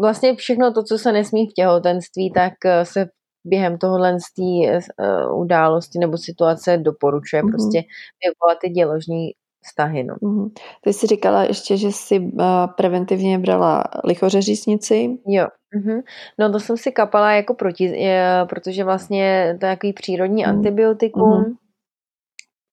vlastně 0.00 0.34
všechno 0.34 0.72
to, 0.72 0.82
co 0.82 0.98
se 0.98 1.12
nesmí 1.12 1.46
v 1.46 1.52
těhotenství, 1.52 2.32
tak 2.32 2.52
se 2.82 3.08
během 3.44 3.78
tohohle 3.78 4.20
z 4.20 4.34
té 4.34 4.78
uh, 4.98 5.40
události 5.40 5.98
nebo 5.98 6.18
situace 6.18 6.76
doporučuje 6.76 7.42
mm-hmm. 7.42 7.50
prostě 7.50 7.82
vyvolat 8.24 8.58
ty 8.60 8.68
děložní 8.68 9.30
vztahy. 9.62 10.04
No. 10.04 10.14
Mm-hmm. 10.14 10.50
Ty 10.80 10.92
jsi 10.92 11.06
říkala 11.06 11.44
ještě, 11.44 11.76
že 11.76 11.88
jsi 11.88 12.18
uh, 12.20 12.44
preventivně 12.76 13.38
brala 13.38 13.84
lichořeříznici. 14.04 15.18
Jo. 15.26 15.46
Mm-hmm. 15.76 16.02
No 16.38 16.52
to 16.52 16.60
jsem 16.60 16.76
si 16.76 16.92
kapala 16.92 17.32
jako 17.32 17.54
proti, 17.54 17.84
je, 17.84 18.46
protože 18.48 18.84
vlastně 18.84 19.56
to 19.60 19.66
je 19.66 19.72
takový 19.72 19.92
přírodní 19.92 20.44
mm-hmm. 20.44 20.48
antibiotikum. 20.48 21.22
Mm-hmm. 21.22 21.56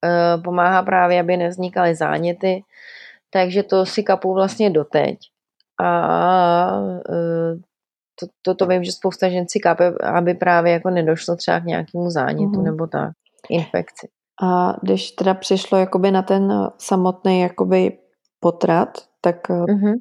Uh, 0.06 0.44
pomáhá 0.44 0.82
právě, 0.84 1.20
aby 1.20 1.38
nevznikaly 1.38 1.96
záněty. 1.96 2.64
Takže 3.30 3.64
to 3.64 3.86
si 3.86 4.04
kapu 4.04 4.34
vlastně 4.34 4.70
doteď. 4.70 5.18
A 5.84 6.80
uh, 6.80 7.60
to, 8.22 8.28
to, 8.42 8.56
to 8.56 8.68
vím, 8.68 8.84
že 8.84 8.92
spousta 8.92 9.30
žen 9.30 9.46
si 9.50 9.60
kápe, 9.60 9.94
aby 10.04 10.34
právě 10.34 10.74
jako 10.74 10.90
nedošlo 10.90 11.36
třeba 11.36 11.60
k 11.60 11.66
nějakému 11.66 12.10
zánětu 12.10 12.52
mm-hmm. 12.52 12.64
nebo 12.64 12.88
tak, 12.88 13.12
infekci. 13.50 14.08
A 14.44 14.76
když 14.82 15.12
teda 15.12 15.34
přišlo 15.34 15.78
jakoby 15.78 16.12
na 16.12 16.22
ten 16.22 16.70
samotný 16.78 17.42
jakoby 17.42 17.98
potrat, 18.40 18.98
tak 19.22 19.50
mm-hmm. 19.50 19.94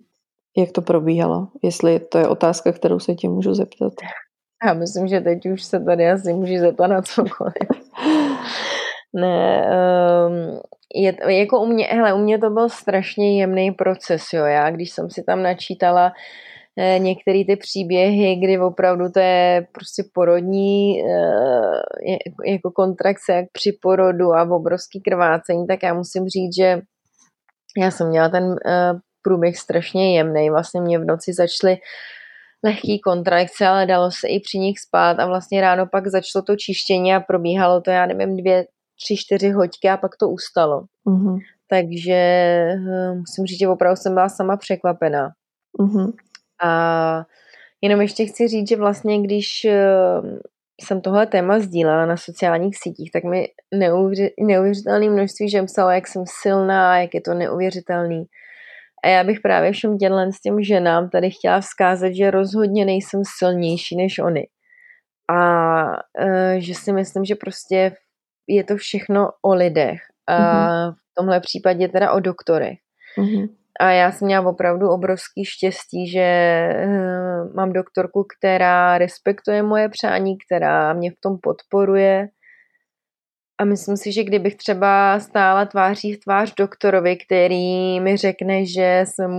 jak 0.56 0.72
to 0.72 0.82
probíhalo? 0.82 1.48
Jestli 1.62 2.00
to 2.00 2.18
je 2.18 2.28
otázka, 2.28 2.72
kterou 2.72 2.98
se 2.98 3.14
tě 3.14 3.28
můžu 3.28 3.54
zeptat. 3.54 3.92
Já 4.66 4.74
myslím, 4.74 5.08
že 5.08 5.20
teď 5.20 5.46
už 5.46 5.62
se 5.62 5.80
tady 5.80 6.10
asi 6.10 6.32
můžu 6.32 6.58
zeptat 6.58 6.86
na 6.86 7.02
cokoliv. 7.02 7.54
ne, 9.12 9.70
um, 10.26 10.60
je, 10.94 11.38
jako 11.38 11.60
u 11.60 11.66
mě, 11.66 11.84
hele, 11.84 12.14
u 12.14 12.18
mě 12.18 12.38
to 12.38 12.50
byl 12.50 12.68
strašně 12.68 13.40
jemný 13.40 13.70
proces, 13.70 14.22
jo, 14.32 14.44
já 14.44 14.70
když 14.70 14.90
jsem 14.90 15.10
si 15.10 15.22
tam 15.22 15.42
načítala 15.42 16.06
uh, 16.06 16.12
některé 16.98 17.44
ty 17.46 17.56
příběhy, 17.56 18.36
kdy 18.36 18.58
opravdu 18.58 19.08
to 19.10 19.20
je 19.20 19.66
prostě 19.72 20.04
porodní 20.14 21.02
eh, 21.02 22.52
jako 22.52 22.70
kontrakce 22.70 23.32
jak 23.32 23.46
při 23.52 23.78
porodu 23.82 24.32
a 24.32 24.42
obrovský 24.42 25.00
krvácení, 25.00 25.66
tak 25.66 25.82
já 25.82 25.94
musím 25.94 26.28
říct, 26.28 26.56
že 26.60 26.80
já 27.78 27.90
jsem 27.90 28.08
měla 28.08 28.28
ten 28.28 28.56
eh, 28.66 28.92
průběh 29.22 29.58
strašně 29.58 30.16
jemný. 30.16 30.50
Vlastně 30.50 30.80
mě 30.80 30.98
v 30.98 31.04
noci 31.04 31.32
začaly 31.32 31.76
lehký 32.64 33.00
kontrakce, 33.00 33.66
ale 33.66 33.86
dalo 33.86 34.10
se 34.10 34.28
i 34.28 34.40
při 34.40 34.58
nich 34.58 34.78
spát 34.78 35.18
a 35.18 35.26
vlastně 35.26 35.60
ráno 35.60 35.86
pak 35.86 36.06
začalo 36.06 36.42
to 36.42 36.56
čištění 36.56 37.14
a 37.14 37.20
probíhalo 37.20 37.80
to, 37.80 37.90
já 37.90 38.06
nevím, 38.06 38.36
dvě, 38.36 38.64
tři, 39.02 39.16
čtyři 39.16 39.50
hoďky 39.50 39.88
a 39.88 39.96
pak 39.96 40.16
to 40.20 40.28
ustalo. 40.28 40.84
Mm-hmm. 41.06 41.38
Takže 41.70 42.20
musím 43.14 43.46
říct, 43.46 43.58
že 43.58 43.68
opravdu 43.68 43.96
jsem 43.96 44.14
byla 44.14 44.28
sama 44.28 44.56
překvapená. 44.56 45.30
Mm-hmm. 45.80 46.12
A 46.62 47.26
jenom 47.80 48.00
ještě 48.00 48.26
chci 48.26 48.48
říct, 48.48 48.68
že 48.68 48.76
vlastně 48.76 49.22
když 49.22 49.64
eh, 49.64 49.80
jsem 50.80 51.00
tohle 51.00 51.26
téma 51.26 51.58
sdílela 51.58 52.06
na 52.06 52.16
sociálních 52.16 52.76
sítích, 52.82 53.10
tak 53.12 53.24
mi 53.24 53.48
neuvěř, 53.74 54.32
neuvěřitelné 54.40 55.10
množství 55.10 55.50
žen 55.50 55.66
psalo, 55.66 55.90
jak 55.90 56.08
jsem 56.08 56.24
silná, 56.42 56.98
jak 56.98 57.14
je 57.14 57.20
to 57.20 57.34
neuvěřitelný. 57.34 58.24
A 59.04 59.08
já 59.08 59.24
bych 59.24 59.40
právě 59.40 59.72
všem 59.72 59.98
těmhle 59.98 60.32
s 60.32 60.40
těm 60.40 60.62
ženám 60.62 61.10
tady 61.10 61.30
chtěla 61.30 61.60
vzkázat, 61.60 62.12
že 62.12 62.30
rozhodně 62.30 62.84
nejsem 62.84 63.22
silnější 63.38 63.96
než 63.96 64.18
oni. 64.18 64.46
A 65.30 65.82
e, 66.18 66.60
že 66.60 66.74
si 66.74 66.92
myslím, 66.92 67.24
že 67.24 67.34
prostě 67.34 67.96
je 68.48 68.64
to 68.64 68.76
všechno 68.76 69.28
o 69.42 69.54
lidech. 69.54 70.00
A 70.26 70.36
mm-hmm. 70.36 70.92
v 70.92 71.14
tomhle 71.14 71.40
případě 71.40 71.88
teda 71.88 72.12
o 72.12 72.20
doktorech. 72.20 72.78
Mm-hmm. 73.18 73.48
A 73.80 73.90
já 73.90 74.12
jsem 74.12 74.26
měla 74.26 74.46
opravdu 74.46 74.88
obrovský 74.88 75.44
štěstí, 75.44 76.08
že 76.08 76.20
eh, 76.20 77.44
mám 77.54 77.72
doktorku, 77.72 78.24
která 78.38 78.98
respektuje 78.98 79.62
moje 79.62 79.88
přání, 79.88 80.36
která 80.46 80.92
mě 80.92 81.10
v 81.10 81.20
tom 81.22 81.38
podporuje. 81.42 82.28
A 83.60 83.64
myslím 83.64 83.96
si, 83.96 84.12
že 84.12 84.24
kdybych 84.24 84.56
třeba 84.56 85.20
stála 85.20 85.64
tváří 85.64 86.12
v 86.12 86.20
tvář 86.20 86.54
doktorovi, 86.54 87.16
který 87.16 88.00
mi 88.00 88.16
řekne, 88.16 88.66
že 88.66 89.04
jsem 89.06 89.32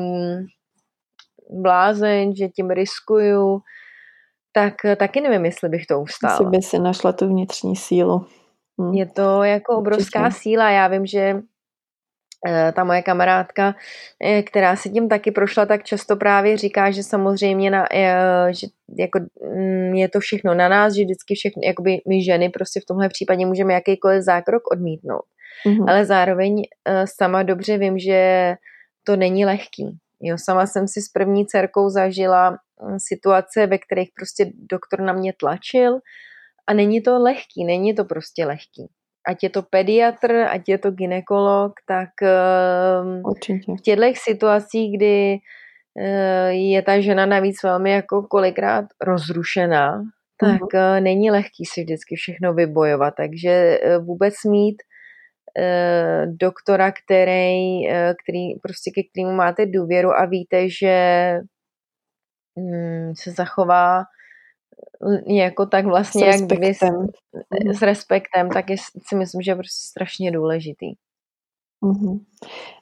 blázeň, 1.49 2.36
že 2.36 2.47
tím 2.47 2.69
riskuju, 2.69 3.62
tak 4.54 4.73
taky 4.97 5.21
nevím, 5.21 5.45
jestli 5.45 5.69
bych 5.69 5.86
to 5.86 6.01
ustála. 6.01 6.34
Asi 6.34 6.45
by 6.45 6.62
si 6.62 6.80
našla 6.80 7.12
tu 7.12 7.27
vnitřní 7.27 7.75
sílu. 7.75 8.25
Hm. 8.82 8.93
Je 8.93 9.06
to 9.06 9.43
jako 9.43 9.77
obrovská 9.77 10.25
Určitě. 10.25 10.41
síla. 10.41 10.69
Já 10.69 10.88
vím, 10.88 11.06
že 11.06 11.41
ta 12.73 12.84
moje 12.84 13.01
kamarádka, 13.01 13.75
eh, 14.23 14.43
která 14.43 14.75
si 14.75 14.89
tím 14.89 15.10
taky 15.10 15.32
prošla, 15.32 15.65
tak 15.65 15.84
často 15.84 16.15
právě 16.15 16.58
říká, 16.58 16.91
že 16.91 17.04
samozřejmě 17.04 17.71
na, 17.71 17.86
eh, 17.93 18.54
že 18.54 18.67
jako 18.97 19.19
mm, 19.56 19.93
je 19.93 20.10
to 20.10 20.19
všechno 20.19 20.54
na 20.54 20.69
nás, 20.69 20.93
že 20.93 21.04
vždycky 21.04 21.36
všechno, 21.36 21.62
jakoby 21.65 22.01
my 22.08 22.23
ženy 22.23 22.49
prostě 22.49 22.80
v 22.80 22.86
tomhle 22.86 23.10
případě 23.10 23.45
můžeme 23.45 23.73
jakýkoliv 23.73 24.23
zákrok 24.23 24.71
odmítnout. 24.71 25.25
Mm-hmm. 25.67 25.86
Ale 25.89 26.06
zároveň 26.06 26.63
sama 27.06 27.43
dobře 27.43 27.77
vím, 27.77 27.99
že 27.99 28.54
to 29.04 29.15
není 29.15 29.45
lehký. 29.45 29.97
Jo, 30.21 30.38
sama 30.38 30.65
jsem 30.65 30.88
si 30.88 31.01
s 31.01 31.10
první 31.10 31.45
dcerkou 31.45 31.89
zažila 31.89 32.49
mm, 32.51 32.97
situace, 32.97 33.67
ve 33.67 33.77
kterých 33.77 34.10
prostě 34.15 34.51
doktor 34.71 35.01
na 35.01 35.13
mě 35.13 35.34
tlačil, 35.39 35.99
a 36.67 36.73
není 36.73 37.01
to 37.01 37.19
lehký, 37.19 37.65
není 37.65 37.95
to 37.95 38.06
prostě 38.06 38.45
lehký. 38.45 38.89
Ať 39.27 39.43
je 39.43 39.49
to 39.49 39.62
pediatr, 39.62 40.49
ať 40.49 40.63
je 40.67 40.77
to 40.77 40.91
ginekolog, 40.91 41.73
tak 41.86 42.10
ehm, 42.21 43.21
Určitě. 43.25 43.71
v 43.77 43.81
těchto 43.81 44.13
situacích, 44.13 44.97
kdy 44.97 45.38
eh, 45.99 46.51
je 46.51 46.81
ta 46.81 46.99
žena 47.01 47.25
navíc 47.25 47.63
velmi 47.63 47.91
jako 47.91 48.23
kolikrát 48.23 48.86
rozrušená, 49.01 50.03
tak 50.38 50.62
uh-huh. 50.62 51.01
není 51.01 51.31
lehký 51.31 51.65
si 51.65 51.84
vždycky 51.84 52.15
všechno 52.15 52.53
vybojovat. 52.53 53.13
Takže 53.17 53.49
eh, 53.49 53.97
vůbec 53.97 54.34
mít 54.49 54.77
doktora, 56.27 56.91
který, 56.91 57.84
který 58.23 58.60
prostě 58.63 58.91
ke 58.95 59.01
kterému 59.03 59.36
máte 59.36 59.65
důvěru 59.65 60.10
a 60.10 60.25
víte, 60.25 60.69
že 60.69 60.95
mm, 62.55 63.13
se 63.15 63.31
zachová 63.31 64.03
jako 65.28 65.65
tak 65.65 65.86
vlastně, 65.86 66.34
s 66.34 66.41
jak 66.41 66.60
vy 66.60 66.74
s, 66.74 66.82
mhm. 66.82 67.74
s 67.74 67.82
respektem, 67.82 68.50
tak 68.50 68.70
je, 68.70 68.78
si 69.08 69.15
myslím, 69.15 69.41
že 69.41 69.52
je 69.52 69.56
prostě 69.56 69.88
strašně 69.89 70.32
důležitý. 70.32 70.94
Mm-hmm. 71.86 72.20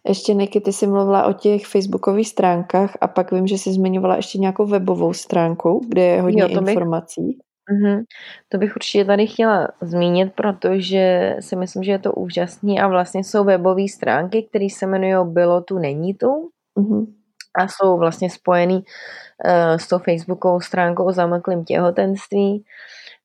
Ještě 0.08 0.34
Niky, 0.34 0.62
ty 0.62 0.74
jsi 0.74 0.88
mluvila 0.88 1.28
o 1.28 1.34
těch 1.34 1.66
facebookových 1.66 2.28
stránkách 2.28 2.98
a 3.02 3.08
pak 3.08 3.32
vím, 3.32 3.48
že 3.48 3.58
jsi 3.58 3.74
zmiňovala 3.74 4.16
ještě 4.16 4.38
nějakou 4.38 4.66
webovou 4.66 5.14
stránku, 5.14 5.82
kde 5.88 6.02
je 6.02 6.22
hodně 6.22 6.42
jo, 6.42 6.48
to 6.48 6.60
informací. 6.60 7.22
Bych, 7.22 7.38
mm-hmm. 7.78 8.04
To 8.50 8.58
bych 8.58 8.76
určitě 8.76 9.06
tady 9.06 9.28
chtěla 9.28 9.68
zmínit, 9.82 10.34
protože 10.36 11.36
si 11.40 11.56
myslím, 11.56 11.84
že 11.84 11.92
je 11.92 12.00
to 12.00 12.14
úžasný 12.14 12.80
a 12.80 12.88
vlastně 12.88 13.24
jsou 13.24 13.44
webové 13.44 13.88
stránky, 13.88 14.44
které 14.44 14.68
se 14.70 14.86
jmenují 14.86 15.34
Bylo 15.34 15.62
tu, 15.62 15.78
není 15.78 16.14
tu. 16.14 16.50
Mm-hmm. 16.80 17.06
A 17.56 17.68
jsou 17.68 17.98
vlastně 17.98 18.30
spojený 18.30 18.84
Eh, 19.46 19.80
s 19.80 19.88
tou 19.88 20.00
facebookovou 20.00 20.62
stránkou 20.62 21.06
o 21.06 21.12
zamlklém 21.12 21.64
těhotenství. 21.64 22.64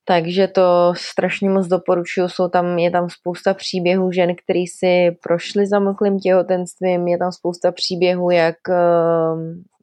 Takže 0.04 0.48
to 0.48 0.92
strašně 0.96 1.50
moc 1.50 1.66
doporučuju. 1.66 2.28
Jsou 2.28 2.48
tam, 2.48 2.78
je 2.78 2.90
tam 2.90 3.10
spousta 3.10 3.54
příběhů 3.54 4.12
žen, 4.12 4.34
který 4.44 4.66
si 4.66 5.16
prošli 5.22 5.66
zamlklým 5.66 6.18
těhotenstvím, 6.18 7.08
je 7.08 7.18
tam 7.18 7.32
spousta 7.32 7.72
příběhů, 7.72 8.30
jak 8.30 8.56
eh, 8.70 8.74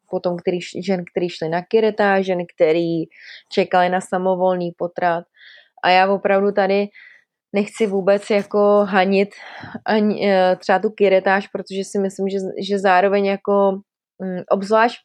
potom 0.10 0.38
který, 0.38 0.60
žen, 0.86 1.04
který 1.12 1.30
šli 1.30 1.50
na 1.50 1.62
kiretáž, 1.62 2.26
žen, 2.26 2.40
který 2.56 3.04
čekali 3.52 3.90
na 3.90 4.02
samovolný 4.02 4.72
potrat. 4.78 5.26
A 5.84 5.90
já 5.90 6.12
opravdu 6.14 6.52
tady 6.52 6.88
nechci 7.54 7.88
vůbec 7.88 8.30
jako 8.30 8.86
hanit 8.90 9.30
ani, 9.86 10.32
eh, 10.32 10.56
třeba 10.56 10.80
tu 10.80 10.90
kiretáž, 10.90 11.48
protože 11.48 11.84
si 11.84 12.00
myslím, 12.00 12.30
že, 12.30 12.38
že 12.70 12.80
zároveň 12.80 13.26
jako 13.26 13.82
obzvlášť 14.50 14.98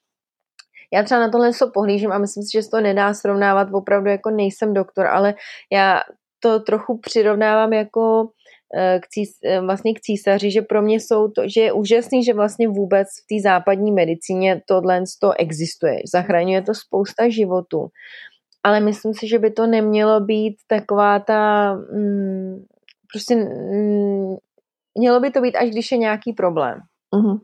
já 0.93 1.03
třeba 1.03 1.21
na 1.21 1.31
tohle 1.31 1.47
něco 1.47 1.71
pohlížím 1.75 2.13
a 2.13 2.19
myslím 2.19 2.43
si, 2.43 2.51
že 2.53 2.63
se 2.63 2.71
to 2.71 2.81
nedá 2.81 3.15
srovnávat, 3.15 3.69
opravdu 3.73 4.11
jako 4.11 4.31
nejsem 4.31 4.75
doktor, 4.75 5.07
ale 5.07 5.35
já 5.73 6.01
to 6.41 6.61
trochu 6.61 6.99
přirovnávám 6.99 7.73
jako 7.73 8.29
eh, 8.77 9.01
k 9.03 9.09
cís, 9.09 9.31
eh, 9.45 9.61
vlastně 9.61 9.95
k 9.95 10.01
císaři, 10.01 10.51
že 10.51 10.63
pro 10.63 10.83
mě 10.83 11.01
jsou 11.01 11.29
to, 11.29 11.43
že 11.55 11.61
je 11.61 11.73
úžasný, 11.73 12.25
že 12.25 12.35
vlastně 12.35 12.69
vůbec 12.69 13.09
v 13.09 13.27
té 13.29 13.43
západní 13.43 13.93
medicíně 13.93 14.63
tohle 14.69 15.03
to 15.21 15.33
existuje. 15.39 15.99
Zachraňuje 16.13 16.63
to 16.63 16.75
spousta 16.75 17.29
životů. 17.29 17.89
Ale 18.65 18.81
myslím 18.81 19.15
si, 19.15 19.29
že 19.29 19.39
by 19.39 19.51
to 19.51 19.67
nemělo 19.67 20.21
být 20.21 20.57
taková 20.67 21.19
ta 21.19 21.75
mm, 21.75 22.65
prostě 23.13 23.37
mm, 23.37 24.37
mělo 24.99 25.21
by 25.21 25.31
to 25.31 25.41
být, 25.41 25.57
až 25.57 25.71
když 25.71 25.93
je 25.93 25.99
nějaký 25.99 26.33
problém. 26.33 26.79
Uh-huh. 27.15 27.41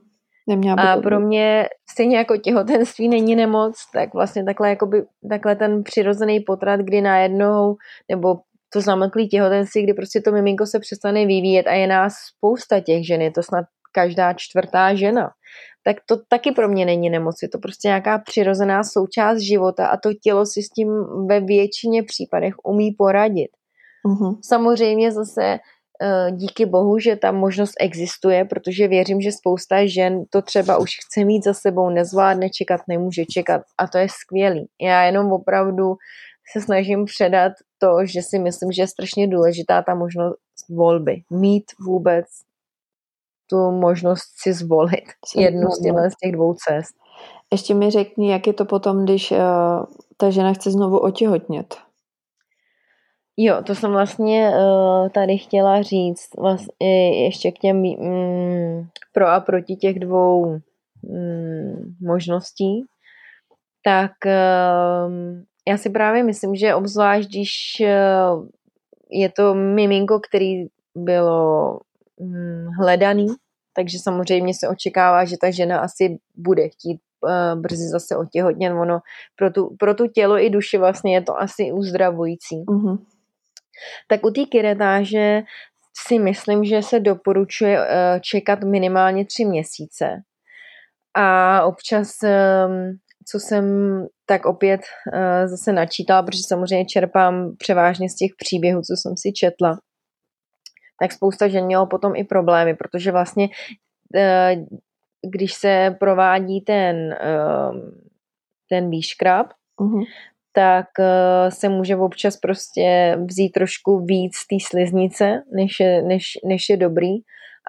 Neměla 0.48 0.82
a 0.82 1.00
pro 1.00 1.20
mě 1.20 1.68
stejně 1.90 2.16
jako 2.16 2.36
těhotenství 2.36 3.08
není 3.08 3.36
nemoc, 3.36 3.76
tak 3.92 4.14
vlastně 4.14 4.44
takhle, 4.44 4.68
jakoby, 4.68 5.04
takhle 5.28 5.56
ten 5.56 5.82
přirozený 5.82 6.40
potrat, 6.40 6.80
kdy 6.80 7.00
najednou, 7.00 7.76
nebo 8.10 8.34
to 8.72 8.80
zamlklý 8.80 9.28
těhotenství, 9.28 9.82
kdy 9.82 9.94
prostě 9.94 10.20
to 10.20 10.32
miminko 10.32 10.66
se 10.66 10.80
přestane 10.80 11.26
vyvíjet 11.26 11.66
a 11.66 11.72
je 11.72 11.86
nás 11.86 12.14
spousta 12.14 12.80
těch 12.80 13.06
žen, 13.06 13.20
je 13.22 13.30
to 13.30 13.42
snad 13.42 13.64
každá 13.92 14.32
čtvrtá 14.32 14.94
žena, 14.94 15.30
tak 15.84 15.96
to 16.06 16.16
taky 16.28 16.52
pro 16.52 16.68
mě 16.68 16.86
není 16.86 17.10
nemoc, 17.10 17.36
je 17.42 17.48
to 17.48 17.58
prostě 17.58 17.88
nějaká 17.88 18.18
přirozená 18.18 18.84
součást 18.84 19.38
života 19.38 19.86
a 19.86 19.96
to 19.96 20.14
tělo 20.22 20.46
si 20.46 20.62
s 20.62 20.68
tím 20.68 20.88
ve 21.28 21.40
většině 21.40 22.02
případech 22.02 22.54
umí 22.64 22.90
poradit. 22.98 23.50
Uh-huh. 24.06 24.38
Samozřejmě 24.44 25.12
zase 25.12 25.58
díky 26.30 26.66
bohu, 26.66 26.98
že 26.98 27.16
ta 27.16 27.32
možnost 27.32 27.72
existuje, 27.80 28.44
protože 28.44 28.88
věřím, 28.88 29.20
že 29.20 29.32
spousta 29.32 29.86
žen 29.86 30.24
to 30.30 30.42
třeba 30.42 30.78
už 30.78 30.90
chce 31.06 31.24
mít 31.24 31.44
za 31.44 31.54
sebou, 31.54 31.90
nezvládne 31.90 32.50
čekat, 32.50 32.80
nemůže 32.88 33.24
čekat 33.24 33.62
a 33.78 33.86
to 33.86 33.98
je 33.98 34.06
skvělý. 34.10 34.66
Já 34.80 35.02
jenom 35.02 35.32
opravdu 35.32 35.94
se 36.52 36.60
snažím 36.60 37.04
předat 37.04 37.52
to, 37.78 37.96
že 38.04 38.22
si 38.22 38.38
myslím, 38.38 38.72
že 38.72 38.82
je 38.82 38.86
strašně 38.86 39.28
důležitá 39.28 39.82
ta 39.82 39.94
možnost 39.94 40.38
volby. 40.70 41.22
Mít 41.30 41.64
vůbec 41.86 42.26
tu 43.50 43.70
možnost 43.70 44.22
si 44.42 44.52
zvolit 44.52 45.04
jednu 45.36 45.70
z, 45.70 45.78
z 46.12 46.16
těch 46.22 46.32
dvou 46.32 46.54
cest. 46.54 46.94
Ještě 47.52 47.74
mi 47.74 47.90
řekni, 47.90 48.32
jak 48.32 48.46
je 48.46 48.52
to 48.52 48.64
potom, 48.64 49.04
když 49.04 49.30
uh, 49.30 49.38
ta 50.16 50.30
žena 50.30 50.52
chce 50.52 50.70
znovu 50.70 50.98
otěhotnět. 50.98 51.76
Jo, 53.36 53.62
to 53.66 53.74
jsem 53.74 53.92
vlastně 53.92 54.50
uh, 54.50 55.08
tady 55.08 55.38
chtěla 55.38 55.82
říct 55.82 56.28
vlastně 56.38 57.24
ještě 57.24 57.52
k 57.52 57.58
těm 57.58 57.76
mm, 57.76 58.88
pro 59.12 59.26
a 59.26 59.40
proti 59.40 59.76
těch 59.76 59.98
dvou 59.98 60.58
mm, 61.02 61.94
možností. 62.00 62.84
Tak 63.84 64.12
uh, 64.26 65.12
já 65.68 65.76
si 65.76 65.90
právě 65.90 66.22
myslím, 66.22 66.54
že 66.54 66.74
obzvlášť, 66.74 67.28
když 67.28 67.52
uh, 67.80 68.46
je 69.10 69.28
to 69.28 69.54
miminko, 69.54 70.20
který 70.20 70.66
bylo 70.94 71.78
mm, 72.20 72.66
hledaný, 72.80 73.26
takže 73.76 73.98
samozřejmě 73.98 74.54
se 74.54 74.68
očekává, 74.68 75.24
že 75.24 75.36
ta 75.40 75.50
žena 75.50 75.80
asi 75.80 76.18
bude 76.34 76.68
chtít 76.68 77.00
uh, 77.20 77.60
brzy 77.60 77.88
zase 77.88 78.16
otěhotnět. 78.16 78.72
Ono 78.72 79.00
pro 79.36 79.50
tu, 79.50 79.76
pro 79.78 79.94
tu 79.94 80.06
tělo 80.06 80.38
i 80.38 80.50
duši 80.50 80.78
vlastně 80.78 81.14
je 81.14 81.22
to 81.22 81.40
asi 81.40 81.72
uzdravující. 81.72 82.64
Mm-hmm 82.64 82.98
tak 84.08 84.26
u 84.26 84.30
té 84.30 84.44
kiretáže 84.44 85.42
si 86.06 86.18
myslím, 86.18 86.64
že 86.64 86.82
se 86.82 87.00
doporučuje 87.00 87.78
eh, 87.80 88.20
čekat 88.20 88.64
minimálně 88.64 89.26
tři 89.26 89.44
měsíce. 89.44 90.22
A 91.14 91.64
občas, 91.64 92.22
ehm, 92.24 92.92
co 93.30 93.40
jsem 93.40 93.64
tak 94.26 94.46
opět 94.46 94.80
eh, 95.12 95.48
zase 95.48 95.72
načítala, 95.72 96.22
protože 96.22 96.42
samozřejmě 96.48 96.86
čerpám 96.86 97.56
převážně 97.58 98.08
z 98.10 98.14
těch 98.14 98.30
příběhů, 98.38 98.80
co 98.80 98.94
jsem 98.96 99.12
si 99.16 99.32
četla, 99.32 99.78
tak 101.00 101.12
spousta 101.12 101.48
žen 101.48 101.64
mělo 101.64 101.86
potom 101.86 102.16
i 102.16 102.24
problémy, 102.24 102.74
protože 102.74 103.12
vlastně 103.12 103.48
eh, 104.16 104.56
když 105.34 105.54
se 105.54 105.96
provádí 106.00 106.60
ten, 106.60 107.12
ehm, 107.20 108.00
ten 108.68 108.90
výškrab, 108.90 109.46
uh-huh 109.80 110.04
tak 110.52 110.86
eh, 111.00 111.50
se 111.50 111.68
může 111.68 111.96
občas 111.96 112.36
prostě 112.36 113.16
vzít 113.28 113.50
trošku 113.50 114.04
víc 114.04 114.32
té 114.50 114.56
sliznice, 114.70 115.42
než 115.52 115.80
je, 115.80 116.02
než, 116.02 116.24
než 116.44 116.68
je 116.70 116.76
dobrý. 116.76 117.12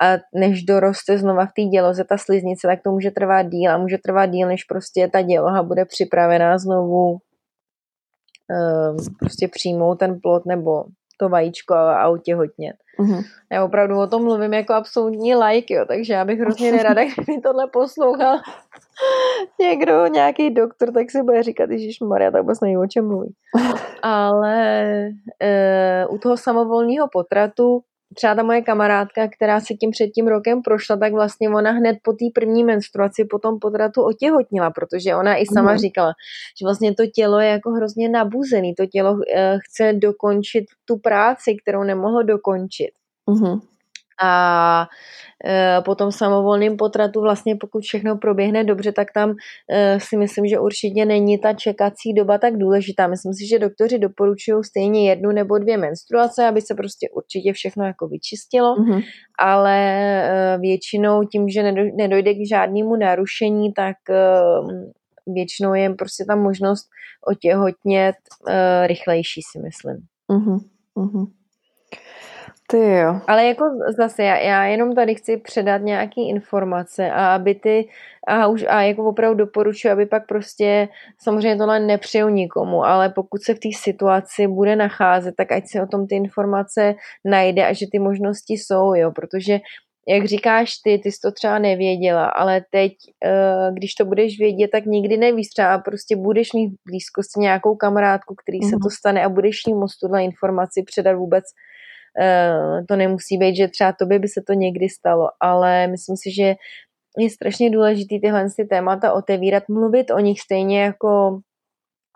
A 0.02 0.18
než 0.36 0.64
doroste 0.64 1.18
znova 1.18 1.46
v 1.46 1.54
té 1.56 1.62
děloze 1.62 2.04
ta 2.04 2.18
sliznice, 2.18 2.68
tak 2.68 2.80
to 2.84 2.92
může 2.92 3.12
trvat 3.12 3.42
díl 3.44 3.72
a 3.72 3.78
může 3.78 3.98
trvat 3.98 4.26
díl, 4.26 4.48
než 4.48 4.64
prostě 4.64 5.08
ta 5.08 5.22
děloha 5.22 5.64
bude 5.64 5.86
připravená 5.86 6.58
znovu 6.58 7.12
um, 7.12 7.20
prostě 9.20 9.48
přijmout 9.48 10.00
ten 10.00 10.20
plot 10.22 10.46
nebo 10.46 10.84
to 11.24 11.30
vajíčko 11.30 11.74
a 11.74 12.08
otěhotnět. 12.08 12.76
Mm-hmm. 13.00 13.24
Já 13.52 13.66
opravdu 13.66 14.00
o 14.00 14.08
tom 14.08 14.24
mluvím 14.24 14.54
jako 14.54 14.74
absolutní 14.74 15.36
like, 15.36 15.74
jo, 15.74 15.86
takže 15.88 16.14
já 16.14 16.26
bych 16.26 16.40
hrozně 16.40 16.72
nerada, 16.78 17.02
kdyby 17.04 17.42
tohle 17.42 17.68
poslouchal 17.68 18.40
někdo, 19.60 20.08
nějaký 20.08 20.50
doktor, 20.50 20.92
tak 20.92 21.12
si 21.12 21.24
bude 21.24 21.44
říkat, 21.44 21.70
Ježíš 21.70 22.00
Maria, 22.00 22.32
tak 22.32 22.42
vůbec 22.42 22.60
neví, 22.60 22.78
o 22.78 22.88
čem 22.88 23.08
mluví. 23.08 23.34
Ale 24.02 24.84
e, 25.42 26.06
u 26.10 26.18
toho 26.18 26.38
samovolného 26.38 27.08
potratu 27.12 27.82
třeba 28.16 28.36
ta 28.36 28.44
moje 28.44 28.62
kamarádka, 28.62 29.28
která 29.28 29.60
se 29.60 29.74
tím 29.74 29.92
před 29.92 30.08
tím 30.08 30.28
rokem 30.28 30.62
prošla, 30.62 30.98
tak 30.98 31.14
vlastně 31.14 31.50
ona 31.50 31.72
hned 31.72 31.98
po 32.04 32.14
té 32.14 32.26
první 32.34 32.64
menstruaci, 32.64 33.26
po 33.26 33.40
tom 33.40 33.60
podratu 33.60 34.04
otěhotnila, 34.04 34.72
protože 34.72 35.16
ona 35.16 35.36
i 35.36 35.46
sama 35.46 35.72
mm. 35.72 35.78
říkala, 35.78 36.14
že 36.60 36.66
vlastně 36.66 36.96
to 36.96 37.04
tělo 37.08 37.40
je 37.40 37.50
jako 37.50 37.72
hrozně 37.72 38.10
nabuzený, 38.10 38.76
to 38.76 38.86
tělo 38.86 39.20
eh, 39.36 39.58
chce 39.62 39.94
dokončit 39.94 40.66
tu 40.86 40.98
práci, 40.98 41.56
kterou 41.62 41.84
nemohlo 41.84 42.24
dokončit. 42.24 42.92
Mm. 43.30 43.73
A 44.22 44.88
e, 45.46 45.82
po 45.82 45.96
tom 45.96 46.12
samovolném 46.12 46.78
potratu 46.78 47.22
vlastně 47.22 47.56
pokud 47.56 47.84
všechno 47.84 48.18
proběhne 48.18 48.64
dobře, 48.64 48.92
tak 48.92 49.08
tam 49.14 49.34
e, 49.70 50.00
si 50.00 50.18
myslím, 50.18 50.48
že 50.48 50.60
určitě 50.60 51.06
není 51.06 51.38
ta 51.38 51.54
čekací 51.54 52.14
doba 52.14 52.38
tak 52.38 52.58
důležitá. 52.58 53.08
Myslím 53.08 53.34
si, 53.34 53.48
že 53.48 53.60
doktoři 53.60 54.00
doporučují 54.00 54.64
stejně 54.64 55.10
jednu 55.10 55.32
nebo 55.32 55.58
dvě 55.58 55.78
menstruace, 55.78 56.48
aby 56.48 56.62
se 56.62 56.76
prostě 56.76 57.10
určitě 57.10 57.54
všechno 57.54 57.86
jako 57.86 58.08
vyčistilo, 58.08 58.76
mm-hmm. 58.76 59.04
ale 59.40 59.78
e, 59.78 60.58
většinou 60.58 61.24
tím, 61.24 61.50
že 61.50 61.72
nedojde 61.96 62.34
k 62.34 62.48
žádnému 62.50 62.96
narušení, 62.96 63.74
tak 63.74 63.96
většinou 65.28 65.74
je 65.74 65.90
prostě 65.94 66.26
ta 66.28 66.36
možnost 66.36 66.88
otěhotnět 67.28 68.16
rychlejší, 68.86 69.42
si 69.52 69.60
myslím. 69.60 69.98
Mm-hmm. 70.30 71.28
Ty 72.74 72.80
jo. 72.80 73.22
Ale 73.28 73.46
jako 73.46 73.66
zase, 73.98 74.24
já, 74.24 74.36
já 74.38 74.66
jenom 74.66 74.96
tady 74.96 75.16
chci 75.16 75.38
předat 75.38 75.82
nějaký 75.82 76.30
informace 76.30 77.12
a 77.12 77.36
aby 77.36 77.56
ty, 77.56 77.90
a 78.28 78.48
už 78.48 78.66
a 78.70 78.82
jako 78.82 79.06
opravdu 79.06 79.38
doporučuji, 79.38 79.92
aby 79.92 80.06
pak 80.06 80.28
prostě, 80.28 80.88
samozřejmě 81.22 81.58
tohle 81.58 81.80
nepřeju 81.80 82.30
nikomu, 82.30 82.84
ale 82.84 83.10
pokud 83.10 83.42
se 83.42 83.54
v 83.54 83.60
té 83.60 83.70
situaci 83.74 84.48
bude 84.48 84.76
nacházet, 84.76 85.36
tak 85.38 85.52
ať 85.52 85.64
si 85.68 85.82
o 85.82 85.88
tom 85.88 86.08
ty 86.08 86.16
informace 86.16 86.96
najde 87.26 87.66
a 87.66 87.74
že 87.74 87.86
ty 87.92 88.00
možnosti 88.00 88.54
jsou, 88.54 88.94
jo, 88.96 89.12
protože 89.12 89.60
jak 90.08 90.26
říkáš 90.26 90.72
ty, 90.84 91.00
ty 91.04 91.12
jsi 91.12 91.20
to 91.24 91.32
třeba 91.32 91.60
nevěděla, 91.60 92.26
ale 92.26 92.62
teď, 92.72 92.94
eh, 93.26 93.72
když 93.74 93.94
to 93.94 94.06
budeš 94.06 94.40
vědět, 94.40 94.70
tak 94.72 94.86
nikdy 94.86 95.18
nevíš, 95.18 95.48
třeba 95.48 95.78
prostě 95.78 96.16
budeš 96.16 96.54
mít 96.54 96.70
v 96.70 96.90
blízkosti 96.90 97.40
nějakou 97.40 97.76
kamarádku, 97.76 98.36
který 98.36 98.60
mm-hmm. 98.60 98.70
se 98.70 98.76
to 98.84 98.90
mhm. 98.90 98.96
stane 99.00 99.24
a 99.24 99.30
budeš 99.30 99.56
jí 99.68 99.74
moct 99.74 99.98
tuhle 99.98 100.24
informaci 100.24 100.84
předat 100.84 101.16
vůbec 101.16 101.44
to 102.88 102.96
nemusí 102.96 103.38
být, 103.38 103.56
že 103.56 103.68
třeba 103.68 103.94
tobě 104.00 104.20
by 104.20 104.28
se 104.28 104.42
to 104.48 104.54
někdy 104.54 104.90
stalo, 104.90 105.30
ale 105.40 105.88
myslím 105.88 106.18
si, 106.18 106.32
že 106.36 106.56
je 107.18 107.30
strašně 107.30 107.70
důležitý 107.70 108.22
tyhle 108.22 108.46
ty 108.56 108.66
témata 108.66 109.14
otevírat, 109.14 109.64
mluvit 109.70 110.12
o 110.12 110.20
nich 110.20 110.40
stejně 110.42 110.84
jako 110.84 111.40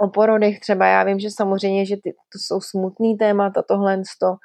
o 0.01 0.07
porodech 0.07 0.60
třeba. 0.60 0.88
Já 0.88 1.03
vím, 1.03 1.19
že 1.19 1.27
samozřejmě, 1.31 1.86
že 1.86 1.95
ty, 1.95 2.12
to 2.12 2.39
jsou 2.39 2.62
smutný 2.62 3.17
témata, 3.17 3.63
tohle 3.67 4.01
to, 4.21 4.36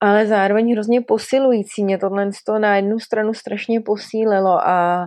ale 0.00 0.26
zároveň 0.26 0.72
hrozně 0.72 1.00
posilující. 1.00 1.84
Mě 1.84 1.98
tohle 1.98 2.30
to 2.46 2.58
na 2.58 2.76
jednu 2.76 2.98
stranu 2.98 3.34
strašně 3.34 3.80
posílilo 3.80 4.68
a 4.68 5.06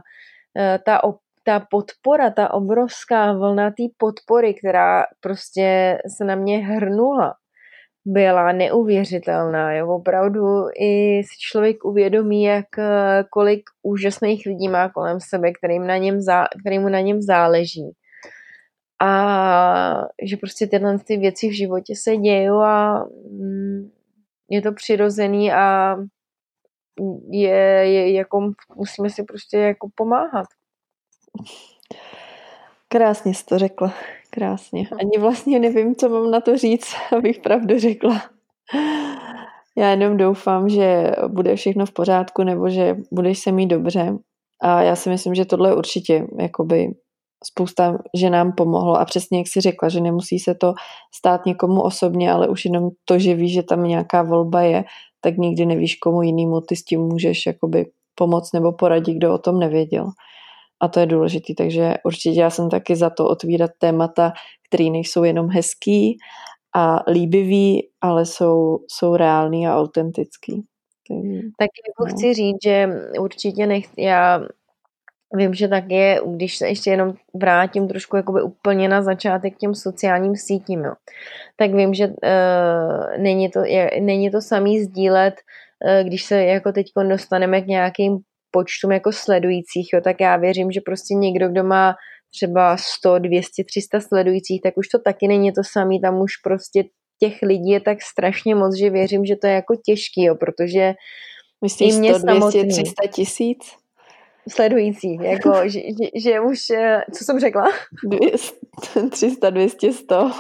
eh, 0.58 0.80
ta, 0.86 1.02
ta 1.44 1.68
podpora, 1.70 2.30
ta 2.30 2.54
obrovská 2.54 3.34
vlna 3.34 3.70
té 3.70 3.84
podpory, 3.98 4.54
která 4.54 5.06
prostě 5.20 5.98
se 6.18 6.26
na 6.26 6.36
mě 6.36 6.58
hrnula, 6.58 7.36
byla 8.06 8.52
neuvěřitelná. 8.52 9.74
Jo. 9.74 9.96
Opravdu 9.96 10.66
i 10.80 11.22
si 11.24 11.38
člověk 11.40 11.86
uvědomí, 11.86 12.44
jak 12.44 12.80
eh, 12.80 13.24
kolik 13.30 13.64
úžasných 13.82 14.46
lidí 14.46 14.70
má 14.70 14.90
kolem 14.90 15.20
sebe, 15.20 15.52
kterým, 15.52 15.88
na 15.88 15.98
něm 15.98 16.22
zá, 16.22 16.46
kterým 16.62 16.92
na 16.92 17.00
něm 17.00 17.22
záleží. 17.22 17.92
A 19.02 20.08
že 20.24 20.38
prostě 20.38 20.68
tyhle 20.68 21.00
ty 21.00 21.18
věci 21.18 21.50
v 21.50 21.58
životě 21.58 21.94
se 21.96 22.18
dějí 22.18 22.48
a 22.48 23.04
mm, 23.32 23.92
je 24.50 24.62
to 24.62 24.72
přirozený 24.72 25.52
a 25.52 25.96
je, 27.30 27.56
je 27.92 28.14
jako 28.14 28.52
musíme 28.76 29.10
si 29.10 29.24
prostě 29.24 29.58
jako 29.58 29.90
pomáhat. 29.96 30.46
Krásně 32.88 33.34
jsi 33.34 33.46
to 33.46 33.60
řekla. 33.60 33.94
Krásně. 34.34 34.88
Ani 35.00 35.18
vlastně 35.20 35.60
nevím, 35.60 35.96
co 35.96 36.10
mám 36.10 36.32
na 36.32 36.42
to 36.42 36.58
říct, 36.58 36.94
abych 37.18 37.40
pravdu 37.40 37.80
řekla. 37.80 38.22
Já 39.78 39.90
jenom 39.90 40.18
doufám, 40.18 40.70
že 40.70 41.12
bude 41.28 41.56
všechno 41.56 41.86
v 41.86 41.92
pořádku 41.92 42.44
nebo 42.44 42.70
že 42.70 42.96
budeš 43.12 43.40
se 43.40 43.52
mít 43.52 43.68
dobře. 43.68 44.18
A 44.62 44.82
já 44.82 44.96
si 44.96 45.10
myslím, 45.10 45.36
že 45.36 45.46
tohle 45.46 45.76
určitě 45.76 46.28
jakoby 46.40 46.96
spousta 47.44 47.98
ženám 48.18 48.52
pomohlo 48.52 49.00
a 49.00 49.06
přesně 49.06 49.38
jak 49.38 49.48
si 49.48 49.62
řekla, 49.62 49.90
že 49.90 50.02
nemusí 50.02 50.40
se 50.40 50.56
to 50.56 50.74
stát 51.16 51.46
někomu 51.46 51.82
osobně, 51.82 52.32
ale 52.32 52.48
už 52.48 52.66
jenom 52.66 52.90
to, 53.06 53.20
že 53.20 53.36
víš, 53.36 53.54
že 53.54 53.64
tam 53.64 53.84
nějaká 53.84 54.24
volba 54.24 54.62
je, 54.62 54.84
tak 55.22 55.38
nikdy 55.38 55.66
nevíš, 55.66 55.96
komu 55.96 56.22
jinému 56.22 56.62
ty 56.62 56.76
s 56.76 56.84
tím 56.84 57.02
můžeš 57.02 57.46
jakoby 57.46 57.86
pomoct 58.16 58.54
nebo 58.54 58.72
poradit, 58.72 59.14
kdo 59.14 59.34
o 59.34 59.38
tom 59.38 59.60
nevěděl 59.60 60.12
a 60.84 60.88
to 60.88 61.00
je 61.00 61.06
důležitý, 61.06 61.56
takže 61.56 61.94
určitě 62.04 62.40
já 62.40 62.50
jsem 62.50 62.70
taky 62.70 62.96
za 62.96 63.10
to 63.10 63.28
otvírat 63.28 63.72
témata, 63.78 64.34
které 64.68 64.90
nejsou 64.90 65.24
jenom 65.24 65.50
hezký 65.50 66.18
a 66.76 67.12
líbivý, 67.12 67.90
ale 68.02 68.26
jsou, 68.26 68.80
jsou 68.88 69.16
reální 69.16 69.68
a 69.68 69.78
autentický. 69.78 70.64
Tak 71.60 71.70
jako 71.88 72.06
no. 72.06 72.06
chci 72.06 72.34
říct, 72.34 72.64
že 72.64 72.88
určitě 73.20 73.68
nech, 73.68 73.86
já 73.98 74.42
vím, 75.36 75.54
že 75.54 75.68
tak 75.68 75.92
je, 75.92 76.22
když 76.36 76.58
se 76.58 76.68
ještě 76.68 76.90
jenom 76.90 77.14
vrátím 77.34 77.88
trošku 77.88 78.16
jakoby 78.16 78.42
úplně 78.42 78.90
na 78.90 79.02
začátek 79.02 79.58
těm 79.58 79.76
sociálním 79.76 80.36
sítím, 80.36 80.80
jo. 80.80 80.94
tak 81.56 81.74
vím, 81.74 81.94
že 81.94 82.08
uh, 82.08 82.14
není, 83.18 83.50
to, 83.50 83.60
je, 83.60 83.92
není 84.02 84.32
to 84.32 84.42
samý 84.42 84.84
sdílet, 84.84 85.34
uh, 85.86 86.08
když 86.08 86.24
se 86.24 86.44
jako 86.44 86.72
teď 86.72 86.88
dostaneme 87.10 87.62
k 87.62 87.68
nějakým 87.68 88.20
počtům 88.54 88.92
jako 88.92 89.12
sledujících, 89.12 89.90
jo, 89.94 90.02
tak 90.02 90.16
já 90.20 90.38
věřím, 90.38 90.72
že 90.72 90.82
prostě 90.86 91.14
někdo, 91.14 91.50
kdo 91.50 91.64
má 91.64 91.96
třeba 92.36 92.78
100, 92.78 93.20
200, 93.20 93.64
300 93.64 94.00
sledujících, 94.00 94.62
tak 94.62 94.78
už 94.78 94.88
to 94.88 95.00
taky 95.00 95.28
není 95.28 95.52
to 95.52 95.62
samý, 95.64 96.02
tam 96.02 96.22
už 96.22 96.38
prostě 96.44 96.84
těch 97.20 97.42
lidí 97.42 97.70
je 97.70 97.80
tak 97.80 98.02
strašně 98.02 98.56
moc, 98.56 98.78
že 98.78 98.90
věřím, 98.90 99.26
že 99.26 99.36
to 99.36 99.48
je 99.48 99.54
jako 99.54 99.76
těžký, 99.86 100.24
jo, 100.24 100.36
protože 100.36 100.94
Myslíš 101.64 101.94
100, 101.94 102.18
200, 102.18 102.66
300 102.66 103.08
tisíc? 103.08 103.58
Sledující, 104.50 105.16
jako, 105.22 105.52
že, 105.64 105.80
že, 105.80 106.10
že 106.16 106.40
už, 106.40 106.70
eh, 106.70 107.04
co 107.14 107.24
jsem 107.24 107.40
řekla? 107.40 107.64
200, 108.04 108.56
300, 109.10 109.50
200, 109.50 109.94
100. 109.94 110.32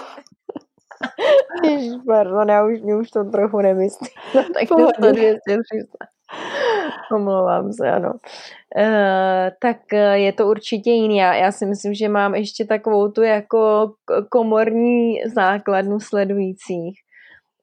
pardon, 2.07 2.49
já 2.49 2.65
už, 2.65 2.81
mě 2.81 2.95
už 2.95 3.09
to 3.09 3.23
trochu 3.23 3.57
nemyslím. 3.57 4.09
No, 4.35 4.43
tak 4.53 4.65
100, 4.65 5.11
200, 5.11 5.39
300. 5.47 6.12
Omlouvám 7.15 7.73
se, 7.73 7.91
ano. 7.91 8.13
E, 8.77 9.51
tak 9.61 9.77
eh, 9.93 10.19
je 10.19 10.33
to 10.33 10.47
určitě 10.47 10.91
jiný. 10.91 11.17
Já, 11.17 11.33
já 11.33 11.51
si 11.51 11.65
myslím, 11.65 11.93
že 11.93 12.09
mám 12.09 12.35
ještě 12.35 12.65
takovou 12.65 13.11
tu 13.11 13.21
jako 13.21 13.91
komorní 14.29 15.15
základnu 15.35 15.99
sledujících. 15.99 16.99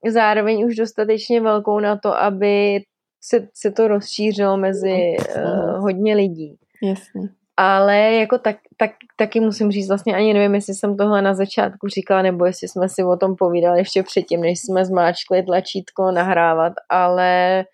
Zároveň 0.09 0.67
už 0.67 0.77
dostatečně 0.77 1.41
velkou 1.41 1.81
na 1.81 1.97
to, 1.97 2.23
aby 2.23 2.81
se, 3.25 3.49
se 3.55 3.71
to 3.71 3.89
rozšířilo 3.89 4.57
mezi 4.57 5.17
uh, 5.37 5.79
hodně 5.79 6.15
lidí. 6.15 6.57
Jasně. 6.83 7.29
Ale 7.57 8.13
jako 8.13 8.39
tak, 8.39 8.57
tak, 8.77 8.91
taky 9.17 9.41
musím 9.41 9.71
říct, 9.71 9.89
vlastně 9.89 10.17
ani 10.17 10.35
nevím, 10.35 10.55
jestli 10.55 10.75
jsem 10.75 10.97
tohle 10.97 11.23
na 11.23 11.35
začátku 11.35 11.89
říkala, 11.89 12.23
nebo 12.23 12.45
jestli 12.45 12.69
jsme 12.69 12.89
si 12.89 13.05
o 13.05 13.17
tom 13.17 13.37
povídali 13.37 13.79
ještě 13.79 14.03
předtím, 14.03 14.41
než 14.41 14.61
jsme 14.61 14.85
zmáčkli 14.85 15.43
tlačítko 15.43 16.11
nahrávat, 16.11 16.73
ale 16.89 17.65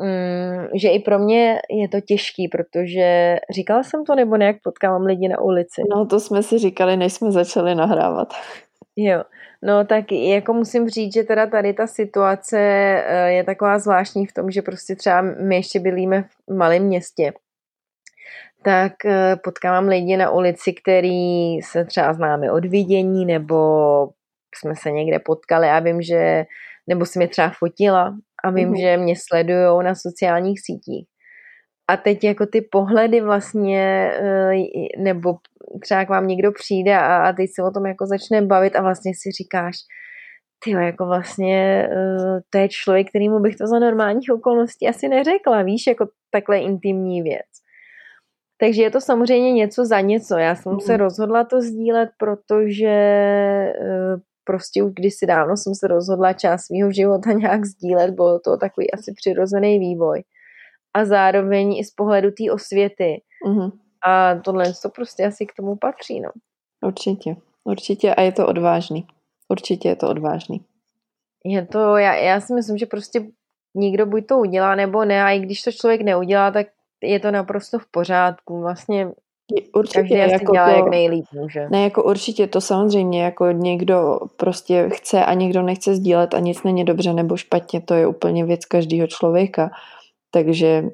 Mm, 0.00 0.68
že 0.74 0.88
i 0.88 0.98
pro 0.98 1.18
mě 1.18 1.60
je 1.70 1.88
to 1.88 2.00
těžký, 2.00 2.48
protože 2.48 3.36
říkala 3.54 3.82
jsem 3.82 4.04
to, 4.04 4.14
nebo 4.14 4.36
nějak 4.36 4.56
potkávám 4.62 5.02
lidi 5.02 5.28
na 5.28 5.40
ulici. 5.40 5.82
No 5.90 6.06
to 6.06 6.20
jsme 6.20 6.42
si 6.42 6.58
říkali, 6.58 6.96
než 6.96 7.12
jsme 7.12 7.32
začali 7.32 7.74
nahrávat. 7.74 8.28
Jo, 8.96 9.22
no 9.62 9.84
tak 9.84 10.12
jako 10.12 10.52
musím 10.52 10.88
říct, 10.88 11.14
že 11.14 11.22
teda 11.22 11.46
tady 11.46 11.72
ta 11.72 11.86
situace 11.86 12.58
eh, 12.58 13.32
je 13.32 13.44
taková 13.44 13.78
zvláštní 13.78 14.26
v 14.26 14.32
tom, 14.32 14.50
že 14.50 14.62
prostě 14.62 14.96
třeba 14.96 15.20
my 15.20 15.56
ještě 15.56 15.80
bylíme 15.80 16.22
v 16.22 16.54
malém 16.54 16.82
městě, 16.82 17.32
tak 18.62 18.92
eh, 19.04 19.36
potkávám 19.44 19.88
lidi 19.88 20.16
na 20.16 20.30
ulici, 20.30 20.72
který 20.72 21.60
se 21.62 21.84
třeba 21.84 22.12
známe 22.12 22.52
od 22.52 22.64
vidění, 22.64 23.26
nebo 23.26 23.56
jsme 24.54 24.76
se 24.76 24.90
někde 24.90 25.18
potkali 25.18 25.68
a 25.68 25.80
vím, 25.80 26.02
že 26.02 26.44
nebo 26.86 27.06
jsem 27.06 27.22
je 27.22 27.28
třeba 27.28 27.52
fotila 27.58 28.14
a 28.44 28.50
vím, 28.50 28.72
mm-hmm. 28.72 28.80
že 28.80 28.96
mě 28.96 29.14
sledují 29.28 29.84
na 29.84 29.94
sociálních 29.94 30.60
sítích. 30.60 31.06
A 31.90 31.96
teď 31.96 32.24
jako 32.24 32.46
ty 32.46 32.60
pohledy 32.70 33.20
vlastně, 33.20 34.12
eh, 34.14 34.54
nebo 34.98 35.34
třeba 35.82 36.04
k 36.04 36.08
vám 36.08 36.26
někdo 36.26 36.52
přijde 36.52 36.96
a, 36.96 37.16
a 37.28 37.32
teď 37.32 37.50
se 37.54 37.62
o 37.62 37.70
tom 37.70 37.86
jako 37.86 38.06
začne 38.06 38.42
bavit 38.42 38.76
a 38.76 38.82
vlastně 38.82 39.12
si 39.14 39.30
říkáš, 39.42 39.76
ty 40.64 40.70
jako 40.70 41.06
vlastně 41.06 41.88
eh, 41.92 42.40
to 42.50 42.58
je 42.58 42.68
člověk, 42.68 43.08
kterýmu 43.08 43.38
bych 43.40 43.56
to 43.56 43.66
za 43.66 43.78
normálních 43.78 44.30
okolností 44.32 44.88
asi 44.88 45.08
neřekla, 45.08 45.62
víš, 45.62 45.86
jako 45.86 46.08
takhle 46.30 46.58
intimní 46.58 47.22
věc. 47.22 47.50
Takže 48.60 48.82
je 48.82 48.90
to 48.90 49.00
samozřejmě 49.00 49.52
něco 49.52 49.84
za 49.84 50.00
něco. 50.00 50.38
Já 50.38 50.54
jsem 50.54 50.72
mm. 50.72 50.80
se 50.80 50.92
mhm. 50.92 51.00
rozhodla 51.00 51.44
to 51.44 51.60
sdílet, 51.60 52.10
protože 52.18 52.88
eh, 52.88 54.16
prostě 54.50 54.82
už 54.82 54.92
kdysi 54.92 55.26
dávno 55.26 55.56
jsem 55.56 55.74
se 55.74 55.86
rozhodla 55.88 56.32
část 56.32 56.62
svého 56.66 56.92
života 56.92 57.32
nějak 57.44 57.64
sdílet, 57.64 58.14
bylo 58.14 58.38
to 58.38 58.56
takový 58.56 58.90
asi 58.90 59.12
přirozený 59.16 59.78
vývoj. 59.78 60.22
A 60.94 61.04
zároveň 61.04 61.76
i 61.78 61.84
z 61.84 61.90
pohledu 61.90 62.30
té 62.30 62.52
osvěty. 62.52 63.22
Mm-hmm. 63.46 63.72
A 64.06 64.34
tohle 64.34 64.64
to 64.82 64.88
prostě 64.88 65.26
asi 65.26 65.46
k 65.46 65.52
tomu 65.56 65.76
patří, 65.76 66.20
no. 66.20 66.30
Určitě, 66.86 67.36
určitě 67.64 68.14
a 68.14 68.22
je 68.22 68.32
to 68.32 68.46
odvážný. 68.46 69.06
Určitě 69.48 69.88
je 69.88 69.96
to 69.96 70.08
odvážný. 70.08 70.64
Je 71.44 71.66
to, 71.66 71.96
já, 71.96 72.14
já 72.14 72.40
si 72.40 72.54
myslím, 72.54 72.78
že 72.78 72.86
prostě 72.86 73.26
někdo 73.74 74.06
buď 74.06 74.26
to 74.26 74.38
udělá, 74.38 74.74
nebo 74.74 75.04
ne, 75.04 75.24
a 75.24 75.30
i 75.30 75.40
když 75.40 75.62
to 75.62 75.72
člověk 75.72 76.00
neudělá, 76.00 76.50
tak 76.50 76.66
je 77.02 77.20
to 77.20 77.30
naprosto 77.30 77.78
v 77.78 77.86
pořádku. 77.90 78.60
Vlastně 78.60 79.08
určitě, 79.74 80.18
každý 80.18 80.32
jako 80.32 80.52
dělá, 80.52 80.70
to, 80.70 80.76
jak 80.76 80.90
nejlíp 80.90 81.24
může. 81.32 81.68
Ne, 81.70 81.82
jako 81.82 82.04
určitě 82.04 82.46
to 82.46 82.60
samozřejmě, 82.60 83.22
jako 83.22 83.50
někdo 83.50 84.18
prostě 84.36 84.88
chce 84.92 85.24
a 85.24 85.34
někdo 85.34 85.62
nechce 85.62 85.94
sdílet 85.94 86.34
a 86.34 86.38
nic 86.38 86.62
není 86.62 86.84
dobře 86.84 87.12
nebo 87.12 87.36
špatně, 87.36 87.80
to 87.80 87.94
je 87.94 88.06
úplně 88.06 88.44
věc 88.44 88.64
každého 88.64 89.06
člověka. 89.06 89.70
Takže 90.30 90.84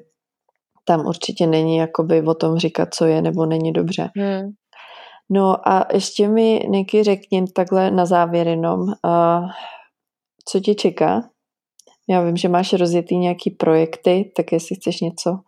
tam 0.85 1.05
určitě 1.05 1.47
není 1.47 1.77
jakoby 1.77 2.21
o 2.21 2.33
tom 2.33 2.57
říkat, 2.57 2.93
co 2.93 3.05
je 3.05 3.21
nebo 3.21 3.45
není 3.45 3.73
dobře. 3.73 4.09
Hmm. 4.15 4.49
No 5.29 5.69
a 5.69 5.87
ještě 5.93 6.27
mi, 6.27 6.65
Niky, 6.69 7.03
řekni 7.03 7.47
takhle 7.55 7.91
na 7.91 8.05
závěr 8.05 8.47
jenom, 8.47 8.79
uh, 8.81 9.49
co 10.45 10.59
tě 10.59 10.75
čeká? 10.75 11.29
Já 12.09 12.21
vím, 12.21 12.37
že 12.37 12.49
máš 12.49 12.73
rozjetý 12.73 13.17
nějaký 13.17 13.51
projekty, 13.51 14.31
tak 14.35 14.51
jestli 14.51 14.75
chceš 14.75 15.01
něco 15.01 15.39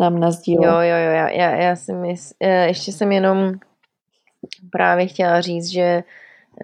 nám 0.00 0.20
nazdílet. 0.20 0.66
Jo, 0.66 0.74
jo, 0.74 0.96
jo, 1.04 1.10
já, 1.10 1.28
já, 1.30 1.56
já 1.56 1.76
si 1.76 1.92
mysl, 1.92 2.34
eh, 2.40 2.66
ještě 2.66 2.92
jsem 2.92 3.12
jenom 3.12 3.52
právě 4.72 5.06
chtěla 5.06 5.40
říct, 5.40 5.66
že 5.66 6.02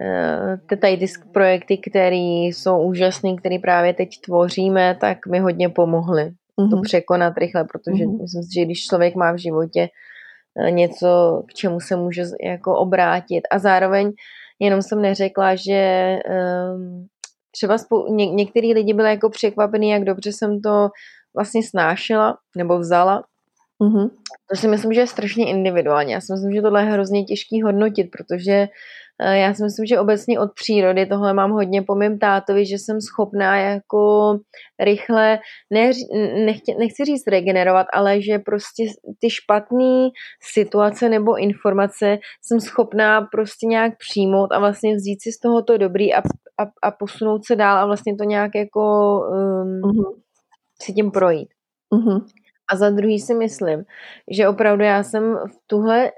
eh, 0.01 0.57
ty 0.69 0.77
tady 0.77 0.97
ty 0.97 1.05
projekty, 1.31 1.77
které 1.77 2.15
jsou 2.45 2.83
úžasné, 2.83 3.35
které 3.35 3.59
právě 3.59 3.93
teď 3.93 4.21
tvoříme, 4.25 4.97
tak 5.01 5.27
mi 5.27 5.39
hodně 5.39 5.69
pomohly 5.69 6.23
mm-hmm. 6.23 6.69
to 6.69 6.75
mhm. 6.75 6.81
překonat 6.81 7.37
rychle, 7.37 7.63
protože 7.63 8.03
mm-hmm. 8.03 8.21
myslím 8.21 8.43
si, 8.43 8.49
že 8.59 8.65
když 8.65 8.85
člověk 8.85 9.15
má 9.15 9.31
v 9.31 9.37
životě 9.37 9.89
eh, 10.59 10.71
něco, 10.71 11.43
k 11.47 11.53
čemu 11.53 11.79
se 11.79 11.95
může 11.95 12.23
jako 12.43 12.77
obrátit 12.77 13.41
a 13.51 13.59
zároveň 13.59 14.11
jenom 14.59 14.81
jsem 14.81 15.01
neřekla, 15.01 15.55
že 15.55 16.19
um, 16.75 17.07
třeba 17.51 17.77
spou- 17.77 18.15
ně- 18.15 18.31
některý 18.31 18.73
lidi 18.73 18.93
byli 18.93 19.09
jako 19.09 19.29
překvapení, 19.29 19.89
jak 19.89 20.03
dobře 20.03 20.31
jsem 20.31 20.61
to 20.61 20.89
vlastně 21.35 21.63
snášela 21.63 22.37
nebo 22.57 22.79
vzala. 22.79 23.23
Mm-hmm. 23.81 24.09
To 24.49 24.55
si 24.55 24.67
myslím, 24.67 24.93
že 24.93 25.01
je 25.01 25.07
strašně 25.07 25.49
individuálně. 25.49 26.13
Já 26.13 26.21
si 26.21 26.33
myslím, 26.33 26.53
že 26.53 26.61
tohle 26.61 26.81
je 26.81 26.91
hrozně 26.91 27.23
těžký 27.23 27.61
hodnotit, 27.61 28.03
protože 28.03 28.67
eh, 29.21 29.37
já 29.37 29.53
si 29.53 29.63
myslím, 29.63 29.85
že 29.85 29.99
obecně 29.99 30.39
od 30.39 30.51
přírody 30.53 31.05
tohle 31.05 31.33
mám 31.33 31.51
hodně 31.51 31.81
po 31.81 31.95
mém 31.95 32.19
tátovi, 32.19 32.65
že 32.65 32.75
jsem 32.75 33.01
schopná 33.01 33.57
jako 33.57 34.37
rychle, 34.79 35.39
ne, 35.73 35.91
nechtě, 36.45 36.75
nechci 36.79 37.05
říct 37.05 37.27
regenerovat, 37.27 37.87
ale 37.93 38.21
že 38.21 38.39
prostě 38.39 38.83
ty 39.19 39.29
špatné 39.29 40.09
situace 40.53 41.09
nebo 41.09 41.37
informace 41.37 42.17
jsem 42.41 42.59
schopná 42.59 43.21
prostě 43.21 43.65
nějak 43.65 43.93
přijmout 43.97 44.51
a 44.51 44.59
vlastně 44.59 44.95
vzít 44.95 45.21
si 45.21 45.31
z 45.31 45.39
toho 45.39 45.61
to 45.61 45.77
dobrý 45.77 46.13
a, 46.13 46.19
a, 46.57 46.63
a 46.83 46.91
posunout 46.91 47.45
se 47.45 47.55
dál 47.55 47.77
a 47.77 47.85
vlastně 47.85 48.15
to 48.15 48.23
nějak 48.23 48.51
jako 48.55 48.81
um, 49.29 49.81
mm-hmm 49.81 50.21
si 50.81 50.93
tím 50.93 51.11
projít. 51.11 51.49
Mm-hmm. 51.93 52.25
A 52.71 52.75
za 52.75 52.89
druhý 52.89 53.19
si 53.19 53.33
myslím, 53.33 53.83
že 54.31 54.47
opravdu 54.47 54.83
já 54.83 55.03
jsem 55.03 55.35
v 55.35 55.57
tuhle 55.67 56.11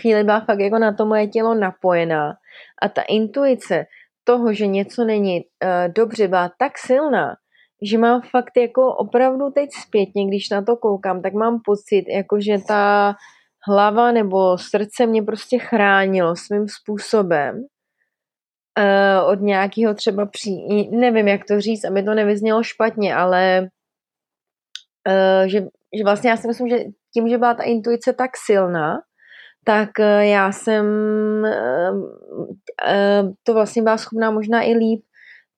chvíli 0.00 0.24
byla 0.24 0.40
fakt 0.40 0.60
jako 0.60 0.78
na 0.78 0.92
to 0.92 1.06
moje 1.06 1.26
tělo 1.26 1.54
napojená 1.54 2.34
a 2.82 2.88
ta 2.88 3.02
intuice 3.02 3.84
toho, 4.24 4.52
že 4.52 4.66
něco 4.66 5.04
není 5.04 5.40
uh, 5.40 5.92
dobře, 5.92 6.28
byla 6.28 6.50
tak 6.58 6.78
silná, 6.78 7.36
že 7.82 7.98
mám 7.98 8.20
fakt 8.22 8.56
jako 8.56 8.94
opravdu 8.94 9.50
teď 9.50 9.70
zpětně, 9.86 10.26
když 10.26 10.50
na 10.50 10.62
to 10.62 10.76
koukám, 10.76 11.22
tak 11.22 11.32
mám 11.32 11.60
pocit, 11.64 12.04
jako 12.08 12.40
že 12.40 12.58
ta 12.68 13.14
hlava 13.68 14.12
nebo 14.12 14.58
srdce 14.58 15.06
mě 15.06 15.22
prostě 15.22 15.58
chránilo 15.58 16.36
svým 16.36 16.66
způsobem 16.68 17.54
uh, 18.78 19.30
od 19.30 19.40
nějakého 19.40 19.94
třeba 19.94 20.26
při... 20.26 20.50
nevím, 20.90 21.28
jak 21.28 21.40
to 21.44 21.60
říct, 21.60 21.84
aby 21.84 22.02
to 22.02 22.14
nevyznělo 22.14 22.62
špatně, 22.62 23.14
ale 23.14 23.68
že, 25.46 25.60
že 25.98 26.04
vlastně 26.04 26.30
já 26.30 26.36
si 26.36 26.48
myslím, 26.48 26.68
že 26.68 26.78
tím, 27.14 27.28
že 27.28 27.38
byla 27.38 27.54
ta 27.54 27.62
intuice 27.62 28.12
tak 28.12 28.30
silná, 28.46 28.98
tak 29.64 30.00
eh, 30.00 30.26
já 30.26 30.52
jsem 30.52 30.86
eh, 31.44 33.22
to 33.42 33.54
vlastně 33.54 33.82
byla 33.82 33.96
schopná 33.96 34.30
možná 34.30 34.62
i 34.62 34.72
líp 34.72 35.02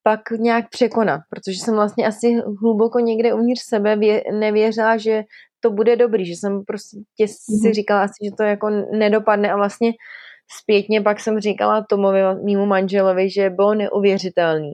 pak 0.02 0.20
nějak 0.30 0.64
překonat, 0.70 1.20
protože 1.30 1.58
jsem 1.58 1.74
vlastně 1.74 2.06
asi 2.06 2.26
hluboko 2.60 2.98
někde 2.98 3.34
uvnitř 3.34 3.62
sebe 3.62 3.96
vě, 3.96 4.22
nevěřila, 4.32 4.96
že 4.96 5.22
to 5.60 5.70
bude 5.70 5.96
dobrý, 5.96 6.26
že 6.26 6.32
jsem 6.32 6.64
prostě 6.64 7.28
si 7.28 7.66
mhm. 7.66 7.72
říkala 7.72 8.02
asi, 8.02 8.14
že 8.24 8.30
to 8.36 8.42
jako 8.42 8.70
nedopadne 8.92 9.52
a 9.52 9.56
vlastně 9.56 9.92
zpětně 10.60 11.00
pak 11.00 11.20
jsem 11.20 11.40
říkala 11.40 11.84
Tomovi, 11.90 12.20
mýmu 12.44 12.66
manželovi, 12.66 13.30
že 13.30 13.50
bylo 13.50 13.74
neuvěřitelný, 13.74 14.72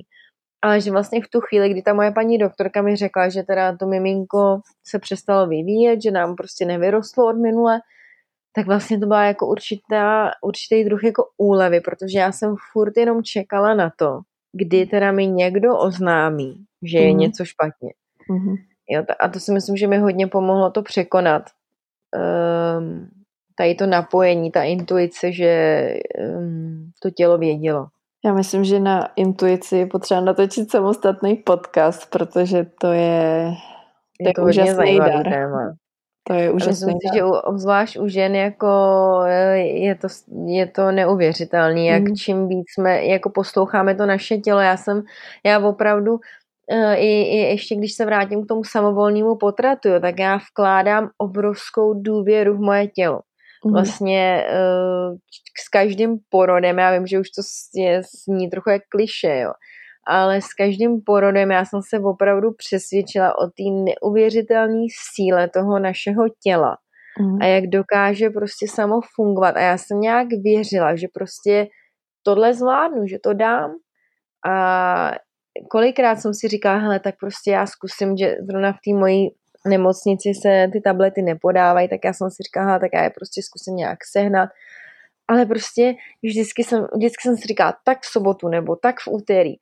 ale 0.63 0.81
že 0.81 0.91
vlastně 0.91 1.23
v 1.23 1.29
tu 1.29 1.41
chvíli, 1.41 1.69
kdy 1.69 1.83
ta 1.83 1.95
moje 1.95 2.11
paní 2.11 2.39
doktorka 2.39 2.83
mi 2.83 2.97
řekla, 2.97 3.29
že 3.29 3.43
teda 3.43 3.77
to 3.77 3.87
miminko 3.87 4.61
se 4.85 4.99
přestalo 4.99 5.47
vyvíjet, 5.47 6.03
že 6.03 6.11
nám 6.11 6.37
prostě 6.37 6.65
nevyrostlo 6.65 7.29
od 7.29 7.37
minule, 7.37 7.81
tak 8.53 8.67
vlastně 8.67 8.99
to 8.99 9.07
byla 9.07 9.25
jako 9.25 9.47
určitá, 9.47 10.31
určitý 10.43 10.85
druh 10.85 11.05
jako 11.05 11.29
úlevy, 11.37 11.81
protože 11.81 12.19
já 12.19 12.33
jsem 12.33 12.55
furt 12.73 12.97
jenom 12.97 13.23
čekala 13.23 13.75
na 13.75 13.93
to, 13.97 14.21
kdy 14.53 14.87
teda 14.87 15.13
mi 15.13 15.27
někdo 15.27 15.79
oznámí, 15.79 16.65
že 16.83 16.99
je 16.99 17.13
mm. 17.13 17.19
něco 17.19 17.45
špatně. 17.45 17.93
Mm. 18.31 18.55
Jo, 18.91 19.05
a 19.21 19.29
to 19.29 19.41
si 19.41 19.53
myslím, 19.53 19.77
že 19.77 19.87
mi 19.87 19.99
hodně 19.99 20.27
pomohlo 20.27 20.71
to 20.71 20.83
překonat. 20.83 21.43
Um, 22.79 23.09
tady 23.55 23.75
to 23.75 23.87
napojení, 23.87 24.51
ta 24.51 24.63
intuice, 24.63 25.33
že 25.33 25.95
um, 26.37 26.91
to 27.03 27.11
tělo 27.11 27.39
vědělo. 27.39 27.87
Já 28.25 28.33
myslím, 28.33 28.65
že 28.65 28.81
na 28.81 29.09
intuici 29.17 29.77
je 29.77 29.87
potřeba 29.87 30.21
natočit 30.21 30.71
samostatný 30.71 31.37
podcast, 31.37 32.11
protože 32.11 32.67
to 32.81 32.93
je, 32.93 33.53
to 34.23 34.29
je, 34.29 34.33
to 34.35 34.43
úžasný 34.43 34.99
dar. 34.99 35.25
Téma. 35.25 35.75
To 36.29 36.35
je 36.35 36.51
úžasný 36.51 36.71
Myslím 36.71 36.99
si, 37.01 37.09
že 37.15 37.25
obzvlášť 37.25 37.99
u 37.99 38.09
žen 38.09 38.35
jako 38.35 38.71
je 39.57 39.95
to, 39.95 40.09
je 40.47 40.67
to 40.67 40.93
neuvěřitelný, 40.93 41.87
jak 41.87 42.03
mm. 42.03 42.17
čím 42.17 42.49
víc 42.49 42.67
jsme, 42.75 43.05
jako 43.05 43.31
posloucháme 43.31 43.95
to 43.95 44.07
naše 44.07 44.37
tělo. 44.37 44.61
Já 44.61 44.77
jsem, 44.77 45.03
já 45.45 45.59
opravdu 45.59 46.21
e, 46.71 46.95
i, 46.95 47.23
i 47.23 47.37
ještě 47.37 47.75
když 47.75 47.93
se 47.93 48.05
vrátím 48.05 48.45
k 48.45 48.49
tomu 48.49 48.65
samovolnému 48.65 49.37
potratu, 49.37 49.89
jo, 49.89 50.01
tak 50.01 50.19
já 50.19 50.37
vkládám 50.37 51.09
obrovskou 51.19 52.03
důvěru 52.03 52.57
v 52.57 52.61
moje 52.61 52.87
tělo. 52.87 53.21
Mhm. 53.65 53.75
Vlastně 53.75 54.47
uh, 54.51 55.17
s 55.65 55.69
každým 55.69 56.17
porodem, 56.29 56.79
já 56.79 56.93
vím, 56.93 57.07
že 57.07 57.19
už 57.19 57.31
to 57.31 57.43
je, 57.81 58.03
zní 58.25 58.51
trochu 58.51 58.71
jak 58.71 58.83
kliše, 58.89 59.39
jo, 59.39 59.53
ale 60.07 60.41
s 60.41 60.55
každým 60.59 61.01
porodem 61.07 61.51
já 61.51 61.65
jsem 61.65 61.81
se 61.89 61.99
opravdu 61.99 62.49
přesvědčila 62.53 63.39
o 63.39 63.47
té 63.47 63.65
neuvěřitelné 63.85 64.87
síle 65.15 65.49
toho 65.49 65.79
našeho 65.79 66.25
těla 66.43 66.77
mm. 67.21 67.43
a 67.43 67.47
jak 67.47 67.67
dokáže 67.67 68.31
prostě 68.31 68.67
samo 68.69 69.01
fungovat. 69.15 69.57
A 69.57 69.61
já 69.61 69.79
jsem 69.79 70.01
nějak 70.01 70.27
věřila, 70.43 70.97
že 70.97 71.07
prostě 71.15 71.67
tohle 72.23 72.55
zvládnu, 72.55 73.07
že 73.07 73.19
to 73.23 73.35
dám. 73.35 73.71
A 74.49 75.11
kolikrát 75.71 76.17
jsem 76.17 76.35
si 76.35 76.49
říkala, 76.49 76.79
hele, 76.79 77.01
tak 77.01 77.15
prostě 77.21 77.51
já 77.51 77.67
zkusím, 77.67 78.17
že 78.17 78.37
zrovna 78.49 78.73
v 78.73 78.77
té 78.85 78.99
mojí 78.99 79.29
nemocnici 79.67 80.35
se 80.43 80.69
ty 80.73 80.81
tablety 80.81 81.23
nepodávají, 81.23 81.89
tak 81.89 82.01
já 82.05 82.13
jsem 82.13 82.31
si 82.31 82.43
říkala, 82.43 82.79
tak 82.79 82.91
já 82.95 83.03
je 83.03 83.11
prostě 83.11 83.43
zkusím 83.43 83.77
nějak 83.77 83.99
sehnat. 84.13 84.49
Ale 85.29 85.47
prostě 85.47 85.95
vždycky 86.25 86.65
jsem, 86.65 86.87
vždycky 86.97 87.23
jsem 87.23 87.37
si 87.37 87.49
říkala, 87.49 87.75
tak 87.85 87.99
v 88.01 88.13
sobotu 88.13 88.49
nebo 88.49 88.77
tak 88.77 88.97
v 89.01 89.09
úterý 89.11 89.55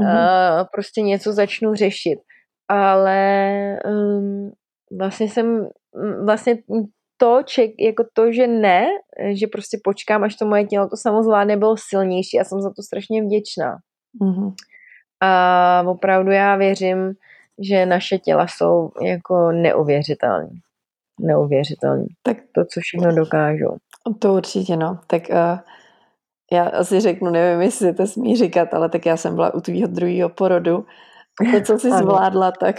mm-hmm. 0.00 0.60
uh, 0.60 0.66
prostě 0.72 1.00
něco 1.02 1.32
začnu 1.32 1.74
řešit. 1.74 2.18
Ale 2.68 3.78
um, 3.84 4.52
vlastně 4.98 5.28
jsem, 5.28 5.68
vlastně 6.24 6.56
to, 7.16 7.42
ček, 7.44 7.70
jako 7.78 8.04
to, 8.12 8.32
že 8.32 8.46
ne, 8.46 8.86
že 9.32 9.46
prostě 9.46 9.78
počkám, 9.84 10.24
až 10.24 10.36
to 10.36 10.46
moje 10.46 10.64
tělo 10.64 10.88
to 10.88 10.96
samozvládne, 10.96 11.56
bylo 11.56 11.76
silnější 11.90 12.40
a 12.40 12.44
jsem 12.44 12.60
za 12.60 12.70
to 12.70 12.82
strašně 12.82 13.22
vděčná. 13.22 13.76
Mm-hmm. 14.22 14.54
A 15.20 15.84
opravdu 15.86 16.30
já 16.30 16.56
věřím, 16.56 17.12
že 17.62 17.86
naše 17.86 18.18
těla 18.18 18.46
jsou 18.46 18.90
jako 19.02 19.52
neuvěřitelné. 19.52 20.48
Neuvěřitelné. 21.20 22.04
Tak 22.22 22.36
to, 22.54 22.64
co 22.64 22.80
všechno 22.80 23.14
dokážou. 23.14 23.76
To 24.18 24.34
určitě, 24.34 24.76
no. 24.76 24.98
Tak 25.06 25.22
uh, 25.30 25.58
já 26.52 26.64
asi 26.64 27.00
řeknu, 27.00 27.30
nevím, 27.30 27.62
jestli 27.62 27.94
to 27.94 28.06
smí 28.06 28.36
říkat, 28.36 28.74
ale 28.74 28.88
tak 28.88 29.06
já 29.06 29.16
jsem 29.16 29.34
byla 29.34 29.54
u 29.54 29.60
tvýho 29.60 29.88
druhého 29.88 30.28
porodu. 30.28 30.86
To, 31.52 31.60
co 31.64 31.78
jsi 31.78 31.90
zvládla, 31.98 32.52
tak 32.52 32.76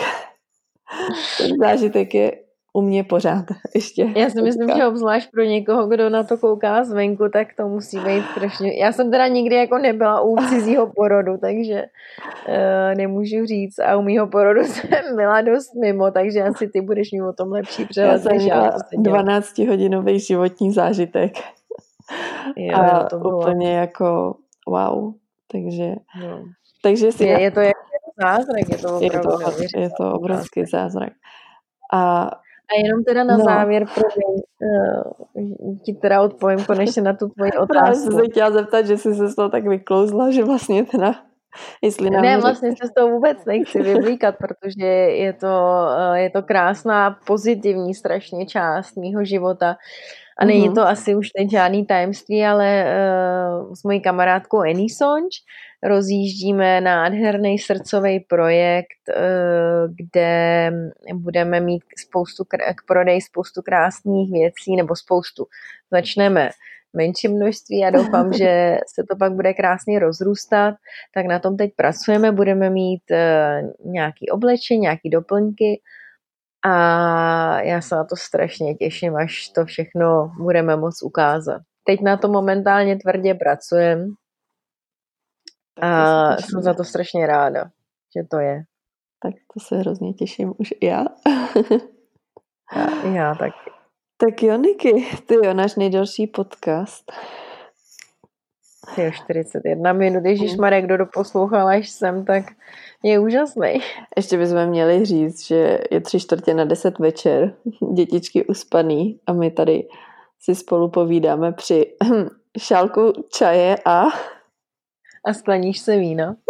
ten 1.37 1.51
zážitek 1.59 2.13
je 2.13 2.44
u 2.75 2.81
mě 2.81 3.03
pořád 3.03 3.45
ještě. 3.75 4.07
Já 4.15 4.29
si 4.29 4.41
myslím, 4.41 4.69
že 4.75 4.87
obzvlášť 4.87 5.31
pro 5.31 5.43
někoho, 5.43 5.87
kdo 5.87 6.09
na 6.09 6.23
to 6.23 6.37
kouká 6.37 6.83
zvenku, 6.83 7.29
tak 7.33 7.47
to 7.57 7.67
musí 7.67 7.99
být 7.99 8.23
strašně... 8.31 8.79
Já 8.79 8.91
jsem 8.91 9.11
teda 9.11 9.27
nikdy 9.27 9.55
jako 9.55 9.77
nebyla 9.77 10.21
u 10.21 10.35
cizího 10.49 10.91
porodu, 10.95 11.37
takže 11.37 11.83
uh, 12.47 12.97
nemůžu 12.97 13.45
říct. 13.45 13.79
A 13.79 13.97
u 13.97 14.01
mýho 14.01 14.27
porodu 14.27 14.63
jsem 14.63 15.15
byla 15.15 15.41
dost 15.41 15.75
mimo, 15.75 16.11
takže 16.11 16.43
asi 16.43 16.67
ty 16.67 16.81
budeš 16.81 17.11
mít 17.11 17.21
o 17.21 17.33
tom 17.33 17.51
lepší 17.51 17.85
přehled. 17.85 18.11
Já 18.11 18.19
jsem 18.19 18.37
měla 18.37 18.77
12-hodinový 18.97 20.19
životní 20.19 20.71
zážitek. 20.71 21.31
Jo, 22.55 22.77
a 22.77 23.03
to 23.03 23.19
bylo. 23.19 23.39
úplně 23.39 23.73
jako 23.73 24.35
wow. 24.67 25.13
Takže, 25.51 25.95
no. 26.21 26.43
takže 26.83 27.11
si... 27.11 27.25
Je, 27.25 27.41
je 27.41 27.51
to 27.51 27.59
jako 27.59 27.79
zázrak, 28.21 28.69
je 28.69 28.77
to 28.77 28.99
je 29.01 29.09
to, 29.09 29.79
je 29.79 29.89
to 29.97 30.13
obrovský 30.13 30.65
zázrak. 30.65 31.13
A 31.93 32.31
a 32.69 32.85
jenom 32.85 33.03
teda 33.03 33.23
na 33.23 33.37
no. 33.37 33.43
závěr, 33.43 33.85
promiň, 33.93 34.41
uh, 34.61 35.77
ti 35.85 35.93
teda 35.93 36.21
odpovím 36.21 36.65
konečně 36.65 37.01
na 37.01 37.13
tu 37.13 37.27
tvoji 37.27 37.51
otázku. 37.61 37.87
Já 37.87 37.93
jsem 37.93 38.13
se 38.13 38.25
chtěla 38.31 38.51
zeptat, 38.51 38.85
že 38.85 38.97
jsi 38.97 39.15
se 39.15 39.27
z 39.27 39.35
toho 39.35 39.49
tak 39.49 39.67
vyklouzla, 39.67 40.31
že 40.31 40.43
vlastně 40.43 40.85
teda 40.85 41.15
Jestli 41.81 42.09
nám 42.09 42.21
ne, 42.21 42.37
vlastně 42.37 42.69
se 42.69 42.87
z 42.87 42.93
toho 42.93 43.09
vůbec 43.09 43.45
nechci 43.45 43.83
vyvlíkat, 43.83 44.35
protože 44.37 44.85
je 44.85 45.33
to, 45.33 45.87
eh, 45.97 46.19
je 46.19 46.29
to 46.29 46.43
krásná, 46.43 47.19
pozitivní 47.27 47.93
strašně 47.93 48.45
část 48.45 48.97
mýho 48.97 49.23
života. 49.23 49.75
A 50.39 50.45
není 50.45 50.69
mm-hmm. 50.69 50.75
to 50.75 50.87
asi 50.87 51.15
už 51.15 51.29
teď 51.29 51.49
žádný 51.49 51.85
tajemství, 51.85 52.45
ale 52.45 52.85
uh, 52.85 53.73
s 53.73 53.83
mojí 53.83 54.01
kamarádkou 54.01 54.59
Annie 54.59 54.89
Sonč 54.89 55.35
rozjíždíme 55.83 56.81
nádherný 56.81 57.59
srdcový 57.59 58.19
projekt, 58.19 59.03
uh, 59.09 59.93
kde 59.95 60.71
budeme 61.13 61.59
mít 61.59 61.83
spoustu 61.97 62.43
k 62.43 62.85
prodej 62.87 63.21
spoustu 63.21 63.61
krásných 63.61 64.31
věcí, 64.31 64.75
nebo 64.75 64.95
spoustu. 64.95 65.45
Začneme 65.91 66.49
menší 66.93 67.27
množství 67.27 67.85
a 67.85 67.89
doufám, 67.89 68.33
že 68.37 68.77
se 68.87 69.03
to 69.09 69.15
pak 69.15 69.33
bude 69.33 69.53
krásně 69.53 69.99
rozrůstat. 69.99 70.75
Tak 71.13 71.25
na 71.25 71.39
tom 71.39 71.57
teď 71.57 71.71
pracujeme, 71.75 72.31
budeme 72.31 72.69
mít 72.69 73.03
uh, 73.11 73.91
nějaký 73.91 74.29
oblečení, 74.29 74.79
nějaký 74.79 75.09
doplňky 75.09 75.81
a 76.65 77.61
já 77.61 77.81
se 77.81 77.95
na 77.95 78.03
to 78.03 78.15
strašně 78.15 78.75
těším, 78.75 79.15
až 79.15 79.49
to 79.49 79.65
všechno 79.65 80.31
budeme 80.39 80.75
moct 80.75 81.03
ukázat. 81.03 81.61
Teď 81.83 82.01
na 82.01 82.17
to 82.17 82.27
momentálně 82.27 82.97
tvrdě 82.97 83.33
pracujem 83.33 84.07
a 85.81 86.37
jsem 86.37 86.61
za 86.61 86.73
to 86.73 86.83
strašně 86.83 87.27
ráda, 87.27 87.63
že 88.17 88.23
to 88.31 88.39
je. 88.39 88.63
Tak 89.23 89.33
to 89.53 89.59
se 89.59 89.77
hrozně 89.77 90.13
těším 90.13 90.53
už 90.57 90.73
i 90.81 90.85
já. 90.85 91.05
já, 92.75 93.05
já 93.13 93.35
tak. 93.35 93.53
Tak 94.17 94.43
jo, 94.43 94.57
Niky, 94.57 95.05
ty 95.27 95.35
jo, 95.35 95.53
náš 95.53 95.75
nejdelší 95.75 96.27
podcast. 96.27 97.11
Je 98.97 99.11
41 99.11 99.93
minut, 99.93 100.25
Ježíš 100.25 100.55
Marek, 100.55 100.85
kdo 100.85 100.97
doposlouchal 100.97 101.67
až 101.67 101.89
sem, 101.89 102.25
tak 102.25 102.43
je 103.03 103.19
úžasný. 103.19 103.81
Ještě 104.17 104.37
bychom 104.37 104.65
měli 104.65 105.05
říct, 105.05 105.47
že 105.47 105.79
je 105.91 106.01
tři 106.01 106.19
čtvrtě 106.19 106.53
na 106.53 106.65
deset 106.65 106.99
večer, 106.99 107.53
dětičky 107.93 108.45
uspaný 108.45 109.19
a 109.27 109.33
my 109.33 109.51
tady 109.51 109.87
si 110.39 110.55
spolu 110.55 110.89
povídáme 110.89 111.51
při 111.51 111.85
šálku 112.57 113.13
čaje 113.33 113.77
a... 113.85 114.03
A 115.25 115.33
skleníš 115.33 115.79
se 115.79 115.97
vína. 115.97 116.35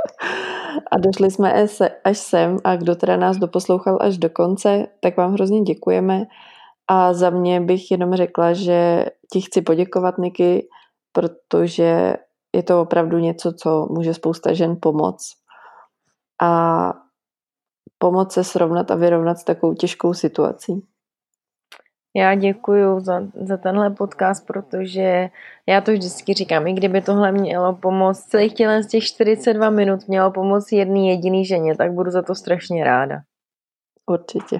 A 0.91 0.97
došli 0.97 1.31
jsme 1.31 1.67
až 2.03 2.17
sem 2.17 2.57
a 2.63 2.75
kdo 2.75 2.95
teda 2.95 3.17
nás 3.17 3.37
doposlouchal 3.37 3.97
až 4.01 4.17
do 4.17 4.29
konce, 4.29 4.87
tak 4.99 5.17
vám 5.17 5.33
hrozně 5.33 5.61
děkujeme. 5.61 6.25
A 6.87 7.13
za 7.13 7.29
mě 7.29 7.61
bych 7.61 7.91
jenom 7.91 8.15
řekla, 8.15 8.53
že 8.53 9.05
ti 9.33 9.41
chci 9.41 9.61
poděkovat, 9.61 10.17
Niky, 10.17 10.67
protože 11.11 12.13
je 12.55 12.63
to 12.63 12.81
opravdu 12.81 13.17
něco, 13.17 13.53
co 13.53 13.87
může 13.91 14.13
spousta 14.13 14.53
žen 14.53 14.77
pomoct. 14.81 15.35
A 16.41 16.93
pomoct 17.97 18.33
se 18.33 18.43
srovnat 18.43 18.91
a 18.91 18.95
vyrovnat 18.95 19.37
s 19.37 19.43
takovou 19.43 19.73
těžkou 19.73 20.13
situací. 20.13 20.87
Já 22.15 22.35
děkuji 22.35 22.99
za, 22.99 23.21
za 23.41 23.57
tenhle 23.57 23.89
podcast, 23.89 24.47
protože 24.47 25.29
já 25.67 25.81
to 25.81 25.91
vždycky 25.91 26.33
říkám, 26.33 26.67
i 26.67 26.73
kdyby 26.73 27.01
tohle 27.01 27.31
mělo 27.31 27.75
pomoct, 27.75 28.23
celých 28.23 28.53
tělen 28.53 28.83
z 28.83 28.87
těch 28.87 29.03
42 29.03 29.69
minut 29.69 30.07
mělo 30.07 30.31
pomoct 30.31 30.71
jedný 30.71 31.09
jediný 31.09 31.45
ženě, 31.45 31.75
tak 31.75 31.93
budu 31.93 32.11
za 32.11 32.21
to 32.21 32.35
strašně 32.35 32.83
ráda. 32.83 33.15
Určitě. 34.05 34.59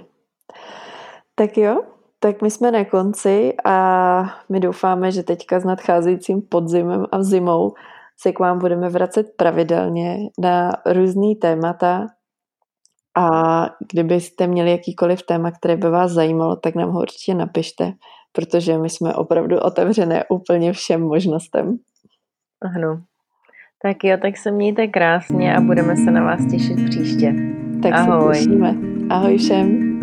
Tak 1.35 1.57
jo, 1.57 1.83
tak 2.19 2.41
my 2.41 2.51
jsme 2.51 2.71
na 2.71 2.85
konci 2.85 3.53
a 3.65 4.23
my 4.49 4.59
doufáme, 4.59 5.11
že 5.11 5.23
teďka 5.23 5.59
s 5.59 5.63
nadcházejícím 5.63 6.41
podzimem 6.41 7.05
a 7.11 7.23
zimou 7.23 7.73
se 8.17 8.31
k 8.31 8.39
vám 8.39 8.59
budeme 8.59 8.89
vracet 8.89 9.27
pravidelně 9.37 10.17
na 10.39 10.71
různý 10.85 11.35
témata 11.35 12.07
a 13.17 13.65
kdybyste 13.91 14.47
měli 14.47 14.71
jakýkoliv 14.71 15.23
téma, 15.23 15.51
které 15.51 15.77
by 15.77 15.89
vás 15.89 16.11
zajímalo, 16.11 16.55
tak 16.55 16.75
nám 16.75 16.89
ho 16.89 17.01
určitě 17.01 17.33
napište, 17.33 17.93
protože 18.31 18.77
my 18.77 18.89
jsme 18.89 19.15
opravdu 19.15 19.59
otevřené 19.59 20.23
úplně 20.29 20.73
všem 20.73 21.01
možnostem. 21.01 21.77
Ano. 22.75 23.01
Tak 23.81 24.03
jo, 24.03 24.17
tak 24.21 24.37
se 24.37 24.51
mějte 24.51 24.87
krásně 24.87 25.55
a 25.55 25.61
budeme 25.61 25.95
se 25.95 26.11
na 26.11 26.23
vás 26.23 26.51
těšit 26.51 26.89
příště. 26.89 27.35
Tak 27.83 27.93
Ahoj. 27.93 28.35
se 28.35 28.41
těšíme. 28.41 28.75
Ahoj 29.09 29.37
všem. 29.37 29.95